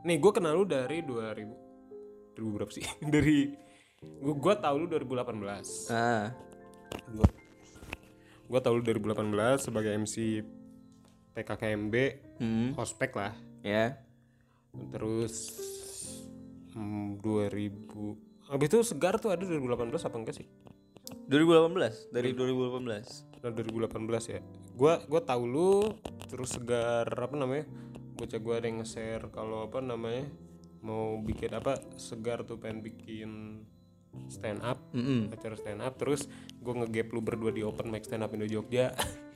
Nih 0.03 0.18
gue 0.20 0.32
kenal 0.36 0.59
lu 0.59 0.68
dari 0.68 0.99
2000 0.99 2.36
2000 2.36 2.55
berapa 2.57 2.72
sih? 2.74 2.84
dari 3.14 3.55
gue 4.01 4.34
gua 4.34 4.57
tahu 4.57 4.76
lu 4.82 4.86
2018. 4.89 5.93
ah 5.93 6.34
Gua 7.14 7.28
gua 8.49 8.59
tahu 8.59 8.82
lu 8.82 8.84
2018 8.84 9.62
sebagai 9.62 9.93
MC 9.95 10.43
PKKMB 11.34 11.95
hmm, 12.39 12.69
ospek 12.75 13.11
lah. 13.15 13.34
ya 13.63 13.97
Terus 14.91 15.36
hmm, 16.75 17.19
2000 17.23 18.51
Habis 18.51 18.67
itu 18.67 18.79
segar 18.84 19.15
tuh 19.15 19.32
ada 19.32 19.47
2018 19.47 19.95
apa 19.95 20.15
enggak 20.19 20.36
sih? 20.43 20.47
2018 21.32 22.11
dari 22.11 22.36
2018 22.36 23.32
Nah, 23.41 23.49
2018 23.49 24.34
ya. 24.38 24.41
Gua 24.77 25.01
gua 25.09 25.21
tahu 25.25 25.43
lu 25.49 25.73
terus 26.29 26.53
segar 26.53 27.09
apa 27.09 27.34
namanya? 27.34 27.65
Bocah 28.13 28.38
gua 28.38 28.61
ada 28.61 28.69
yang 28.69 28.86
nge-share 28.86 29.25
kalau 29.34 29.65
apa 29.65 29.82
namanya? 29.82 30.29
mau 30.82 31.13
bikin 31.21 31.53
apa? 31.53 31.77
Segar 31.93 32.41
tuh 32.41 32.57
pengen 32.57 32.82
bikin 32.82 33.61
stand 34.34 34.65
up, 34.65 34.82
Mm-mm. 34.97 35.29
acara 35.29 35.53
stand 35.53 35.77
up 35.77 35.93
terus 35.93 36.25
gua 36.57 36.82
ngegap 36.82 37.13
lu 37.13 37.21
berdua 37.21 37.53
di 37.53 37.61
open 37.61 37.93
mic 37.93 38.01
stand 38.05 38.25
up 38.25 38.34
Indo 38.34 38.49
Jogja. 38.49 38.93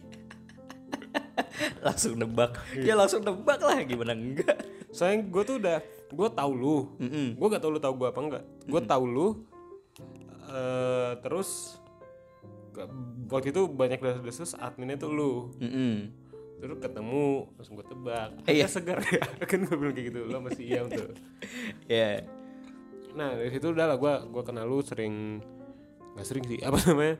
langsung 1.85 2.15
nebak 2.15 2.55
Iya. 2.73 2.83
ya 2.83 2.93
langsung 2.95 3.21
nebak 3.21 3.59
lah 3.59 3.77
gimana 3.81 4.11
enggak 4.11 4.57
Soalnya 4.89 5.25
gue 5.25 5.43
tuh 5.43 5.55
udah 5.57 5.77
gue 6.07 6.29
tahu 6.31 6.51
lu. 6.53 6.77
Mm-mm. 6.97 7.35
Gue 7.35 7.47
gak 7.49 7.59
tahu 7.59 7.71
lu 7.71 7.79
tahu 7.79 7.93
gue 7.97 8.07
apa 8.07 8.19
enggak. 8.21 8.43
Gue 8.63 8.81
tahu 8.81 9.03
lu 9.03 9.27
eh 10.47 11.11
terus 11.19 11.75
waktu 13.27 13.49
itu 13.49 13.67
banyak 13.67 13.97
desas-desus 13.97 14.55
adminnya 14.55 14.95
tuh 14.95 15.09
lu. 15.09 15.31
Mm-mm. 15.57 16.23
terus 16.55 16.79
ketemu 16.79 17.51
langsung 17.51 17.75
gue 17.75 17.83
tebak 17.85 18.29
Eh, 18.47 18.55
iya. 18.55 18.63
iya 18.63 18.67
segar 18.69 19.03
ya 19.03 19.19
kan 19.45 19.59
gue 19.59 19.75
bilang 19.75 19.91
kayak 19.91 20.07
gitu 20.07 20.19
lo 20.23 20.39
masih 20.39 20.63
iya 20.71 20.79
tuh 20.87 21.11
ya 21.85 22.23
nah 23.11 23.31
dari 23.31 23.51
situ 23.51 23.67
udah 23.69 23.85
lah 23.85 23.97
gue 23.97 24.13
gue 24.25 24.41
kenal 24.41 24.63
lu 24.63 24.79
sering 24.79 25.43
nggak 26.15 26.23
sering 26.25 26.47
sih 26.47 26.63
apa 26.63 26.79
namanya 26.85 27.19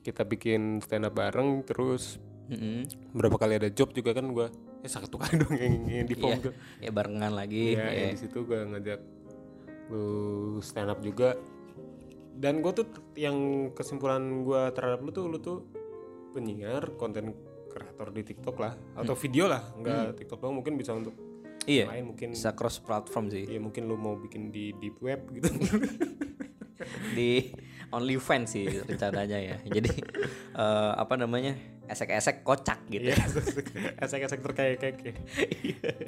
kita 0.00 0.22
bikin 0.22 0.78
stand 0.78 1.02
up 1.02 1.12
bareng 1.12 1.66
terus 1.66 2.22
Mm-mm. 2.48 2.88
berapa 3.12 3.36
kali 3.36 3.60
ada 3.60 3.68
job 3.68 3.92
juga 3.92 4.16
kan 4.16 4.24
gue 4.28 4.48
eh 4.80 4.88
satu 4.88 5.20
kali 5.20 5.36
dong 5.36 5.52
yang, 5.52 5.74
yang 5.84 6.06
di 6.08 6.16
form 6.16 6.32
Iya. 6.32 6.44
tuh 6.48 6.54
ya 6.80 6.90
barengan 6.90 7.32
lagi 7.32 7.76
Iya, 7.76 7.84
ya. 7.84 7.92
yang 8.08 8.12
di 8.16 8.20
situ 8.20 8.38
gue 8.42 8.58
ngajak 8.64 9.00
lu 9.88 10.06
stand 10.60 10.88
up 10.88 11.00
juga 11.00 11.36
dan 12.32 12.60
gue 12.60 12.72
tuh 12.72 12.86
yang 13.14 13.36
kesimpulan 13.72 14.20
gue 14.42 14.62
terhadap 14.72 15.00
lu 15.00 15.10
tuh 15.10 15.24
lu 15.26 15.38
tuh 15.38 15.58
penyiar 16.30 16.94
konten 16.94 17.36
kreator 17.68 18.08
di 18.10 18.22
TikTok 18.22 18.56
lah 18.56 18.72
atau 18.94 19.12
video 19.12 19.44
lah 19.44 19.60
nggak 19.74 20.16
TikTok 20.16 20.38
doang 20.40 20.56
mungkin 20.56 20.76
bisa 20.76 20.92
untuk 20.92 21.12
iya 21.64 21.84
lain 21.84 22.12
mungkin 22.12 22.32
bisa 22.32 22.56
cross 22.56 22.80
platform 22.80 23.28
sih 23.28 23.44
ya 23.44 23.60
mungkin 23.60 23.84
lu 23.84 24.00
mau 24.00 24.16
bikin 24.16 24.48
di 24.48 24.72
deep 24.72 24.96
web 25.04 25.20
gitu 25.36 25.52
di 27.16 27.52
OnlyFans 27.90 28.48
sih 28.48 28.64
rencananya 28.86 29.36
ya 29.36 29.56
jadi 29.66 29.90
eh, 30.62 30.92
apa 30.96 31.14
namanya 31.18 31.56
esek-esek 31.88 32.44
kocak 32.44 32.84
gitu. 32.92 33.10
Iya, 33.10 33.16
esek-esek 34.04 34.40
terkait 34.44 34.78
kayak 34.78 34.96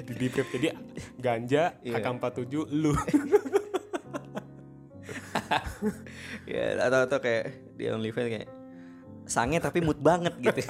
di 0.06 0.12
deep 0.14 0.36
jadi 0.36 0.76
ganja 1.16 1.74
Iya. 1.80 1.98
AK47 1.98 2.52
lu. 2.70 2.92
Ya 6.44 6.78
atau 6.78 7.08
atau 7.08 7.18
kayak 7.18 7.74
di 7.74 7.88
OnlyFans 7.90 8.28
kayak 8.28 8.48
sange 9.30 9.58
tapi 9.62 9.78
mood 9.80 10.02
banget 10.02 10.34
gitu. 10.42 10.60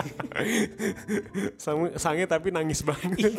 Sange 1.97 2.25
tapi 2.29 2.53
nangis 2.53 2.85
banget. 2.85 3.33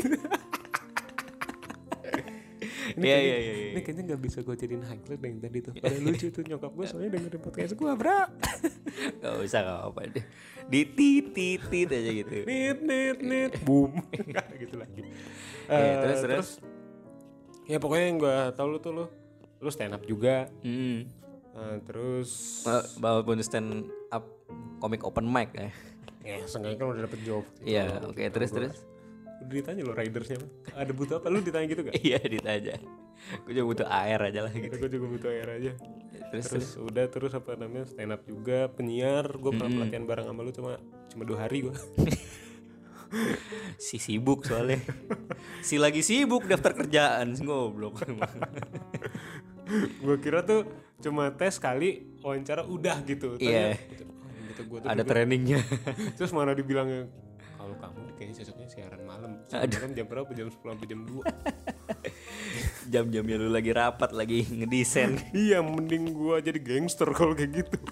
Ini 2.96 3.04
Iya, 3.04 3.16
kayaknya, 3.16 3.38
iya, 3.38 3.54
iya. 3.54 3.70
Ini 3.72 3.80
kayaknya 3.82 4.04
gak 4.12 4.22
bisa 4.22 4.38
gue 4.42 4.56
jadiin 4.56 4.84
highlight 4.84 5.22
yang 5.22 5.39
tadi 5.39 5.58
tuh. 5.62 5.74
Padahal 5.76 6.02
lucu 6.04 6.26
tuh 6.30 6.44
nyokap 6.44 6.72
gue 6.74 6.86
soalnya 6.86 7.10
dengerin 7.16 7.42
podcast 7.42 7.74
gue, 7.74 7.92
bro. 7.96 8.20
Gak 9.22 9.34
usah 9.39 9.60
gak 9.64 9.78
apa-apa 9.82 10.02
deh 10.12 10.26
Di 10.68 10.82
tit 10.84 11.26
tit 11.32 11.62
tit 11.64 11.88
aja 11.89 12.12
gitu 12.12 12.34
Nit, 12.50 12.80
nit, 12.84 13.18
nit, 13.24 13.54
boom. 13.64 13.92
gitu 14.62 14.76
lagi. 14.76 15.02
Iya, 15.66 15.72
Eh, 15.72 15.96
terus, 16.04 16.20
terus? 16.22 16.48
Ya 17.66 17.78
pokoknya 17.80 18.06
yang 18.06 18.20
gue 18.20 18.38
tau 18.54 18.68
lu 18.68 18.78
tuh 18.78 18.92
lu, 18.92 19.06
lu 19.58 19.70
stand 19.72 19.96
up 19.96 20.04
juga. 20.04 20.52
Hmm. 20.62 21.08
Eh, 21.52 21.76
terus 21.84 22.64
Walaupun 23.00 23.39
stand 23.39 23.88
up 24.10 24.28
komik 24.80 25.04
open 25.04 25.24
mic 25.24 25.52
ya 25.54 25.72
ya 26.22 26.38
seenggaknya 26.46 26.78
kan 26.78 26.88
udah 26.94 27.04
dapet 27.10 27.20
job. 27.26 27.44
Iya 27.66 27.98
oke 28.06 28.22
terus 28.30 28.54
terus 28.54 28.76
Udah 29.42 29.56
ditanya 29.58 29.82
lo 29.84 29.94
ridersnya 29.98 30.38
ada 30.78 30.92
butuh 30.94 31.18
apa? 31.20 31.28
Lu 31.34 31.42
ditanya 31.42 31.66
gitu 31.68 31.82
gak? 31.88 31.96
Iya 31.98 32.20
ditanya. 32.22 32.76
Gue 33.46 33.54
juga 33.54 33.66
butuh 33.68 33.88
air 33.89 34.20
aja 34.22 34.39
lah 34.46 34.54
gitu. 34.54 34.76
Gue 34.78 34.89
juga 34.89 35.06
butuh 35.10 35.30
air 35.30 35.50
aja. 35.50 35.72
Terus 36.32 36.46
terus 36.48 36.70
udah 36.80 37.06
terus 37.12 37.32
apa 37.36 37.58
namanya 37.58 37.86
stand 37.89 38.14
up 38.14 38.22
juga 38.26 38.70
penyiar. 38.72 39.26
Gue 39.38 39.52
pernah 39.54 39.72
pelatihan 39.82 40.06
bareng 40.06 40.26
sama 40.30 40.42
lu 40.46 40.52
cuma 40.54 40.72
cuma 41.12 41.24
dua 41.28 41.44
hari 41.44 41.68
gue 41.68 41.76
Si 43.86 44.00
sibuk 44.00 44.48
soalnya. 44.48 44.80
Si 45.60 45.76
lagi 45.76 46.00
sibuk 46.00 46.48
daftar 46.48 46.72
kerjaan 46.72 47.36
Ngoblok 47.36 48.08
gue 49.80 50.16
kira 50.20 50.44
tuh 50.44 50.68
cuma 51.00 51.32
tes 51.34 51.56
kali 51.58 52.04
wawancara 52.22 52.68
udah 52.68 53.02
gitu. 53.08 53.39
Iya. 53.39 53.80
Ternyata, 53.80 54.04
oh, 54.06 54.30
gitu 54.52 54.62
tuh 54.84 54.88
Ada 54.88 55.04
trainingnya. 55.08 55.60
Terus 56.20 56.32
mana 56.36 56.52
dibilangnya 56.52 57.08
kalau 57.56 57.76
kamu 57.78 58.00
kayaknya 58.18 58.36
cocoknya 58.44 58.68
siaran 58.68 59.02
siaran 59.52 59.68
malam 59.68 59.91
jam 59.91 60.06
berapa? 60.08 60.30
Jam 60.32 60.47
10 60.47 60.56
sampai 60.56 60.88
jam 60.88 60.99
2 61.04 61.22
Jam-jamnya 62.91 63.36
lu 63.38 63.49
lagi 63.49 63.72
rapat 63.72 64.10
Lagi 64.12 64.47
ngedesain 64.47 65.20
iya 65.38 65.60
mending 65.60 66.12
gue 66.12 66.36
jadi 66.39 66.60
gangster 66.60 67.12
kalau 67.12 67.36
kayak 67.36 67.52
gitu. 67.60 67.78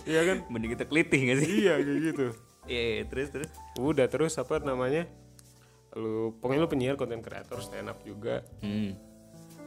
Iya 0.00 0.24
kan? 0.24 0.38
Mending 0.48 0.70
kita 0.74 0.88
kelitih 0.88 1.20
gak 1.28 1.38
sih? 1.38 1.48
Iya 1.60 1.74
kayak 1.76 2.00
gitu. 2.08 2.26
Iya 2.64 2.82
iya, 2.88 3.02
terus 3.04 3.28
terus. 3.28 3.50
Udah 3.76 4.08
terus 4.08 4.32
apa 4.40 4.58
namanya? 4.58 5.04
Lu 5.92 6.32
pokoknya 6.40 6.62
lu 6.62 6.70
penyiar 6.70 6.96
konten 6.96 7.20
kreator 7.20 7.60
stand 7.60 7.90
up 7.90 8.00
juga. 8.00 8.40
Hmm. 8.64 8.96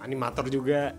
animator 0.02 0.52
juga. 0.52 0.98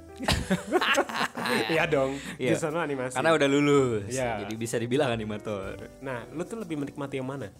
Iya 1.68 1.84
dong 1.84 2.16
Iya. 2.40 2.54
di 2.54 2.56
sana 2.56 2.86
animasi. 2.86 3.20
Karena 3.20 3.36
udah 3.36 3.48
lulus 3.50 4.08
Iya. 4.08 4.46
Jadi 4.46 4.54
bisa 4.54 4.78
dibilang 4.78 5.12
animator. 5.12 5.76
Nah 6.00 6.24
lu 6.30 6.40
tuh 6.44 6.56
lebih 6.56 6.78
menikmati 6.78 7.18
yang 7.18 7.28
mana 7.28 7.50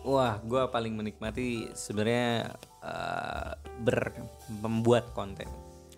Wah, 0.00 0.40
gue 0.40 0.62
paling 0.72 0.96
menikmati 0.96 1.68
sebenarnya 1.76 2.56
eh, 2.80 3.52
ber 3.84 4.16
membuat 4.48 5.12
konten. 5.12 5.48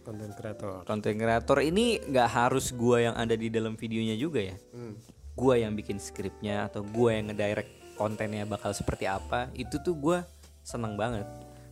konten 0.03 0.35
kreator 0.35 0.83
Konten 0.83 1.15
kreator 1.15 1.63
ini 1.63 2.03
nggak 2.03 2.27
harus 2.27 2.75
gue 2.75 3.07
yang 3.07 3.15
ada 3.15 3.39
di 3.39 3.47
dalam 3.47 3.79
videonya 3.79 4.19
juga 4.19 4.43
ya. 4.43 4.57
Hmm. 4.75 4.99
Gue 5.39 5.63
yang 5.63 5.79
bikin 5.79 6.03
skripnya 6.03 6.67
atau 6.67 6.83
gue 6.83 7.11
yang 7.15 7.31
ngedirect 7.31 7.95
kontennya 7.95 8.43
bakal 8.43 8.75
seperti 8.75 9.07
apa. 9.07 9.55
Itu 9.55 9.79
tuh 9.79 9.95
gue 9.95 10.19
seneng 10.67 10.99
banget. 10.99 11.23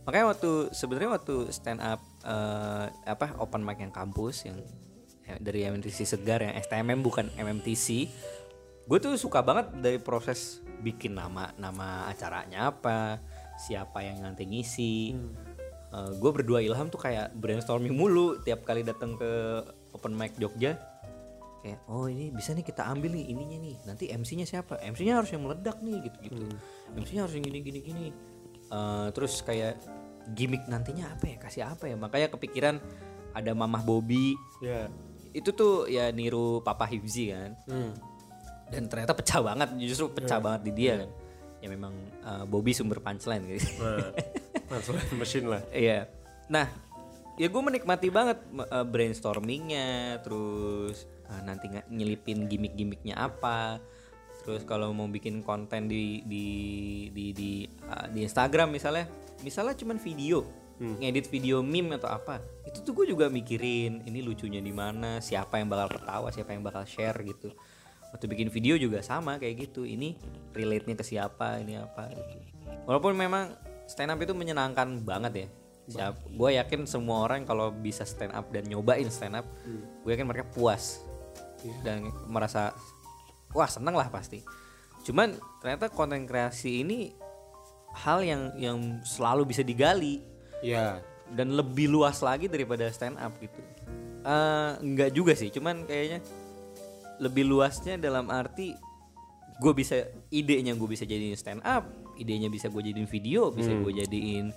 Makanya 0.07 0.31
waktu 0.31 0.71
sebenarnya 0.71 1.19
waktu 1.19 1.51
stand 1.51 1.83
up 1.83 1.99
eh, 2.23 2.87
apa 3.03 3.35
open 3.43 3.67
mic 3.67 3.83
yang 3.83 3.91
kampus 3.91 4.47
yang 4.47 4.63
eh, 5.27 5.35
dari 5.43 5.67
MMTC 5.67 6.07
Segar 6.07 6.39
yang 6.39 6.55
STMM 6.55 7.03
bukan 7.03 7.27
MMTC 7.35 8.07
gue 8.87 8.97
tuh 8.97 9.13
suka 9.17 9.41
banget 9.45 9.73
dari 9.77 9.99
proses 10.01 10.61
bikin 10.81 11.13
nama 11.17 11.53
nama 11.57 12.09
acaranya 12.09 12.73
apa 12.73 13.21
siapa 13.61 14.01
yang 14.01 14.25
nanti 14.25 14.45
ngisi. 14.47 15.13
Gue 15.91 16.31
berdua 16.31 16.63
ilham 16.63 16.87
tuh 16.87 17.03
kayak 17.03 17.35
brainstorming 17.35 17.91
mulu 17.91 18.39
tiap 18.41 18.63
kali 18.63 18.81
datang 18.81 19.19
ke 19.19 19.29
open 19.91 20.15
mic 20.15 20.33
Jogja. 20.39 20.79
Kayak 21.61 21.79
oh 21.91 22.09
ini 22.09 22.33
bisa 22.33 22.57
nih 22.57 22.65
kita 22.65 22.89
ambil 22.89 23.13
nih 23.13 23.25
ininya 23.29 23.57
nih. 23.61 23.75
Nanti 23.85 24.09
MC-nya 24.09 24.47
siapa? 24.47 24.81
MC-nya 24.81 25.21
harus 25.21 25.29
yang 25.29 25.45
meledak 25.45 25.77
nih 25.83 26.09
gitu 26.09 26.17
gitu 26.25 26.43
MC-nya 26.97 27.21
harus 27.27 27.35
yang 27.37 27.45
gini 27.45 27.59
gini 27.61 27.79
gini 27.85 28.05
Eh, 28.71 29.07
terus 29.11 29.43
kayak 29.43 29.75
gimmick 30.31 30.63
nantinya 30.71 31.11
apa 31.11 31.27
ya? 31.27 31.35
Kasih 31.37 31.63
apa 31.67 31.91
ya? 31.91 31.95
Makanya 31.99 32.31
kepikiran 32.31 32.79
ada 33.35 33.51
mamah 33.51 33.83
Bobby. 33.83 34.39
Ya. 34.63 34.87
Itu 35.35 35.51
tuh 35.51 35.91
ya 35.91 36.07
niru 36.15 36.63
Papa 36.63 36.87
Hibzi 36.87 37.35
kan. 37.35 37.51
Hmm. 37.67 37.91
Dan 38.71 38.87
ternyata 38.87 39.13
pecah 39.13 39.43
banget 39.43 39.69
justru 39.83 40.07
pecah 40.09 40.39
banget 40.39 40.61
di 40.67 40.71
dia 40.71 40.93
kan. 41.03 41.09
Ya 41.61 41.67
memang 41.69 41.93
uh, 42.25 42.43
Bobby 42.47 42.73
sumber 42.73 43.03
punchline 43.03 43.45
gitu. 43.51 43.67
Nah 43.83 44.79
mesin 45.19 45.45
lah. 45.51 45.61
Iya. 45.75 46.07
Nah 46.47 46.71
ya 47.35 47.47
gue 47.51 47.61
menikmati 47.61 48.07
banget 48.07 48.39
uh, 48.55 48.87
brainstormingnya 48.87 50.19
terus 50.23 51.05
uh, 51.27 51.41
nanti 51.43 51.69
nggak 51.69 51.91
nyelipin 51.91 52.47
gimmick-gimmicknya 52.47 53.19
apa. 53.19 53.83
Terus 54.41 54.65
kalau 54.65 54.89
mau 54.89 55.05
bikin 55.05 55.45
konten 55.45 55.85
di 55.85 56.25
di 56.25 56.47
di 57.13 57.25
di, 57.29 57.51
uh, 57.85 58.09
di 58.09 58.25
Instagram 58.25 58.73
misalnya 58.73 59.05
misalnya 59.45 59.77
cuman 59.77 60.01
video 60.01 60.61
ngedit 60.81 61.29
video 61.29 61.61
meme 61.61 61.93
atau 62.01 62.09
apa 62.09 62.41
itu 62.65 62.81
tuh 62.81 62.97
gue 62.97 63.13
juga 63.13 63.29
mikirin 63.29 64.01
ini 64.01 64.25
lucunya 64.25 64.57
di 64.57 64.73
mana 64.73 65.21
siapa 65.21 65.61
yang 65.61 65.69
bakal 65.69 65.93
ketawa 65.93 66.33
siapa 66.33 66.57
yang 66.57 66.65
bakal 66.65 66.81
share 66.89 67.21
gitu 67.21 67.53
waktu 68.11 68.25
bikin 68.27 68.47
video 68.51 68.75
juga 68.75 68.99
sama 69.01 69.39
kayak 69.41 69.71
gitu. 69.71 69.87
Ini 69.87 70.15
relate 70.53 70.85
nya 70.87 70.95
ke 70.99 71.03
siapa 71.03 71.59
ini 71.63 71.79
apa? 71.79 72.11
Gitu 72.11 72.51
walaupun 72.85 73.13
memang 73.15 73.53
stand 73.85 74.13
up 74.13 74.19
itu 74.21 74.33
menyenangkan 74.33 75.01
banget 75.03 75.33
ya. 75.33 75.47
Siap, 75.91 76.15
gue 76.37 76.49
yakin 76.55 76.87
semua 76.87 77.25
orang 77.27 77.43
kalau 77.43 77.73
bisa 77.73 78.07
stand 78.07 78.31
up 78.31 78.47
dan 78.53 78.63
nyobain 78.69 79.09
stand 79.11 79.35
up 79.35 79.47
gue 80.05 80.11
yakin 80.13 80.27
mereka 80.27 80.47
puas. 80.47 81.03
Dan 81.83 82.09
merasa 82.29 82.73
wah 83.53 83.67
seneng 83.67 83.93
lah 83.93 84.07
pasti. 84.07 84.41
Cuman 85.03 85.35
ternyata 85.59 85.91
konten 85.91 86.25
kreasi 86.25 86.85
ini 86.85 87.11
hal 87.91 88.23
yang 88.23 88.55
yang 88.55 88.77
selalu 89.03 89.51
bisa 89.51 89.61
digali. 89.65 90.23
Ya 90.61 91.01
dan 91.31 91.55
lebih 91.55 91.87
luas 91.87 92.19
lagi 92.19 92.51
daripada 92.51 92.87
stand 92.91 93.15
up 93.17 93.31
gitu. 93.39 93.59
Eh 94.21 94.71
enggak 94.83 95.11
juga 95.15 95.33
sih, 95.33 95.49
cuman 95.49 95.87
kayaknya 95.87 96.19
lebih 97.21 97.45
luasnya 97.45 98.01
dalam 98.01 98.27
arti 98.33 98.73
gue 99.61 99.73
bisa 99.77 100.09
idenya 100.33 100.73
gue 100.73 100.89
bisa 100.89 101.05
jadiin 101.05 101.37
stand 101.37 101.61
up, 101.61 101.85
idenya 102.17 102.49
bisa 102.49 102.65
gue 102.73 102.81
jadiin 102.81 103.05
video, 103.05 103.53
bisa 103.53 103.69
gue 103.69 103.93
jadiin 103.93 104.49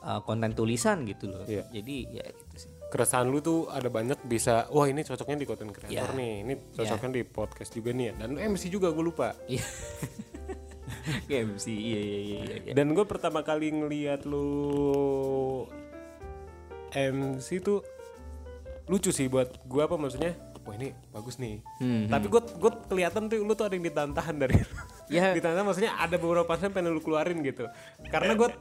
uh, 0.00 0.24
konten 0.24 0.56
tulisan 0.56 1.04
gitu 1.04 1.28
loh. 1.28 1.44
Iya. 1.44 1.68
Jadi 1.68 1.96
ya 2.08 2.24
gitu 2.24 2.56
sih. 2.56 2.70
keresahan 2.88 3.28
lu 3.28 3.44
tuh 3.44 3.68
ada 3.68 3.92
banyak 3.92 4.16
bisa 4.24 4.64
wah 4.72 4.88
ini 4.88 5.04
cocoknya 5.04 5.44
di 5.44 5.46
konten 5.46 5.68
kreator 5.68 6.16
nih 6.16 6.32
ini 6.40 6.54
cocoknya 6.72 7.20
di 7.20 7.22
podcast 7.28 7.76
juga 7.76 7.92
nih 7.92 8.04
ya 8.08 8.12
dan 8.24 8.40
MC 8.40 8.72
juga 8.72 8.88
gue 8.88 9.04
lupa 9.04 9.36
Iya. 9.44 9.60
Kayak 11.28 11.52
MC, 11.52 11.66
iya 11.68 12.00
iya 12.00 12.18
iya 12.20 12.38
iya. 12.64 12.72
dan 12.72 12.96
gue 12.96 13.04
pertama 13.04 13.44
kali 13.44 13.68
ngeliat 13.76 14.24
lu 14.24 15.68
MC 16.96 17.60
tuh 17.60 17.84
lucu 18.88 19.12
sih 19.12 19.28
buat 19.28 19.52
gue 19.68 19.82
apa 19.84 20.00
maksudnya 20.00 20.32
wah 20.68 20.76
ini 20.76 20.92
bagus 21.08 21.40
nih. 21.40 21.64
Hmm, 21.80 22.06
tapi 22.06 22.28
gue 22.28 22.40
gue 22.44 22.72
kelihatan 22.86 23.24
tuh 23.24 23.40
lu 23.40 23.52
tuh 23.52 23.64
ada 23.64 23.74
yang 23.74 23.84
ditahan 23.84 24.36
dari 24.36 24.60
Ya. 25.08 25.32
ditahan 25.36 25.64
maksudnya 25.64 25.96
ada 25.96 26.14
beberapa 26.14 26.44
pasien 26.44 26.68
pengen 26.68 26.92
lu 26.92 27.00
keluarin 27.00 27.40
gitu. 27.40 27.64
Karena 28.06 28.36
gue 28.36 28.52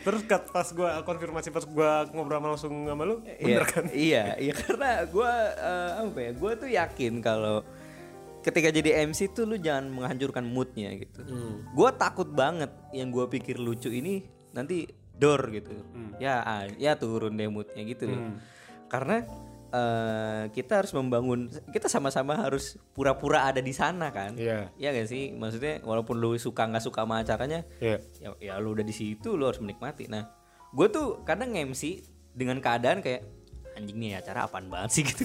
terus 0.00 0.22
kat- 0.22 0.46
pas 0.46 0.62
gue 0.64 0.86
konfirmasi 1.02 1.48
pas 1.48 1.64
gue 1.64 1.90
ngobrol 2.12 2.38
sama 2.38 2.48
langsung 2.52 2.74
sama 2.84 3.02
lu 3.02 3.24
Iya, 3.24 3.40
bener 3.42 3.64
kan? 3.64 3.84
iya, 3.90 4.22
iya 4.38 4.52
karena 4.54 5.02
gue 5.02 5.32
apa 5.98 6.18
ya, 6.20 6.30
gue 6.30 6.50
tuh 6.54 6.68
yakin 6.68 7.12
kalau 7.18 7.64
ketika 8.38 8.70
jadi 8.70 9.02
MC 9.02 9.32
tuh 9.32 9.44
lu 9.44 9.56
jangan 9.56 9.88
menghancurkan 9.88 10.44
moodnya 10.44 10.94
gitu. 10.94 11.24
Gue 11.72 11.90
takut 11.92 12.28
banget 12.28 12.70
yang 12.92 13.08
gue 13.08 13.26
pikir 13.26 13.56
lucu 13.56 13.88
ini 13.88 14.22
nanti 14.52 14.86
door 15.12 15.50
gitu, 15.50 15.74
ya 16.16 16.38
ah, 16.40 16.64
ya 16.70 16.94
turun 16.94 17.34
deh 17.34 17.48
moodnya 17.48 17.82
gitu 17.82 18.06
loh. 18.06 18.38
Karena 18.86 19.26
eh, 19.70 20.42
kita 20.50 20.80
harus 20.80 20.92
membangun, 20.92 21.46
kita 21.68 21.86
sama-sama 21.86 22.34
harus 22.34 22.76
pura-pura 22.90 23.44
ada 23.44 23.58
di 23.58 23.70
sana 23.70 24.08
kan. 24.08 24.32
Iya. 24.34 24.72
Iya 24.74 24.88
gak 24.94 25.06
sih? 25.06 25.32
Maksudnya 25.32 25.80
walaupun 25.82 26.16
lu 26.16 26.34
suka 26.34 26.64
nggak 26.64 26.82
suka 26.82 27.04
sama 27.04 27.20
acaranya, 27.20 27.62
Iya. 27.78 27.98
ya, 28.18 28.28
ya 28.38 28.54
lu 28.56 28.72
udah 28.72 28.82
di 28.82 28.92
situ 28.92 29.34
lu 29.34 29.44
harus 29.44 29.58
menikmati 29.58 30.06
nah 30.06 30.28
gue 30.68 30.86
tuh 30.88 31.24
kadang 31.24 31.48
nge-MC 31.50 32.04
dengan 32.32 32.60
keadaan 32.60 33.00
kayak 33.00 33.24
anjing 33.72 33.96
nih 33.96 34.20
acara 34.20 34.44
apaan 34.44 34.68
banget 34.68 34.90
sih 34.90 35.02
gitu 35.08 35.24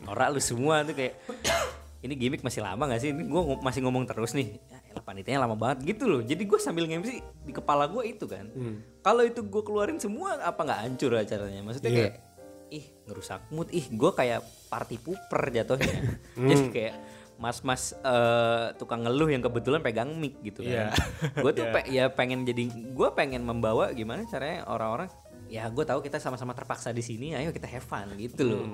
norak 0.00 0.32
lu 0.32 0.40
semua 0.40 0.80
tuh 0.80 0.96
kayak 0.96 1.20
ini 2.04 2.16
gimmick 2.16 2.40
masih 2.40 2.64
lama 2.64 2.88
gak 2.88 3.02
sih 3.02 3.12
ini 3.12 3.28
gue 3.28 3.42
masih 3.60 3.84
ngomong 3.84 4.08
terus 4.08 4.32
nih 4.32 4.56
ya 4.64 4.78
elah, 4.88 5.04
panitianya 5.04 5.44
lama 5.44 5.60
banget 5.60 5.92
gitu 5.92 6.08
loh 6.08 6.24
jadi 6.24 6.40
gue 6.40 6.56
sambil 6.56 6.88
nge-MC 6.88 7.20
di 7.44 7.52
kepala 7.52 7.84
gue 7.84 8.00
itu 8.06 8.24
kan 8.24 8.48
kalau 9.02 9.20
itu 9.20 9.44
gue 9.44 9.60
keluarin 9.60 10.00
semua 10.00 10.40
apa 10.40 10.56
nggak 10.62 10.80
hancur 10.88 11.12
acaranya 11.12 11.60
maksudnya 11.60 11.90
Iya. 11.92 11.98
kayak 12.00 12.14
ngerusak 13.08 13.40
mood. 13.48 13.66
Ih 13.70 13.88
gue 13.88 14.10
kayak 14.12 14.40
party 14.68 14.96
pooper 14.98 15.42
jatuhnya. 15.48 15.96
Jadi 16.38 16.64
kayak 16.68 16.94
mas-mas 17.34 17.94
eh, 17.94 18.74
tukang 18.74 19.00
ngeluh 19.00 19.26
yang 19.26 19.38
kebetulan 19.38 19.78
pegang 19.78 20.10
mic 20.12 20.36
gitu 20.40 20.60
Iya. 20.60 20.90
kan. 20.90 20.98
Gue 21.38 21.52
tuh 21.52 21.64
pe- 21.74 21.86
ya 21.86 22.06
pengen 22.08 22.42
jadi 22.42 22.66
gue 22.68 23.08
pengen 23.14 23.42
membawa 23.42 23.90
gimana 23.90 24.26
caranya 24.26 24.66
orang-orang 24.66 25.06
ya 25.46 25.64
gue 25.66 25.80
tahu 25.80 26.02
kita 26.02 26.18
sama-sama 26.18 26.52
terpaksa 26.52 26.90
di 26.90 27.00
sini 27.00 27.32
ayo 27.32 27.48
kita 27.48 27.64
have 27.64 27.80
fun 27.80 28.10
gitu 28.16 28.42
loh. 28.44 28.66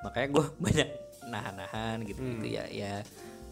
Makanya 0.00 0.28
gue 0.30 0.44
banyak 0.64 0.88
nahan-nahan 1.26 1.96
gitu 2.04 2.20
gitu 2.22 2.46
ya 2.46 2.64
ya 2.66 3.02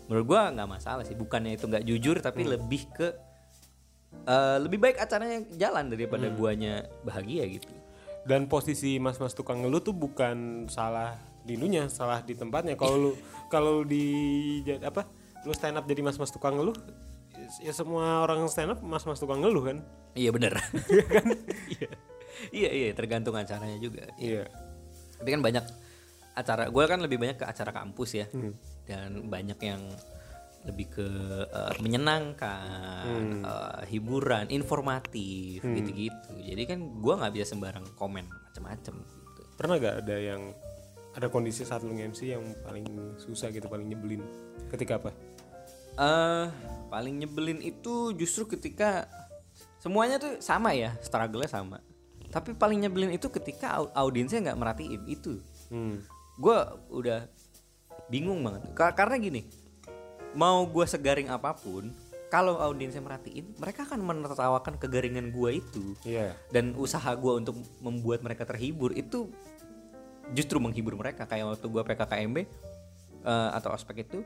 menurut 0.07 0.27
gue 0.27 0.41
nggak 0.55 0.69
masalah 0.71 1.03
sih. 1.03 1.13
Bukannya 1.13 1.55
itu 1.55 1.67
nggak 1.67 1.83
jujur 1.83 2.17
tapi 2.19 2.47
lebih 2.47 2.87
ke 2.89 3.09
eh, 4.25 4.59
lebih 4.63 4.79
baik 4.79 4.97
acaranya 4.97 5.43
jalan 5.53 5.91
daripada 5.91 6.31
guanya 6.31 6.87
bahagia 7.03 7.51
gitu 7.51 7.67
Dan 8.23 8.47
posisi 8.47 9.03
mas-mas 9.03 9.35
tukang 9.35 9.63
ngeluh 9.67 9.83
tuh 9.83 9.95
bukan 9.95 10.67
salah 10.71 11.19
di 11.43 11.59
ininya, 11.59 11.91
salah 11.91 12.23
di 12.23 12.39
tempatnya. 12.39 12.79
Kalau 12.79 12.97
lu 12.99 13.11
kalau 13.53 13.83
di 13.83 14.63
apa? 14.83 15.07
Lu 15.43 15.51
stand 15.51 15.79
up 15.79 15.87
jadi 15.91 16.07
mas-mas 16.07 16.31
tukang 16.31 16.55
ngeluh, 16.55 16.77
ya 17.59 17.75
semua 17.75 18.23
orang 18.23 18.47
stand 18.47 18.79
up 18.79 18.81
mas-mas 18.81 19.19
tukang 19.19 19.43
ngeluh 19.43 19.75
kan? 19.75 19.79
Iya 20.15 20.31
bener. 20.31 20.55
Iya. 21.69 21.91
Iya 22.51 22.71
iya 22.75 22.91
tergantung 22.97 23.39
acaranya 23.39 23.79
juga. 23.79 24.09
Iya. 24.19 24.51
Tapi 25.21 25.29
kan 25.31 25.43
banyak 25.45 25.63
acara. 26.35 26.67
Gue 26.75 26.85
kan 26.91 26.99
lebih 26.99 27.21
banyak 27.21 27.39
ke 27.39 27.47
acara 27.47 27.71
kampus 27.71 28.19
ya. 28.19 28.27
Dan 28.83 29.31
banyak 29.31 29.59
yang 29.63 29.79
lebih 30.63 30.87
ke 30.89 31.07
eh, 31.45 31.75
menyenangkan, 31.83 33.19
eh, 33.43 33.81
hiburan, 33.91 34.47
informatif 34.49 35.59
gitu-gitu. 35.63 36.33
Jadi 36.39 36.63
kan 36.67 36.79
gue 36.99 37.15
nggak 37.19 37.33
bisa 37.35 37.47
sembarang 37.51 37.87
komen 37.95 38.27
macam-macam. 38.27 38.95
Gitu. 39.03 39.41
Pernah 39.59 39.75
gak 39.79 39.97
ada 40.07 40.17
yang 40.17 40.43
ada 41.13 41.29
kondisi 41.29 41.63
saat 41.63 41.85
lu 41.85 41.93
MC 41.93 42.33
yang 42.33 42.43
paling 42.63 42.87
susah 43.21 43.51
gitu, 43.51 43.69
paling 43.69 43.87
nyebelin? 43.87 44.23
Ketika 44.71 44.97
apa? 44.99 45.11
eh 45.93 46.47
paling 46.89 47.21
nyebelin 47.21 47.61
itu 47.61 48.17
justru 48.17 48.49
ketika 48.49 49.05
semuanya 49.77 50.17
tuh 50.17 50.41
sama 50.41 50.73
ya, 50.73 50.97
struggle-nya 51.05 51.53
sama. 51.53 51.85
Tapi 52.33 52.57
paling 52.57 52.81
nyebelin 52.81 53.13
itu 53.13 53.29
ketika 53.29 53.77
au- 53.77 53.93
audiensnya 53.93 54.41
nggak 54.41 54.57
merhatiin 54.57 55.05
itu. 55.05 55.37
Hmm. 55.69 56.01
gue 56.33 56.59
udah 56.89 57.29
bingung 58.09 58.41
banget 58.41 58.73
Ka- 58.73 58.93
karena 58.93 59.17
gini 59.17 59.45
mau 60.33 60.65
gue 60.65 60.87
segaring 60.87 61.29
apa 61.29 61.53
pun 61.53 61.93
kalau 62.33 62.57
audiensnya 62.57 63.05
merhatiin 63.05 63.45
mereka 63.61 63.85
akan 63.85 64.01
menertawakan 64.01 64.81
kegaringan 64.81 65.29
gue 65.31 65.61
itu. 65.61 65.93
Iya. 66.09 66.33
dan 66.49 66.73
usaha 66.81 67.13
gue 67.13 67.33
untuk 67.45 67.61
membuat 67.85 68.25
mereka 68.25 68.49
terhibur 68.49 68.97
itu 68.97 69.29
justru 70.33 70.57
menghibur 70.57 70.97
mereka. 70.97 71.29
Kayak 71.29 71.57
waktu 71.57 71.67
gue 71.69 71.83
PKKMB 71.85 72.37
eh, 72.41 73.51
atau 73.53 73.69
ospek 73.77 74.09
itu 74.09 74.25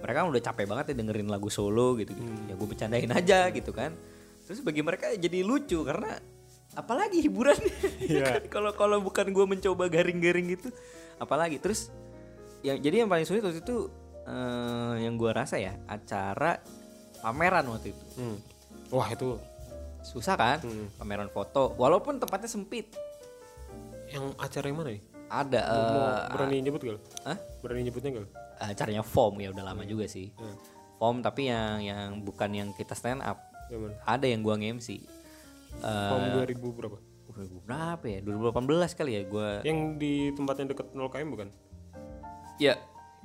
mereka 0.00 0.24
kan 0.24 0.28
udah 0.32 0.42
capek 0.44 0.64
banget 0.68 0.84
ya 0.92 0.94
dengerin 0.96 1.28
lagu 1.28 1.52
solo 1.52 1.92
gitu, 2.00 2.12
gitu. 2.16 2.32
ya 2.48 2.54
gue 2.56 2.68
bercandain 2.68 3.10
aja 3.12 3.48
gitu 3.52 3.72
kan. 3.72 3.96
Terus 4.44 4.60
bagi 4.60 4.84
mereka 4.84 5.08
jadi 5.16 5.40
lucu 5.40 5.80
karena 5.80 6.20
apalagi 6.76 7.24
hiburan 7.24 7.56
Iya. 8.04 8.46
kalau 8.52 8.76
kalau 8.76 9.00
bukan 9.00 9.32
gue 9.32 9.44
mencoba 9.48 9.88
garing-garing 9.88 10.60
gitu 10.60 10.68
apalagi. 11.16 11.56
Terus 11.56 11.88
yang 12.60 12.76
jadi 12.76 13.04
yang 13.04 13.08
paling 13.08 13.24
sulit 13.24 13.40
waktu 13.40 13.64
itu 13.64 13.88
eh, 14.24 14.94
yang 15.00 15.14
gue 15.14 15.30
rasa 15.30 15.56
ya 15.56 15.76
acara 15.84 16.60
pameran 17.18 17.64
waktu 17.66 17.92
itu 17.92 18.04
Hmm. 18.16 18.36
Wah 18.90 19.06
itu 19.06 19.38
susah 20.00 20.34
kan 20.34 20.58
pameran 20.96 21.28
foto 21.28 21.76
walaupun 21.76 22.16
tempatnya 22.16 22.48
sempit 22.48 22.90
yang 24.08 24.34
acara 24.36 24.66
yang 24.66 24.76
mana 24.76 24.90
nih? 24.90 25.02
ada 25.30 25.60
Mau 25.62 25.78
eh, 25.78 26.20
berani 26.28 26.56
nyebut 26.58 26.80
gak? 26.82 26.98
Hah? 27.22 27.38
Berani 27.60 27.80
nyebutnya 27.84 28.10
gak? 28.16 28.28
acaranya 28.60 29.00
form 29.00 29.38
ya 29.38 29.48
udah 29.48 29.64
lama 29.64 29.84
juga 29.84 30.04
sih 30.04 30.28
form 30.96 31.20
tapi 31.20 31.48
yang 31.48 31.80
yang 31.80 32.08
bukan 32.20 32.50
yang 32.50 32.68
kita 32.72 32.92
stand 32.92 33.20
up 33.20 33.40
Yang 33.68 33.80
mana? 33.80 33.94
ada 34.04 34.26
yang 34.26 34.40
gua 34.40 34.54
nge-MC 34.54 34.88
Form 35.80 36.22
Eh 36.26 36.50
2000 36.50 36.60
berapa? 36.76 36.96
uh, 37.30 37.60
berapa 37.62 38.04
ya 38.04 38.18
2018 38.20 38.98
kali 38.98 39.10
ya 39.14 39.22
gua 39.24 39.48
Yang 39.62 39.78
di 39.96 40.12
tempatnya 40.34 40.74
deket 40.74 40.86
0 40.90 41.08
km 41.08 41.28
bukan? 41.30 41.48
ya 42.58 42.74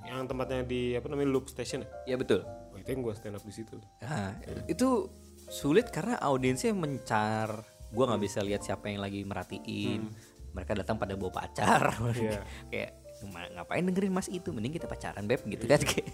Yang 0.06 0.20
tempatnya 0.30 0.62
di 0.62 0.94
apa 0.94 1.08
namanya 1.08 1.30
loop 1.30 1.46
station 1.48 1.82
ya? 1.82 1.90
ya 2.06 2.16
betul 2.16 2.42
Oh, 2.46 2.78
itu 2.78 2.90
yang 2.92 3.02
gua 3.02 3.16
stand 3.16 3.36
up 3.36 3.42
di 3.42 3.54
situ. 3.54 3.80
Nah, 4.00 4.36
itu 4.68 5.08
sulit 5.48 5.88
karena 5.90 6.20
audiensnya 6.20 6.76
mencar. 6.76 7.64
Gua 7.90 8.12
nggak 8.12 8.22
bisa 8.22 8.44
lihat 8.44 8.62
siapa 8.62 8.92
yang 8.92 9.00
lagi 9.00 9.24
merhatiin. 9.24 10.12
Mereka 10.52 10.76
datang 10.76 10.96
pada 10.96 11.16
bawa 11.16 11.32
pacar. 11.34 11.82
Iya. 12.16 12.44
Kayak 12.68 12.92
"Ma- 13.32 13.52
ngapain 13.54 13.82
dengerin 13.82 14.12
Mas 14.12 14.28
itu? 14.28 14.52
Mending 14.52 14.76
kita 14.76 14.86
pacaran, 14.86 15.24
Beb, 15.24 15.48
gitu 15.48 15.64
kan 15.66 15.80
kayak. 15.90 16.12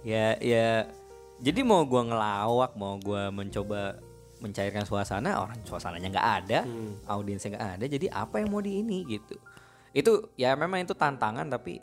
ya 0.00 0.36
ya 0.38 0.68
jadi 1.38 1.60
mau 1.62 1.82
gua 1.84 2.04
ngelawak, 2.04 2.76
mau 2.76 3.00
gua 3.00 3.32
mencoba 3.32 3.96
mencairkan 4.38 4.86
suasana, 4.86 5.40
orang 5.40 5.58
suasananya 5.64 6.08
nggak 6.12 6.28
ada, 6.44 6.60
audiensnya 7.08 7.56
nggak 7.56 7.66
ada. 7.74 7.84
Jadi 7.88 8.06
apa 8.06 8.38
yang 8.38 8.52
mau 8.52 8.60
di 8.60 8.78
ini 8.78 9.02
gitu. 9.08 9.34
Itu 9.90 10.30
ya 10.34 10.52
memang 10.52 10.84
itu 10.84 10.92
tantangan 10.92 11.48
tapi 11.48 11.80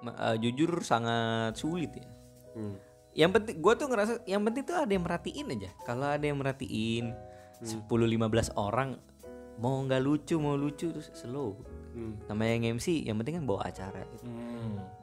eh, 0.00 0.36
jujur 0.38 0.80
sangat 0.80 1.54
sulit 1.54 1.92
ya 1.92 2.08
Hmm. 2.50 2.74
yang 3.12 3.30
penting 3.30 3.56
gue 3.56 3.72
tuh 3.72 3.86
ngerasa 3.86 4.12
yang 4.24 4.42
penting 4.42 4.62
tuh 4.62 4.74
ada 4.74 4.88
yang 4.88 5.02
merhatiin 5.02 5.46
aja 5.48 5.70
kalau 5.82 6.06
ada 6.06 6.22
yang 6.22 6.34
merhatiin 6.34 7.14
10-15 7.60 7.86
orang 8.54 8.98
mau 9.56 9.78
nggak 9.80 9.98
lucu 10.00 10.34
mau 10.36 10.54
lucu 10.54 10.90
terus 10.90 11.10
slow 11.12 11.54
Hmm. 11.88 12.14
namanya 12.26 12.52
yang 12.54 12.76
MC 12.76 13.02
yang 13.02 13.16
penting 13.16 13.36
kan 13.36 13.44
bawa 13.44 13.64
acara 13.64 14.04
gitu, 14.06 14.24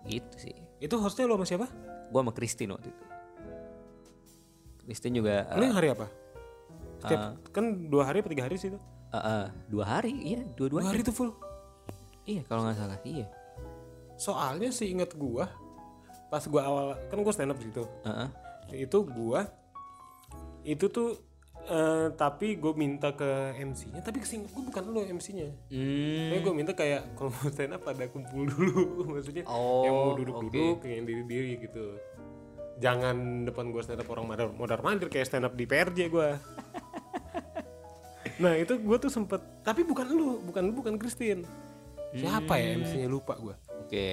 gitu 0.05 0.35
sih 0.37 0.55
Itu 0.77 0.95
hostnya 0.97 1.25
lo 1.25 1.35
sama 1.35 1.43
siapa? 1.45 1.67
gue 2.05 2.19
sama 2.19 2.31
Christine 2.31 2.71
waktu 2.71 2.87
itu 2.87 3.03
Christine 4.81 5.15
juga 5.17 5.49
Lo 5.49 5.59
eh, 5.59 5.65
yang 5.65 5.75
hari 5.75 5.89
apa? 5.89 6.07
Setiap, 6.95 7.21
kan 7.51 7.65
dua 7.85 8.03
hari 8.05 8.21
apa 8.21 8.29
tiga 8.29 8.43
hari 8.45 8.55
sih 8.55 8.69
itu? 8.69 8.79
eh, 9.07 9.17
eh, 9.17 9.45
dua 9.67 9.85
hari 9.87 10.13
iya 10.13 10.41
dua-dua 10.51 10.81
Dua 10.81 10.89
hari 10.89 11.01
itu 11.01 11.11
full. 11.11 11.31
iya 12.23 12.41
kalau 12.43 12.63
nggak 12.63 12.75
salah 12.75 12.97
iya 13.01 13.27
Soalnya 14.15 14.71
sih 14.71 14.91
inget 14.91 15.13
gua 15.15 15.51
pas 16.31 16.43
gua 16.47 16.61
awal 16.65 16.87
kan 17.07 17.19
gua 17.21 17.33
stand 17.35 17.53
up. 17.53 17.59
Eh, 17.59 17.71
eh. 18.09 18.29
Itu 18.85 19.05
gua 19.05 19.45
itu 20.65 20.89
tuh 20.89 21.13
eh, 21.69 22.09
tapi 22.17 22.57
gue 22.57 22.73
minta 22.73 23.13
ke 23.13 23.53
MC-nya 23.53 24.01
tapi 24.01 24.17
kesingkat 24.17 24.49
gue 24.49 24.63
bukan 24.65 24.83
lo 24.89 25.01
MC-nya 25.05 25.49
Hmm. 25.69 26.29
Tapi 26.33 26.39
gue 26.41 26.53
minta 26.57 26.73
kayak 26.73 27.13
kalau 27.13 27.29
mau 27.29 27.49
stand 27.53 27.77
up 27.77 27.85
ada 27.85 28.05
kumpul 28.09 28.49
dulu 28.49 28.81
maksudnya 29.13 29.45
Oh, 29.45 29.85
yang 29.85 29.93
mau 29.93 30.11
duduk-duduk 30.17 30.81
yang 30.89 31.05
diri-diri 31.05 31.61
gitu. 31.61 32.01
Jangan 32.81 33.47
depan 33.47 33.69
gue 33.69 33.81
stand 33.85 34.01
up 34.01 34.09
orang 34.09 34.25
modar 34.25 34.49
modar 34.51 34.79
mandir 34.81 35.07
kayak 35.07 35.29
stand 35.29 35.45
up 35.45 35.53
di 35.53 35.69
PRJ 35.69 36.09
gue. 36.09 36.29
nah 38.43 38.51
itu 38.57 38.75
gue 38.81 38.97
tuh 38.99 39.13
sempet 39.13 39.39
tapi 39.61 39.85
bukan 39.85 40.05
lu 40.11 40.41
bukan 40.43 40.61
lu 40.65 40.73
bukan 40.73 40.97
Christine. 40.97 41.45
Siapa 42.17 42.57
ya 42.57 42.73
MC-nya 42.81 43.07
lupa 43.07 43.37
gue. 43.37 43.55
Oke 43.85 44.07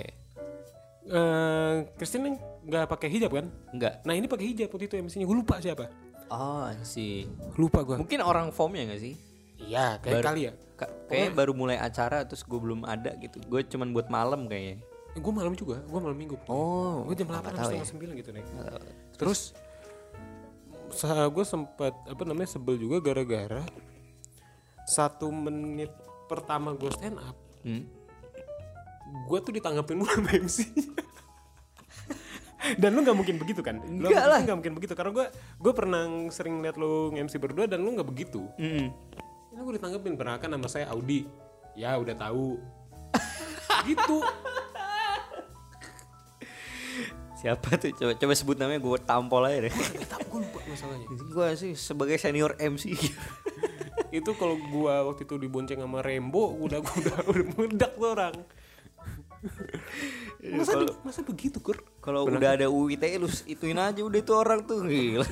Eh 1.02 1.74
Christine 1.92 2.38
nggak 2.62 2.86
pakai 2.86 3.10
hijab 3.10 3.32
kan? 3.32 3.50
enggak 3.68 4.00
Nah 4.02 4.14
ini 4.14 4.24
pakai 4.24 4.46
hijab 4.46 4.70
waktu 4.70 4.86
itu 4.86 4.94
MC-nya 4.96 5.24
gue 5.24 5.34
lupa 5.34 5.58
siapa. 5.58 5.90
oh 6.28 6.64
sih 6.80 7.26
Lupa 7.56 7.82
gue. 7.82 7.98
mungkin 7.98 8.20
orang 8.20 8.48
formnya 8.48 8.86
nggak 8.86 9.00
sih 9.00 9.14
Iya 9.58 9.98
kayak 9.98 10.22
kali 10.22 10.40
ya. 10.44 10.52
Ka- 10.74 10.90
kayaknya 11.06 11.30
baru 11.32 11.52
mulai 11.52 11.76
acara 11.76 12.22
terus 12.22 12.42
gue 12.42 12.54
belum 12.56 12.82
ada 12.82 13.14
gitu 13.16 13.38
gue 13.40 13.60
cuman 13.64 13.90
buat 13.90 14.06
malam 14.08 14.46
kayaknya 14.46 14.78
Eh, 15.12 15.20
gue 15.20 15.28
malam 15.28 15.52
juga, 15.52 15.76
gue 15.78 16.00
malam 16.00 16.14
minggu. 16.14 16.40
oh 16.46 17.04
gue 17.04 17.12
jam 17.14 17.28
nggak 17.28 17.44
8 17.44 17.50
tahu 17.50 17.66
setengah 17.66 17.78
ya. 17.78 17.90
sembilan 17.90 18.12
gitu 18.16 18.30
nih. 18.30 18.44
Terus 19.12 19.40
gue 21.28 21.44
sempat 21.44 21.92
apa 22.06 22.22
namanya 22.22 22.48
sebel 22.48 22.76
juga 22.76 22.96
gara-gara 23.02 23.60
satu 24.84 25.28
menit 25.28 25.92
pertama 26.26 26.72
gue 26.72 26.88
stand 26.90 27.16
up, 27.18 27.36
Hmm. 27.60 27.84
Gue 29.12 29.38
tuh 29.44 29.52
ditanggapin 29.52 30.00
mulu 30.00 30.08
sama 30.08 30.30
MC. 30.32 30.58
dan 32.82 32.94
lu 32.94 33.02
nggak 33.02 33.16
mungkin 33.18 33.36
begitu 33.36 33.60
kan? 33.60 33.82
Lu 33.82 34.08
Enggak 34.08 34.26
lah. 34.26 34.40
nggak 34.40 34.56
mungkin 34.56 34.74
begitu 34.78 34.92
karena 34.96 35.12
gue 35.12 35.26
gue 35.60 35.72
pernah 35.74 36.02
sering 36.32 36.62
liat 36.64 36.76
lu 36.80 37.12
MC 37.12 37.36
berdua 37.36 37.68
dan 37.68 37.84
lu 37.84 37.92
nggak 37.92 38.08
begitu. 38.08 38.46
Mm. 38.56 38.88
Nah, 39.52 39.60
gue 39.60 39.74
ditanggapin 39.76 40.16
pernah 40.16 40.40
kan 40.40 40.48
nama 40.48 40.64
saya 40.70 40.88
Audi. 40.94 41.28
Ya 41.76 41.96
udah 42.00 42.16
tahu. 42.16 42.56
gitu. 43.88 44.18
siapa 47.42 47.74
tuh 47.74 47.90
coba 47.98 48.14
coba 48.14 48.32
sebut 48.38 48.54
namanya 48.54 48.78
gue 48.78 48.98
tampol 49.02 49.42
aja 49.50 49.66
deh 49.66 49.74
gue 49.74 50.38
lupa 50.46 50.62
masalahnya. 50.62 51.10
gue 51.10 51.46
sih 51.58 51.74
sebagai 51.74 52.14
senior 52.14 52.54
MC 52.54 52.94
itu 54.12 54.30
kalau 54.36 54.60
gua 54.68 55.08
waktu 55.08 55.24
itu 55.24 55.40
dibonceng 55.40 55.80
sama 55.80 56.04
Rembo 56.04 56.52
udah 56.60 56.78
gua 56.84 56.94
udah 57.00 57.16
udah 57.32 57.44
meledak 57.56 57.92
tuh 57.96 58.10
orang 58.12 58.34
masa, 60.54 60.72
be- 60.78 60.98
masa 61.02 61.20
begitu 61.22 61.58
kur? 61.58 61.78
kalau 61.98 62.26
udah 62.26 62.54
ada 62.58 62.66
UITE 62.70 63.18
lu 63.18 63.28
ituin 63.46 63.78
aja 63.78 64.02
udah 64.02 64.18
itu 64.18 64.32
orang 64.34 64.62
tuh 64.66 64.86
gila. 64.86 65.26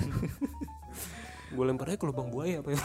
Gue 1.55 1.65
lempar 1.67 1.91
aja 1.91 1.99
ke 1.99 2.07
lubang 2.07 2.31
buaya 2.31 2.63
apa 2.63 2.71
ya 2.71 2.79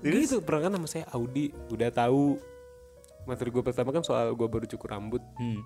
Gitu 0.00 0.40
berangkat 0.44 0.72
nama 0.72 0.84
saya 0.88 1.04
Audi. 1.12 1.52
Udah 1.72 1.88
tahu. 1.92 2.36
Materi 3.28 3.52
gue 3.52 3.60
pertama 3.64 3.92
kan 3.92 4.04
soal 4.04 4.32
gue 4.32 4.48
baru 4.48 4.64
cukur 4.64 4.92
rambut. 4.92 5.20
Hmm. 5.36 5.60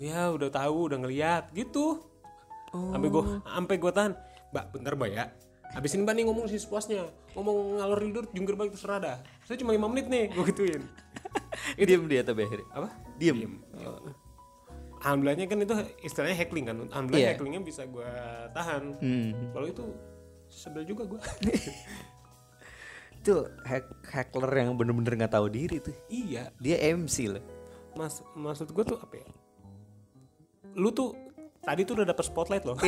ya 0.00 0.32
udah 0.32 0.48
tahu 0.48 0.90
udah 0.90 0.98
ngeliat 1.02 1.52
gitu. 1.54 2.00
Sampai 2.72 3.10
gue 3.10 3.22
sampai 3.42 3.76
gue 3.78 3.92
tahan 3.92 4.12
mbak 4.50 4.64
bentar 4.74 4.92
mbak 4.94 5.10
ya. 5.12 5.24
Habis 5.70 5.94
ini 5.94 6.02
mbak 6.02 6.14
nih 6.18 6.24
ngomong 6.26 6.46
sih 6.50 6.58
sepuasnya. 6.58 7.10
Ngomong 7.38 7.78
ngalor 7.78 7.98
tidur 8.02 8.24
jungkir 8.30 8.54
balik 8.58 8.74
terserah 8.74 8.98
dah. 8.98 9.16
Saya 9.46 9.58
cuma 9.58 9.70
lima 9.74 9.86
menit 9.86 10.06
nih 10.10 10.30
gue 10.34 10.44
gituin 10.50 10.82
Diam 11.80 12.04
dia 12.04 12.22
tapi 12.22 12.40
akhirnya. 12.42 12.68
apa 12.70 12.88
Diem. 13.16 13.60
alhamdulillahnya 14.98 15.46
kan 15.46 15.58
itu 15.58 15.74
istilahnya 16.02 16.36
heckling 16.36 16.66
kan 16.66 16.76
alhamdulillah 16.82 17.22
Iya. 17.22 17.32
hecklingnya 17.32 17.62
bisa 17.62 17.82
gue 17.84 18.10
tahan 18.50 18.82
Hmm. 18.96 19.32
kalau 19.50 19.66
itu 19.66 19.84
sebel 20.46 20.84
juga 20.84 21.04
gue 21.06 21.20
Itu 23.16 23.36
hack 23.62 23.84
hackler 24.02 24.48
yang 24.58 24.72
bener-bener 24.74 25.12
nggak 25.14 25.34
tahu 25.34 25.48
diri 25.48 25.76
tuh. 25.78 25.92
iya 26.06 26.48
Dia 26.56 26.80
MC 26.90 27.28
loh. 27.28 27.44
mas 27.90 28.24
maksud 28.32 28.70
gue 28.70 28.80
tuh 28.82 28.96
apa 28.96 29.14
ya 29.14 29.28
lu 30.72 30.88
tuh 30.88 31.12
tadi 31.60 31.82
tuh 31.82 31.98
udah 31.98 32.06
dapet 32.06 32.22
spotlight 32.22 32.62
loh 32.62 32.78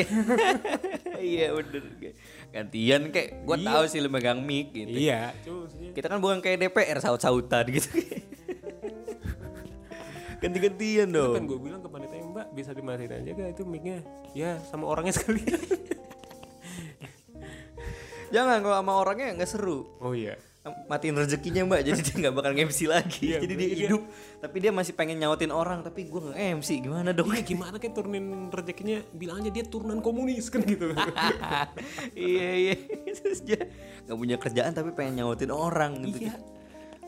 iya 1.18 1.50
bener. 1.50 1.82
Gantian 2.48 3.10
kayak 3.10 3.42
gue 3.42 3.56
tahu 3.58 3.84
sih 3.84 3.98
lu 3.98 4.08
megang 4.08 4.40
mic 4.40 4.70
gitu. 4.70 4.88
iya 4.88 5.34
cuma 5.42 5.66
maksudnya 5.66 5.90
Kita 5.90 6.06
kan 6.06 6.18
bukan 6.18 6.38
kayak 6.38 6.58
DPR 6.62 6.98
saut-sautan 6.98 7.64
gitu. 7.68 7.88
Ganti-gantian 10.42 11.06
itu 11.06 11.22
kan 11.22 11.38
dong. 11.38 11.46
gue 11.46 11.58
bilang 11.62 11.80
ke 11.80 11.88
panitia 11.88 12.22
mbak 12.26 12.46
bisa 12.50 12.74
dimatiin 12.74 13.14
aja 13.14 13.30
gak 13.30 13.50
itu 13.54 13.62
micnya 13.62 14.02
ya 14.34 14.58
sama 14.66 14.90
orangnya 14.90 15.14
sekali 15.14 15.38
Jangan 18.32 18.64
kalau 18.64 18.76
sama 18.80 18.92
orangnya 18.96 19.28
nggak 19.36 19.50
seru. 19.50 19.84
oh 20.00 20.16
iya 20.16 20.34
Matiin 20.62 21.18
rezekinya 21.18 21.66
mbak, 21.66 21.82
jadi 21.82 21.98
dia 21.98 22.14
nggak 22.22 22.34
bakal 22.38 22.54
MC 22.54 22.86
lagi. 22.86 23.34
Iya, 23.34 23.42
jadi 23.42 23.54
dia 23.58 23.66
iya. 23.66 23.78
hidup, 23.82 24.06
tapi 24.38 24.62
dia 24.62 24.70
masih 24.70 24.94
pengen 24.94 25.18
nyautin 25.18 25.50
orang, 25.50 25.82
tapi 25.82 26.06
gue 26.06 26.20
nggak 26.22 26.38
MC. 26.62 26.86
Gimana 26.86 27.10
dong? 27.10 27.34
Iya 27.34 27.42
gimana 27.42 27.82
kayak 27.82 27.98
turunin 27.98 28.46
rezekinya 28.46 29.02
bilang 29.10 29.42
aja 29.42 29.50
dia 29.50 29.66
turunan 29.66 29.98
komunis 29.98 30.46
kan 30.54 30.62
gitu 30.62 30.94
iya 32.14 32.48
iya 32.54 32.74
terus 33.10 33.42
dia 33.42 33.58
nggak 34.06 34.14
punya 34.14 34.36
kerjaan 34.38 34.70
tapi 34.70 34.94
pengen 34.94 35.18
nyautin 35.18 35.50
orang 35.50 35.98
gitu 36.06 36.30
Iya. 36.30 36.38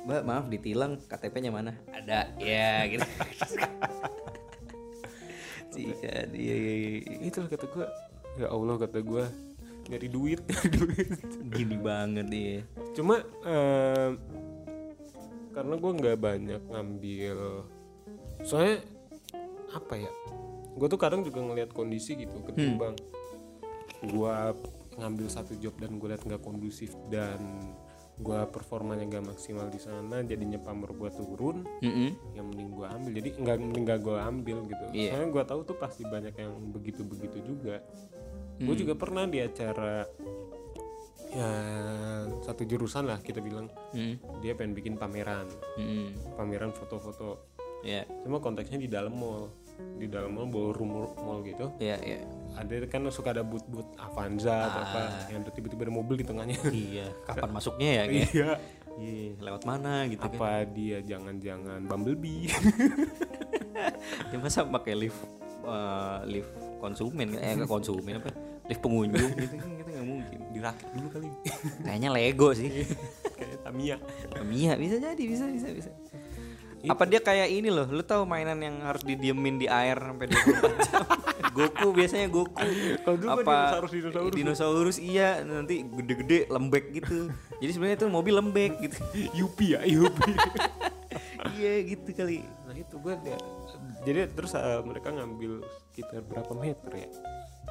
Mbak 0.05 0.23
maaf 0.25 0.47
ditilang 0.53 1.01
KTP-nya 1.09 1.51
mana? 1.51 1.73
Ada 1.93 2.37
ya 2.41 2.85
gitu. 2.89 3.07
Iya, 5.75 6.31
iya, 6.31 6.55
iya, 6.55 6.83
iya. 7.03 7.15
itu 7.27 7.43
lah 7.43 7.51
kata 7.51 7.67
gue 7.67 7.87
ya 8.39 8.47
Allah 8.47 8.79
kata 8.79 9.03
gue 9.03 9.25
nyari 9.91 10.07
duit 10.07 10.41
nyari 10.51 10.71
duit. 10.71 11.09
Gini 11.51 11.77
banget 11.83 12.27
dia 12.31 12.63
cuma 12.95 13.27
em, 13.43 14.15
karena 15.51 15.75
gue 15.75 15.93
nggak 15.99 16.19
banyak 16.19 16.63
ngambil 16.71 17.67
soalnya 18.47 18.87
apa 19.75 19.95
ya 19.99 20.13
gue 20.75 20.87
tuh 20.91 20.99
kadang 20.99 21.27
juga 21.27 21.43
ngelihat 21.43 21.75
kondisi 21.75 22.19
gitu 22.19 22.39
ketimbang 22.47 22.95
gue 24.03 24.37
ngambil 24.95 25.27
satu 25.27 25.59
job 25.59 25.75
dan 25.83 25.99
gue 25.99 26.07
lihat 26.11 26.23
nggak 26.23 26.43
kondusif 26.43 26.95
dan 27.11 27.39
gue 28.15 28.41
performanya 28.47 29.05
nggak 29.11 29.27
maksimal 29.35 29.67
di 29.67 29.83
sana 29.83 30.23
jadinya 30.23 30.63
pamer 30.63 30.95
gue 30.95 31.11
turun 31.11 31.67
yang 32.35 32.47
mending 32.47 32.71
gue 32.71 32.87
ambil. 32.87 33.13
Jadi 33.19 33.29
nggak 33.43 33.57
mending 33.59 33.85
gak 33.85 34.01
gue 34.07 34.17
ambil 34.19 34.59
gitu. 34.71 34.85
Iya. 34.95 35.11
soalnya 35.15 35.29
gue 35.35 35.45
tahu 35.51 35.61
tuh 35.67 35.77
pasti 35.79 36.03
banyak 36.07 36.35
yang 36.39 36.53
begitu 36.71 37.03
begitu 37.03 37.43
juga 37.43 37.83
gue 38.55 38.77
juga 38.79 38.95
pernah 38.95 39.27
di 39.27 39.43
acara 39.43 40.07
ya 41.35 41.51
satu 42.47 42.63
jurusan 42.63 43.11
lah 43.11 43.19
kita 43.19 43.43
bilang. 43.43 43.67
Hmm. 43.91 44.15
dia 44.39 44.55
pengen 44.55 44.79
bikin 44.79 44.95
pameran. 44.95 45.51
Hmm. 45.75 46.15
pameran 46.39 46.71
foto-foto. 46.71 47.51
Ya 47.83 48.07
cuma 48.23 48.39
konteksnya 48.39 48.79
di 48.79 48.87
dalam 48.87 49.19
mall. 49.19 49.51
Di 49.99 50.07
dalam 50.07 50.39
mall 50.39 50.47
ballroom 50.47 51.11
mall 51.19 51.43
gitu. 51.43 51.75
Ya 51.83 51.99
ya 51.99 52.23
ada 52.55 52.75
kan 52.87 53.03
suka 53.11 53.35
ada 53.35 53.43
boot-boot 53.43 53.99
Avanza 53.99 54.71
atau 54.71 54.81
apa 54.87 55.01
yang 55.31 55.43
ada 55.43 55.51
tiba-tiba 55.51 55.91
ada 55.91 55.95
mobil 55.95 56.15
di 56.23 56.27
tengahnya. 56.27 56.59
Iya 56.71 57.07
kapan 57.29 57.51
masuknya 57.51 57.89
ya 57.91 58.03
kayak 58.07 58.29
iya. 58.31 58.51
Iya 58.95 59.31
lewat 59.43 59.63
mana 59.67 60.07
gitu 60.07 60.23
kan? 60.23 60.39
Apa 60.39 60.51
dia 60.71 60.99
jangan-jangan 61.03 61.81
Bumblebee? 61.87 62.47
Ya 64.31 64.39
masa 64.39 64.63
pakai 64.63 64.95
lift 64.95 65.19
eh, 65.67 66.19
lift 66.31 66.55
konsumen 66.79 67.35
eh 67.35 67.59
nggak 67.59 67.67
konsumen 67.67 68.23
apa? 68.23 68.31
Lift 68.71 68.81
pengunjung 68.81 69.35
gitu 69.35 69.57
kan 69.59 69.71
kita 69.83 69.91
nggak 69.99 70.07
mungkin. 70.07 70.39
Dirakit 70.55 70.89
dulu 70.95 71.09
kali. 71.11 71.29
Kayaknya 71.83 72.11
Lego 72.15 72.49
sih. 72.55 72.71
Kayak 73.39 73.59
Tamiya. 73.67 73.97
Mia 74.47 74.79
bisa 74.79 74.97
jadi 75.03 75.25
bisa 75.27 75.51
bisa 75.51 75.69
bisa. 75.75 75.91
Apa 76.85 77.09
dia 77.09 77.17
kayak 77.17 77.49
ini 77.49 77.73
loh, 77.73 77.89
lu 77.89 78.05
tahu 78.05 78.29
mainan 78.29 78.61
yang 78.61 78.77
harus 78.85 79.01
didiemin 79.09 79.57
di 79.57 79.65
air 79.65 79.97
sampai 79.97 80.29
24 80.29 80.85
jam? 80.85 81.24
Goku 81.55 81.89
biasanya 81.91 82.27
Goku. 82.27 82.59
Kan 83.01 83.15
Apa 83.23 83.41
dinosaurus- 83.41 83.95
dinosaurus. 83.95 84.35
dinosaurus 84.35 84.97
iya, 84.99 85.41
nanti 85.41 85.81
gede-gede 85.81 86.47
lembek 86.49 86.91
gitu. 86.93 87.31
Jadi 87.57 87.71
sebenarnya 87.71 87.97
itu 87.97 88.09
mobil 88.09 88.35
lembek 88.35 88.73
gitu. 88.81 88.99
Yupi 89.39 89.73
ya 89.73 89.81
Yupi 89.83 90.35
iya 91.55 91.79
gitu 91.85 92.11
kali. 92.11 92.43
nah 92.65 92.75
itu 92.75 92.97
gue 92.97 93.15
jadi 94.03 94.27
terus 94.29 94.51
eh, 94.53 94.81
mereka 94.81 95.13
ngambil 95.13 95.63
sekitar 95.87 96.25
berapa 96.25 96.51
meter 96.53 96.91
ya 96.97 97.09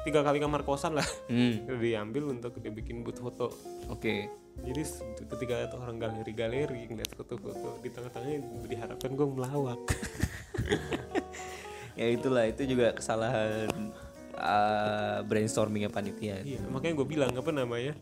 tiga 0.00 0.22
kali 0.22 0.38
kamar 0.38 0.62
kosan 0.62 0.94
lah 0.94 1.04
Hmm, 1.26 1.66
diambil 1.82 2.30
untuk 2.30 2.54
dibikin 2.56 3.02
booth 3.02 3.18
foto 3.18 3.50
oke. 3.88 4.14
jadi 4.56 4.80
s- 4.80 5.02
ketika 5.26 5.66
ada 5.66 5.76
orang 5.76 5.98
galeri-galeri 5.98 6.86
ngeliat 6.86 7.12
foto-foto 7.12 7.82
di 7.82 7.90
tengah-tengahnya 7.90 8.38
diharapkan 8.64 9.10
gue 9.12 9.26
melawak 9.26 9.80
Ya 11.94 12.10
itulah 12.10 12.44
itu 12.44 12.66
juga 12.66 12.90
kesalahan 12.90 13.70
uh, 14.34 15.22
brainstormingnya 15.24 15.90
panitia. 15.90 16.42
iya 16.42 16.58
makanya 16.66 16.94
gue 16.98 17.06
bilang 17.06 17.30
apa 17.30 17.50
namanya 17.50 17.94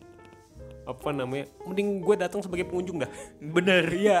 apa 0.83 1.15
namanya 1.15 1.47
mending 1.63 2.03
gue 2.03 2.15
datang 2.19 2.43
sebagai 2.43 2.67
pengunjung 2.67 2.99
dah 2.99 3.11
Bener. 3.39 3.87
iya 4.03 4.19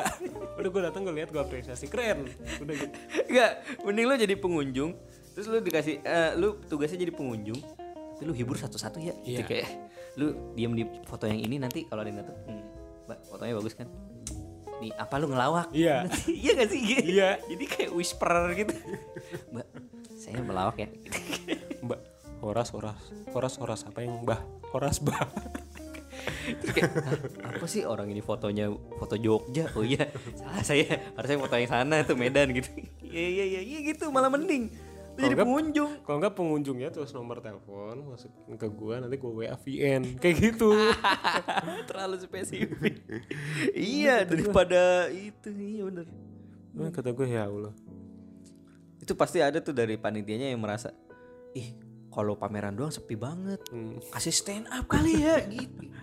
udah 0.55 0.69
gue 0.71 0.81
datang 0.85 1.03
gue 1.03 1.11
lihat 1.11 1.33
gue 1.33 1.41
apresiasi 1.41 1.91
keren 1.91 2.23
udah 2.63 2.73
gitu 2.77 2.95
Enggak, 3.27 3.51
mending 3.83 4.05
lu 4.05 4.13
jadi 4.15 4.35
pengunjung, 4.37 4.91
terus 5.33 5.45
lu 5.49 5.59
dikasih 5.59 5.99
eh, 5.99 6.31
lu 6.37 6.61
tugasnya 6.63 7.01
jadi 7.01 7.11
pengunjung, 7.11 7.57
tapi 8.13 8.23
lu 8.23 8.31
hibur 8.31 8.55
satu-satu 8.55 9.01
ya. 9.01 9.11
Gitu 9.25 9.41
Iya. 9.41 9.43
kayak 9.43 9.67
lu 10.13 10.53
diem 10.53 10.71
di 10.71 10.83
foto 11.03 11.25
yang 11.25 11.41
ini 11.41 11.57
nanti 11.57 11.89
kalau 11.89 12.05
ada 12.05 12.13
yang 12.13 12.21
datang, 12.21 12.37
hmm, 12.45 12.63
Mbak, 13.09 13.19
fotonya 13.25 13.53
bagus 13.57 13.73
kan? 13.73 13.87
Nih, 14.83 14.91
apa 14.99 15.15
lu 15.15 15.31
ngelawak? 15.31 15.71
Iya. 15.71 16.11
iya 16.43 16.51
gak 16.59 16.69
sih? 16.75 16.81
Iya. 16.99 17.29
Jadi 17.47 17.63
kayak 17.71 17.91
whisperer 17.95 18.51
gitu. 18.51 18.75
Mbak, 19.55 19.67
saya 20.19 20.39
melawak 20.43 20.75
ya. 20.75 20.87
mbak 21.83 21.99
horas 22.43 22.71
horas 22.75 22.99
horas 23.31 23.55
horas 23.59 23.81
apa 23.87 24.03
yang 24.03 24.23
mbah 24.23 24.39
horas 24.71 24.99
bah 25.03 25.19
Terus 26.63 26.71
kayak, 26.75 26.91
"Hah, 26.95 27.19
apa 27.55 27.65
sih 27.67 27.83
orang 27.83 28.07
ini 28.11 28.23
fotonya 28.23 28.71
foto 28.99 29.15
Jogja? 29.19 29.67
Oh 29.75 29.83
iya, 29.83 30.07
salah 30.35 30.63
saya. 30.63 31.11
Harusnya 31.15 31.39
foto 31.39 31.55
yang 31.59 31.71
sana 31.71 32.03
tuh 32.03 32.15
Medan 32.15 32.51
gitu. 32.55 32.67
Iya 33.03 33.27
iya 33.27 33.45
iya 33.47 33.61
iya 33.63 33.79
gitu 33.83 34.07
malah 34.11 34.31
mending. 34.31 34.71
Jadi 35.13 35.29
enggak- 35.29 35.45
pengunjung. 35.45 35.91
kalau 36.01 36.17
nggak 36.17 36.33
pengunjungnya 36.33 36.89
terus 36.89 37.11
nomor 37.11 37.37
telepon 37.37 38.01
masukin 38.03 38.55
ke 38.55 38.65
gue 38.65 38.95
nanti 38.97 39.15
gue 39.15 39.29
wa 39.31 39.55
VN 39.55 40.01
kayak 40.21 40.35
gitu. 40.41 40.73
Terlalu 41.89 42.15
spesifik. 42.19 42.95
Iya 43.73 44.23
daripada 44.23 45.07
itu 45.07 45.49
iya 45.49 45.85
bener. 45.85 46.05
Nah, 46.73 46.89
kata 46.89 47.09
gue 47.09 47.27
ya 47.27 47.45
Allah. 47.45 47.73
Itu 48.97 49.13
pasti 49.13 49.37
ada 49.37 49.59
tuh 49.59 49.71
dari 49.71 49.95
panitianya 49.95 50.49
yang 50.49 50.59
merasa 50.59 50.89
ih 51.53 51.77
kalau 52.07 52.33
pameran 52.33 52.73
doang 52.73 52.89
sepi 52.89 53.13
banget. 53.13 53.61
Hmm. 53.69 54.01
kasih 54.09 54.31
stand 54.31 54.65
up 54.67 54.85
kali 54.87 55.17
ya 55.19 55.45
gitu. 55.45 55.93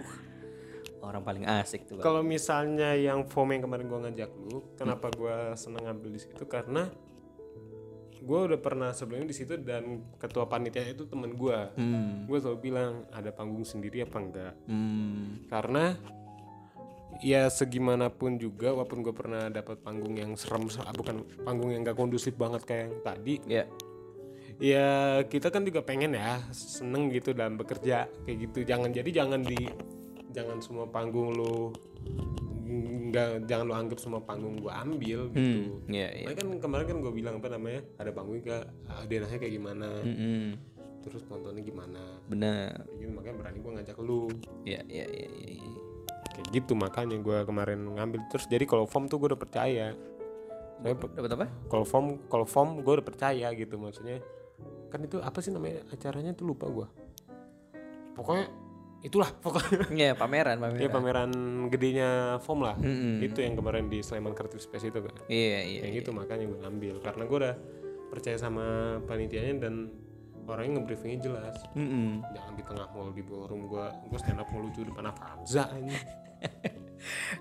Orang 1.01 1.25
paling 1.25 1.43
asik 1.43 1.89
tuh 1.89 1.97
kalau 1.99 2.21
misalnya 2.21 2.93
yang 2.93 3.25
foam 3.25 3.51
yang 3.51 3.65
kemarin 3.65 3.89
gue 3.89 3.99
ngajak 4.01 4.31
lu 4.45 4.63
kenapa 4.77 5.11
gue 5.11 5.35
seneng 5.57 5.83
ngambil 5.83 6.13
di 6.13 6.21
situ? 6.21 6.45
Karena 6.45 6.87
gue 8.21 8.41
udah 8.53 8.61
pernah 8.61 8.91
sebelumnya 8.93 9.33
di 9.33 9.37
situ 9.37 9.57
dan 9.61 10.05
ketua 10.21 10.45
panitia 10.45 10.85
itu 10.93 11.09
temen 11.09 11.33
gue 11.35 11.59
hmm. 11.77 12.29
Gue 12.29 12.39
selalu 12.39 12.59
bilang 12.61 13.09
ada 13.11 13.33
panggung 13.33 13.65
sendiri 13.65 14.05
apa 14.05 14.19
enggak? 14.21 14.55
Hmm. 14.69 15.49
Karena 15.49 15.97
ya 17.25 17.49
segimanapun 17.49 18.41
juga 18.41 18.73
walaupun 18.73 19.03
gue 19.05 19.15
pernah 19.17 19.49
dapat 19.53 19.81
panggung 19.83 20.17
yang 20.17 20.37
serem 20.39 20.69
bukan 20.97 21.27
panggung 21.45 21.75
yang 21.75 21.85
gak 21.85 21.99
kondusif 21.99 22.33
banget 22.39 22.63
kayak 22.65 22.83
yang 22.89 22.97
tadi 23.05 23.35
ya. 23.45 23.65
ya 24.61 24.89
kita 25.25 25.49
kan 25.49 25.65
juga 25.65 25.81
pengen 25.81 26.17
ya 26.17 26.41
seneng 26.53 27.09
gitu 27.13 27.33
dalam 27.33 27.57
bekerja 27.57 28.09
kayak 28.29 28.39
gitu. 28.49 28.69
Jangan 28.69 28.93
jadi 28.93 29.25
jangan 29.25 29.41
di 29.41 29.69
jangan 30.31 30.63
semua 30.63 30.87
panggung 30.87 31.35
lu 31.35 31.75
nggak 33.11 33.51
jangan 33.51 33.65
lu 33.67 33.75
anggap 33.75 33.99
semua 33.99 34.23
panggung 34.23 34.63
gua 34.63 34.87
ambil 34.87 35.27
gitu. 35.35 35.41
hmm 35.41 35.91
iya 35.91 36.09
iya. 36.15 36.27
Makanya 36.31 36.39
kan 36.39 36.49
kemarin 36.63 36.87
kan 36.87 36.99
gue 37.03 37.13
bilang 37.13 37.35
apa 37.43 37.49
namanya 37.51 37.81
ada 37.99 38.11
panggung 38.15 38.39
ke 38.41 38.57
ah, 38.87 39.03
denahnya 39.11 39.39
kayak 39.43 39.55
gimana. 39.59 39.89
Hmm, 40.07 40.55
terus 41.03 41.23
nontonnya 41.27 41.63
gimana. 41.67 42.03
Benar. 42.31 42.87
Kayak 42.87 42.99
gitu 43.03 43.13
makanya 43.13 43.37
berani 43.43 43.59
gue 43.59 43.73
ngajak 43.75 43.97
lu. 43.99 44.23
Ya 44.63 44.81
ya 44.87 45.05
ya 45.11 45.29
ya, 45.29 45.51
ya. 45.59 45.73
kayak 46.31 46.49
gitu 46.55 46.73
makanya 46.79 47.17
gue 47.19 47.39
kemarin 47.43 47.81
ngambil. 47.83 48.19
Terus 48.31 48.47
jadi 48.47 48.65
kalau 48.65 48.87
form 48.87 49.11
tuh 49.11 49.19
gue 49.19 49.35
udah 49.35 49.41
percaya. 49.41 49.87
Saya 50.81 50.97
Dapat 50.97 51.31
apa? 51.37 51.47
kalau 51.69 51.85
form 51.85 52.07
kalau 52.31 52.47
form 52.49 52.81
gue 52.81 52.93
udah 53.03 53.07
percaya 53.07 53.51
gitu 53.53 53.75
maksudnya. 53.77 54.23
Kan 54.89 55.05
itu 55.05 55.19
apa 55.19 55.39
sih 55.43 55.51
namanya 55.51 55.83
acaranya 55.91 56.33
tuh 56.33 56.51
lupa 56.51 56.71
gue 56.71 57.11
pokoknya 58.21 58.53
itulah 59.01 59.33
pokoknya 59.35 59.89
Iya, 59.91 60.13
pameran, 60.13 60.57
pameran. 60.57 60.77
ya 60.79 60.89
pameran 60.89 61.31
gedenya 61.67 62.09
form 62.39 62.63
lah 62.63 62.77
Mm-mm. 62.77 63.21
itu 63.21 63.39
yang 63.39 63.55
kemarin 63.55 63.87
di 63.87 64.01
Sleman 64.01 64.33
Creative 64.33 64.61
Space 64.61 64.85
itu 64.85 64.99
kan 64.99 65.15
Iya, 65.25 65.59
iya. 65.63 65.81
yang 65.83 65.93
gitu 65.95 66.11
makanya 66.11 66.45
gue 66.45 66.59
ngambil 66.59 66.95
karena 67.01 67.23
gue 67.23 67.39
udah 67.39 67.55
percaya 68.07 68.37
sama 68.37 68.67
panitianya 69.05 69.57
dan 69.61 69.89
orangnya 70.45 70.79
ngebriefingnya 70.79 71.19
jelas 71.23 71.57
Mm-mm. 71.73 72.27
jangan 72.29 72.53
di 72.53 72.63
tengah 72.63 72.87
mall 72.91 73.09
di 73.09 73.23
ballroom 73.23 73.65
gue 73.67 73.85
gue 74.05 74.19
stand 74.19 74.37
up 74.37 74.49
ngelucu 74.49 74.85
depan 74.85 75.09
Avanza 75.09 75.65
ini 75.75 75.97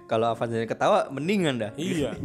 Kalau 0.05 0.30
Avanza 0.30 0.55
yang 0.55 0.68
ketawa 0.68 1.07
mendingan 1.10 1.60
dah. 1.60 1.72
iya 1.76 2.16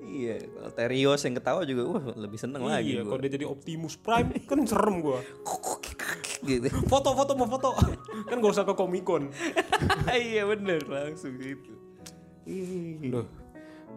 Iya, 0.00 0.36
kalau 0.44 0.70
Terios 0.70 1.20
yang 1.22 1.32
ketawa 1.34 1.60
juga 1.62 1.82
wah 1.86 2.04
lebih 2.14 2.36
seneng 2.36 2.60
lagi 2.62 2.92
iya 2.92 3.00
gua. 3.00 3.10
kalau 3.10 3.20
dia 3.20 3.32
jadi 3.32 3.46
Optimus 3.46 3.96
Prime 3.96 4.28
kan 4.42 4.60
serem 4.62 5.00
gue 5.00 5.16
gitu. 6.42 6.68
foto 6.92 7.12
foto 7.12 7.32
mau 7.36 7.48
foto 7.48 7.76
kan 8.26 8.36
gak 8.38 8.52
usah 8.52 8.64
ke 8.64 8.74
Comic 8.74 9.04
Con 9.04 9.28
iya 10.14 10.44
bener 10.44 10.80
langsung 10.86 11.36
gitu. 11.38 11.72
Duh, 13.06 13.26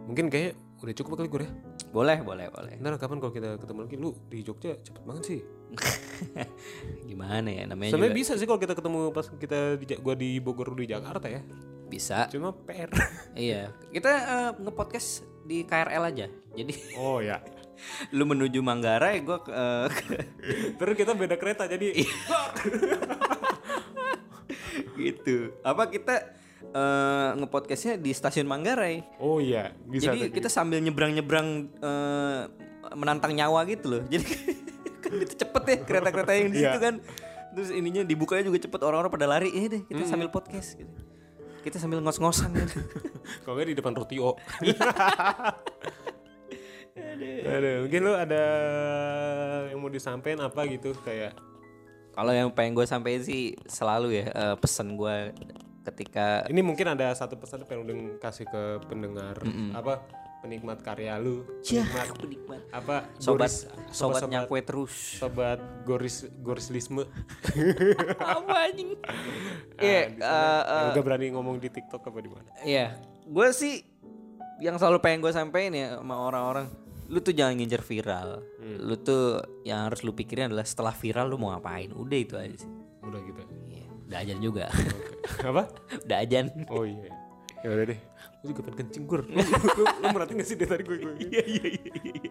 mungkin 0.06 0.28
kayak 0.30 0.54
udah 0.84 0.94
cukup 0.94 1.10
kali 1.16 1.28
gue 1.32 1.42
ya 1.48 1.52
Boleh, 1.94 2.18
boleh, 2.26 2.50
boleh. 2.50 2.74
ntar 2.82 2.98
kapan 2.98 3.22
kalau 3.22 3.30
kita 3.30 3.54
ketemu 3.56 3.78
lagi 3.86 3.96
lu 3.96 4.10
di 4.26 4.42
Jogja 4.42 4.74
cepet 4.82 5.02
banget 5.06 5.24
sih 5.24 5.40
Gimana 7.08 7.48
ya 7.50 7.64
namanya 7.70 7.94
sebenarnya 7.94 8.12
juga 8.14 8.20
bisa 8.20 8.32
sih 8.34 8.46
kalau 8.46 8.60
kita 8.60 8.74
ketemu 8.74 8.98
pas 9.14 9.26
kita 9.30 9.58
di, 9.78 9.86
gua 10.02 10.14
di 10.18 10.30
Bogor 10.42 10.74
lu 10.74 10.82
di 10.82 10.90
Jakarta 10.90 11.26
ya 11.30 11.40
bisa. 11.86 12.26
cuma 12.32 12.50
PR 12.50 12.90
Iya, 13.38 13.70
kita 13.94 14.10
eh, 14.10 14.50
nge-podcast 14.58 15.22
di 15.46 15.62
KRL 15.62 16.02
aja. 16.02 16.26
Jadi 16.56 16.74
oh 16.98 17.20
ya 17.22 17.38
lu 18.10 18.24
menuju 18.24 18.60
Manggarai, 18.60 19.20
gue 19.20 19.38
ke, 19.40 19.50
eh, 19.50 19.88
terus 20.78 20.94
kita 20.94 21.12
beda 21.12 21.36
kereta 21.36 21.66
jadi 21.66 21.90
gitu. 24.96 25.52
Apa 25.60 25.88
kita 25.88 26.34
eh, 26.64 27.28
nge-podcastnya 27.38 27.96
di 27.96 28.10
stasiun 28.10 28.46
Manggarai? 28.46 29.02
oh 29.18 29.38
iya 29.38 29.72
bisa 29.84 30.12
Jadi 30.12 30.30
kita 30.30 30.48
sambil 30.48 30.80
nyebrang-nyebrang 30.80 31.48
eh, 31.74 32.40
menantang 32.94 33.34
nyawa 33.34 33.64
gitu 33.66 33.98
loh. 33.98 34.02
Jadi 34.12 34.24
kan 35.00 35.12
itu 35.14 35.34
cepet 35.36 35.62
ya 35.64 35.76
kereta-kereta 35.82 36.32
yang 36.32 36.48
di 36.50 36.58
situ 36.58 36.70
Iya. 36.70 36.80
kan. 36.80 36.94
Terus 37.54 37.70
ininya 37.70 38.02
dibukanya 38.02 38.44
juga 38.44 38.58
cepet 38.58 38.80
orang-orang 38.82 39.12
pada 39.12 39.26
lari. 39.28 39.50
Ini 39.50 39.66
deh 39.68 39.82
kita 39.86 40.04
sambil 40.06 40.26
podcast 40.26 40.74
gitu. 40.74 40.90
Kita 41.62 41.80
sambil 41.80 42.02
ngos-ngosan 42.02 42.52
gitu. 42.52 42.76
kalau 43.40 43.56
nggak 43.56 43.72
di 43.72 43.76
depan 43.78 43.96
Rutio 43.96 44.36
Aduh, 46.94 47.74
mungkin 47.82 48.00
lu 48.00 48.12
ada 48.12 48.44
yang 49.66 49.78
mau 49.78 49.88
disampaikan 49.88 50.44
apa 50.44 50.62
gitu 50.64 50.94
kayak 50.96 51.34
Kalau 52.10 52.30
yang 52.30 52.46
pengen 52.48 52.72
gue 52.72 52.86
sampein 52.86 53.18
sih 53.18 53.58
selalu 53.64 54.14
ya 54.14 54.26
eh, 54.28 54.54
pesan 54.54 54.94
gue 54.94 55.34
ketika 55.84 56.46
ini 56.46 56.62
mungkin 56.62 56.86
ada 56.88 57.10
satu 57.10 57.34
pesan 57.34 57.60
yang 57.60 57.68
pengen 57.68 57.82
lu 57.84 57.94
kasih 58.16 58.46
ke 58.46 58.62
pendengar 58.86 59.34
apa 59.74 60.00
penikmat 60.40 60.78
karya 60.78 61.18
lu 61.18 61.42
penikmat 61.60 62.08
penikmat. 62.14 62.60
apa 62.70 62.96
Sobat 63.18 63.50
goris- 63.50 63.66
sobat, 63.90 64.20
sobat 64.20 64.30
nyakwe 64.30 64.60
terus. 64.62 64.94
sobat 65.18 65.58
goris 65.82 66.24
gorislisme 66.38 67.02
Apa 68.38 68.54
anjing? 68.64 68.94
Ah, 69.74 69.82
di 70.06 70.14
sana. 70.14 70.62
eh, 70.62 70.78
Yang 70.78 70.88
udah 70.92 71.02
berani 71.02 71.26
ngomong 71.30 71.56
di 71.58 71.68
TikTok 71.68 72.00
apa 72.04 72.18
di 72.18 72.30
mana 72.30 72.48
Iya, 72.62 72.94
gue 73.26 73.48
sih 73.50 73.82
yang 74.56 74.78
selalu 74.78 75.00
pengen 75.00 75.18
gue 75.18 75.32
sampein 75.32 75.74
ya 75.74 75.98
sama 75.98 76.14
orang-orang, 76.22 76.70
lu 77.08 77.18
tuh 77.20 77.34
jangan 77.36 77.54
ngincer 77.58 77.82
viral. 77.84 78.28
Lu 78.80 78.94
tuh 79.00 79.42
yang 79.66 79.90
harus 79.90 80.00
lu 80.02 80.16
pikirin 80.16 80.52
adalah 80.52 80.64
setelah 80.64 80.94
viral 80.96 81.28
lu 81.28 81.36
mau 81.36 81.52
ngapain. 81.52 81.92
Udah 81.92 82.18
itu 82.18 82.34
aja 82.36 82.56
sih. 82.56 82.72
udah 83.04 83.20
gitu 83.20 83.40
Iya, 83.68 83.84
udah 84.08 84.18
ajan 84.24 84.38
juga. 84.40 84.64
Oke. 84.72 85.44
apa? 85.44 85.62
Udah 86.08 86.16
ajan. 86.24 86.46
oh 86.72 86.84
iya 86.88 87.12
ya 87.64 87.72
udah 87.72 87.84
deh. 87.88 88.00
Gue 88.44 88.48
juga 88.52 88.60
pengen 88.68 88.76
kencing 88.84 89.04
gur. 89.08 89.24
Lu, 89.24 89.40
lu, 89.40 89.84
lu 90.04 90.06
merhatiin 90.12 90.36
gak 90.36 90.48
sih 90.52 90.56
dari 90.60 90.68
tadi 90.68 90.82
gue 90.84 90.96
gue? 91.00 91.14
Iya 91.32 91.42
iya 91.48 91.66
iya 91.80 92.30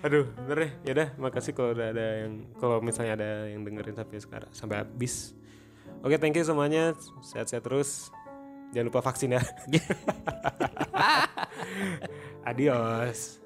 aduh 0.00 0.24
bener 0.32 0.56
deh. 0.64 0.72
Ya 0.88 0.92
dah 0.96 1.08
makasih 1.20 1.52
kalau 1.52 1.76
udah 1.76 1.92
ada 1.92 2.24
yang 2.24 2.48
kalau 2.56 2.80
misalnya 2.80 3.20
ada 3.20 3.30
yang 3.52 3.68
dengerin 3.68 4.00
sampai 4.00 4.16
sekarang 4.16 4.48
sampai 4.56 4.80
habis. 4.80 5.36
Oke 6.00 6.16
thank 6.16 6.40
you 6.40 6.44
semuanya. 6.44 6.96
Sehat-sehat 7.20 7.68
terus. 7.68 8.08
Jangan 8.72 8.88
lupa 8.88 9.04
vaksin 9.04 9.36
ya. 9.36 9.44
Adios 12.48 13.40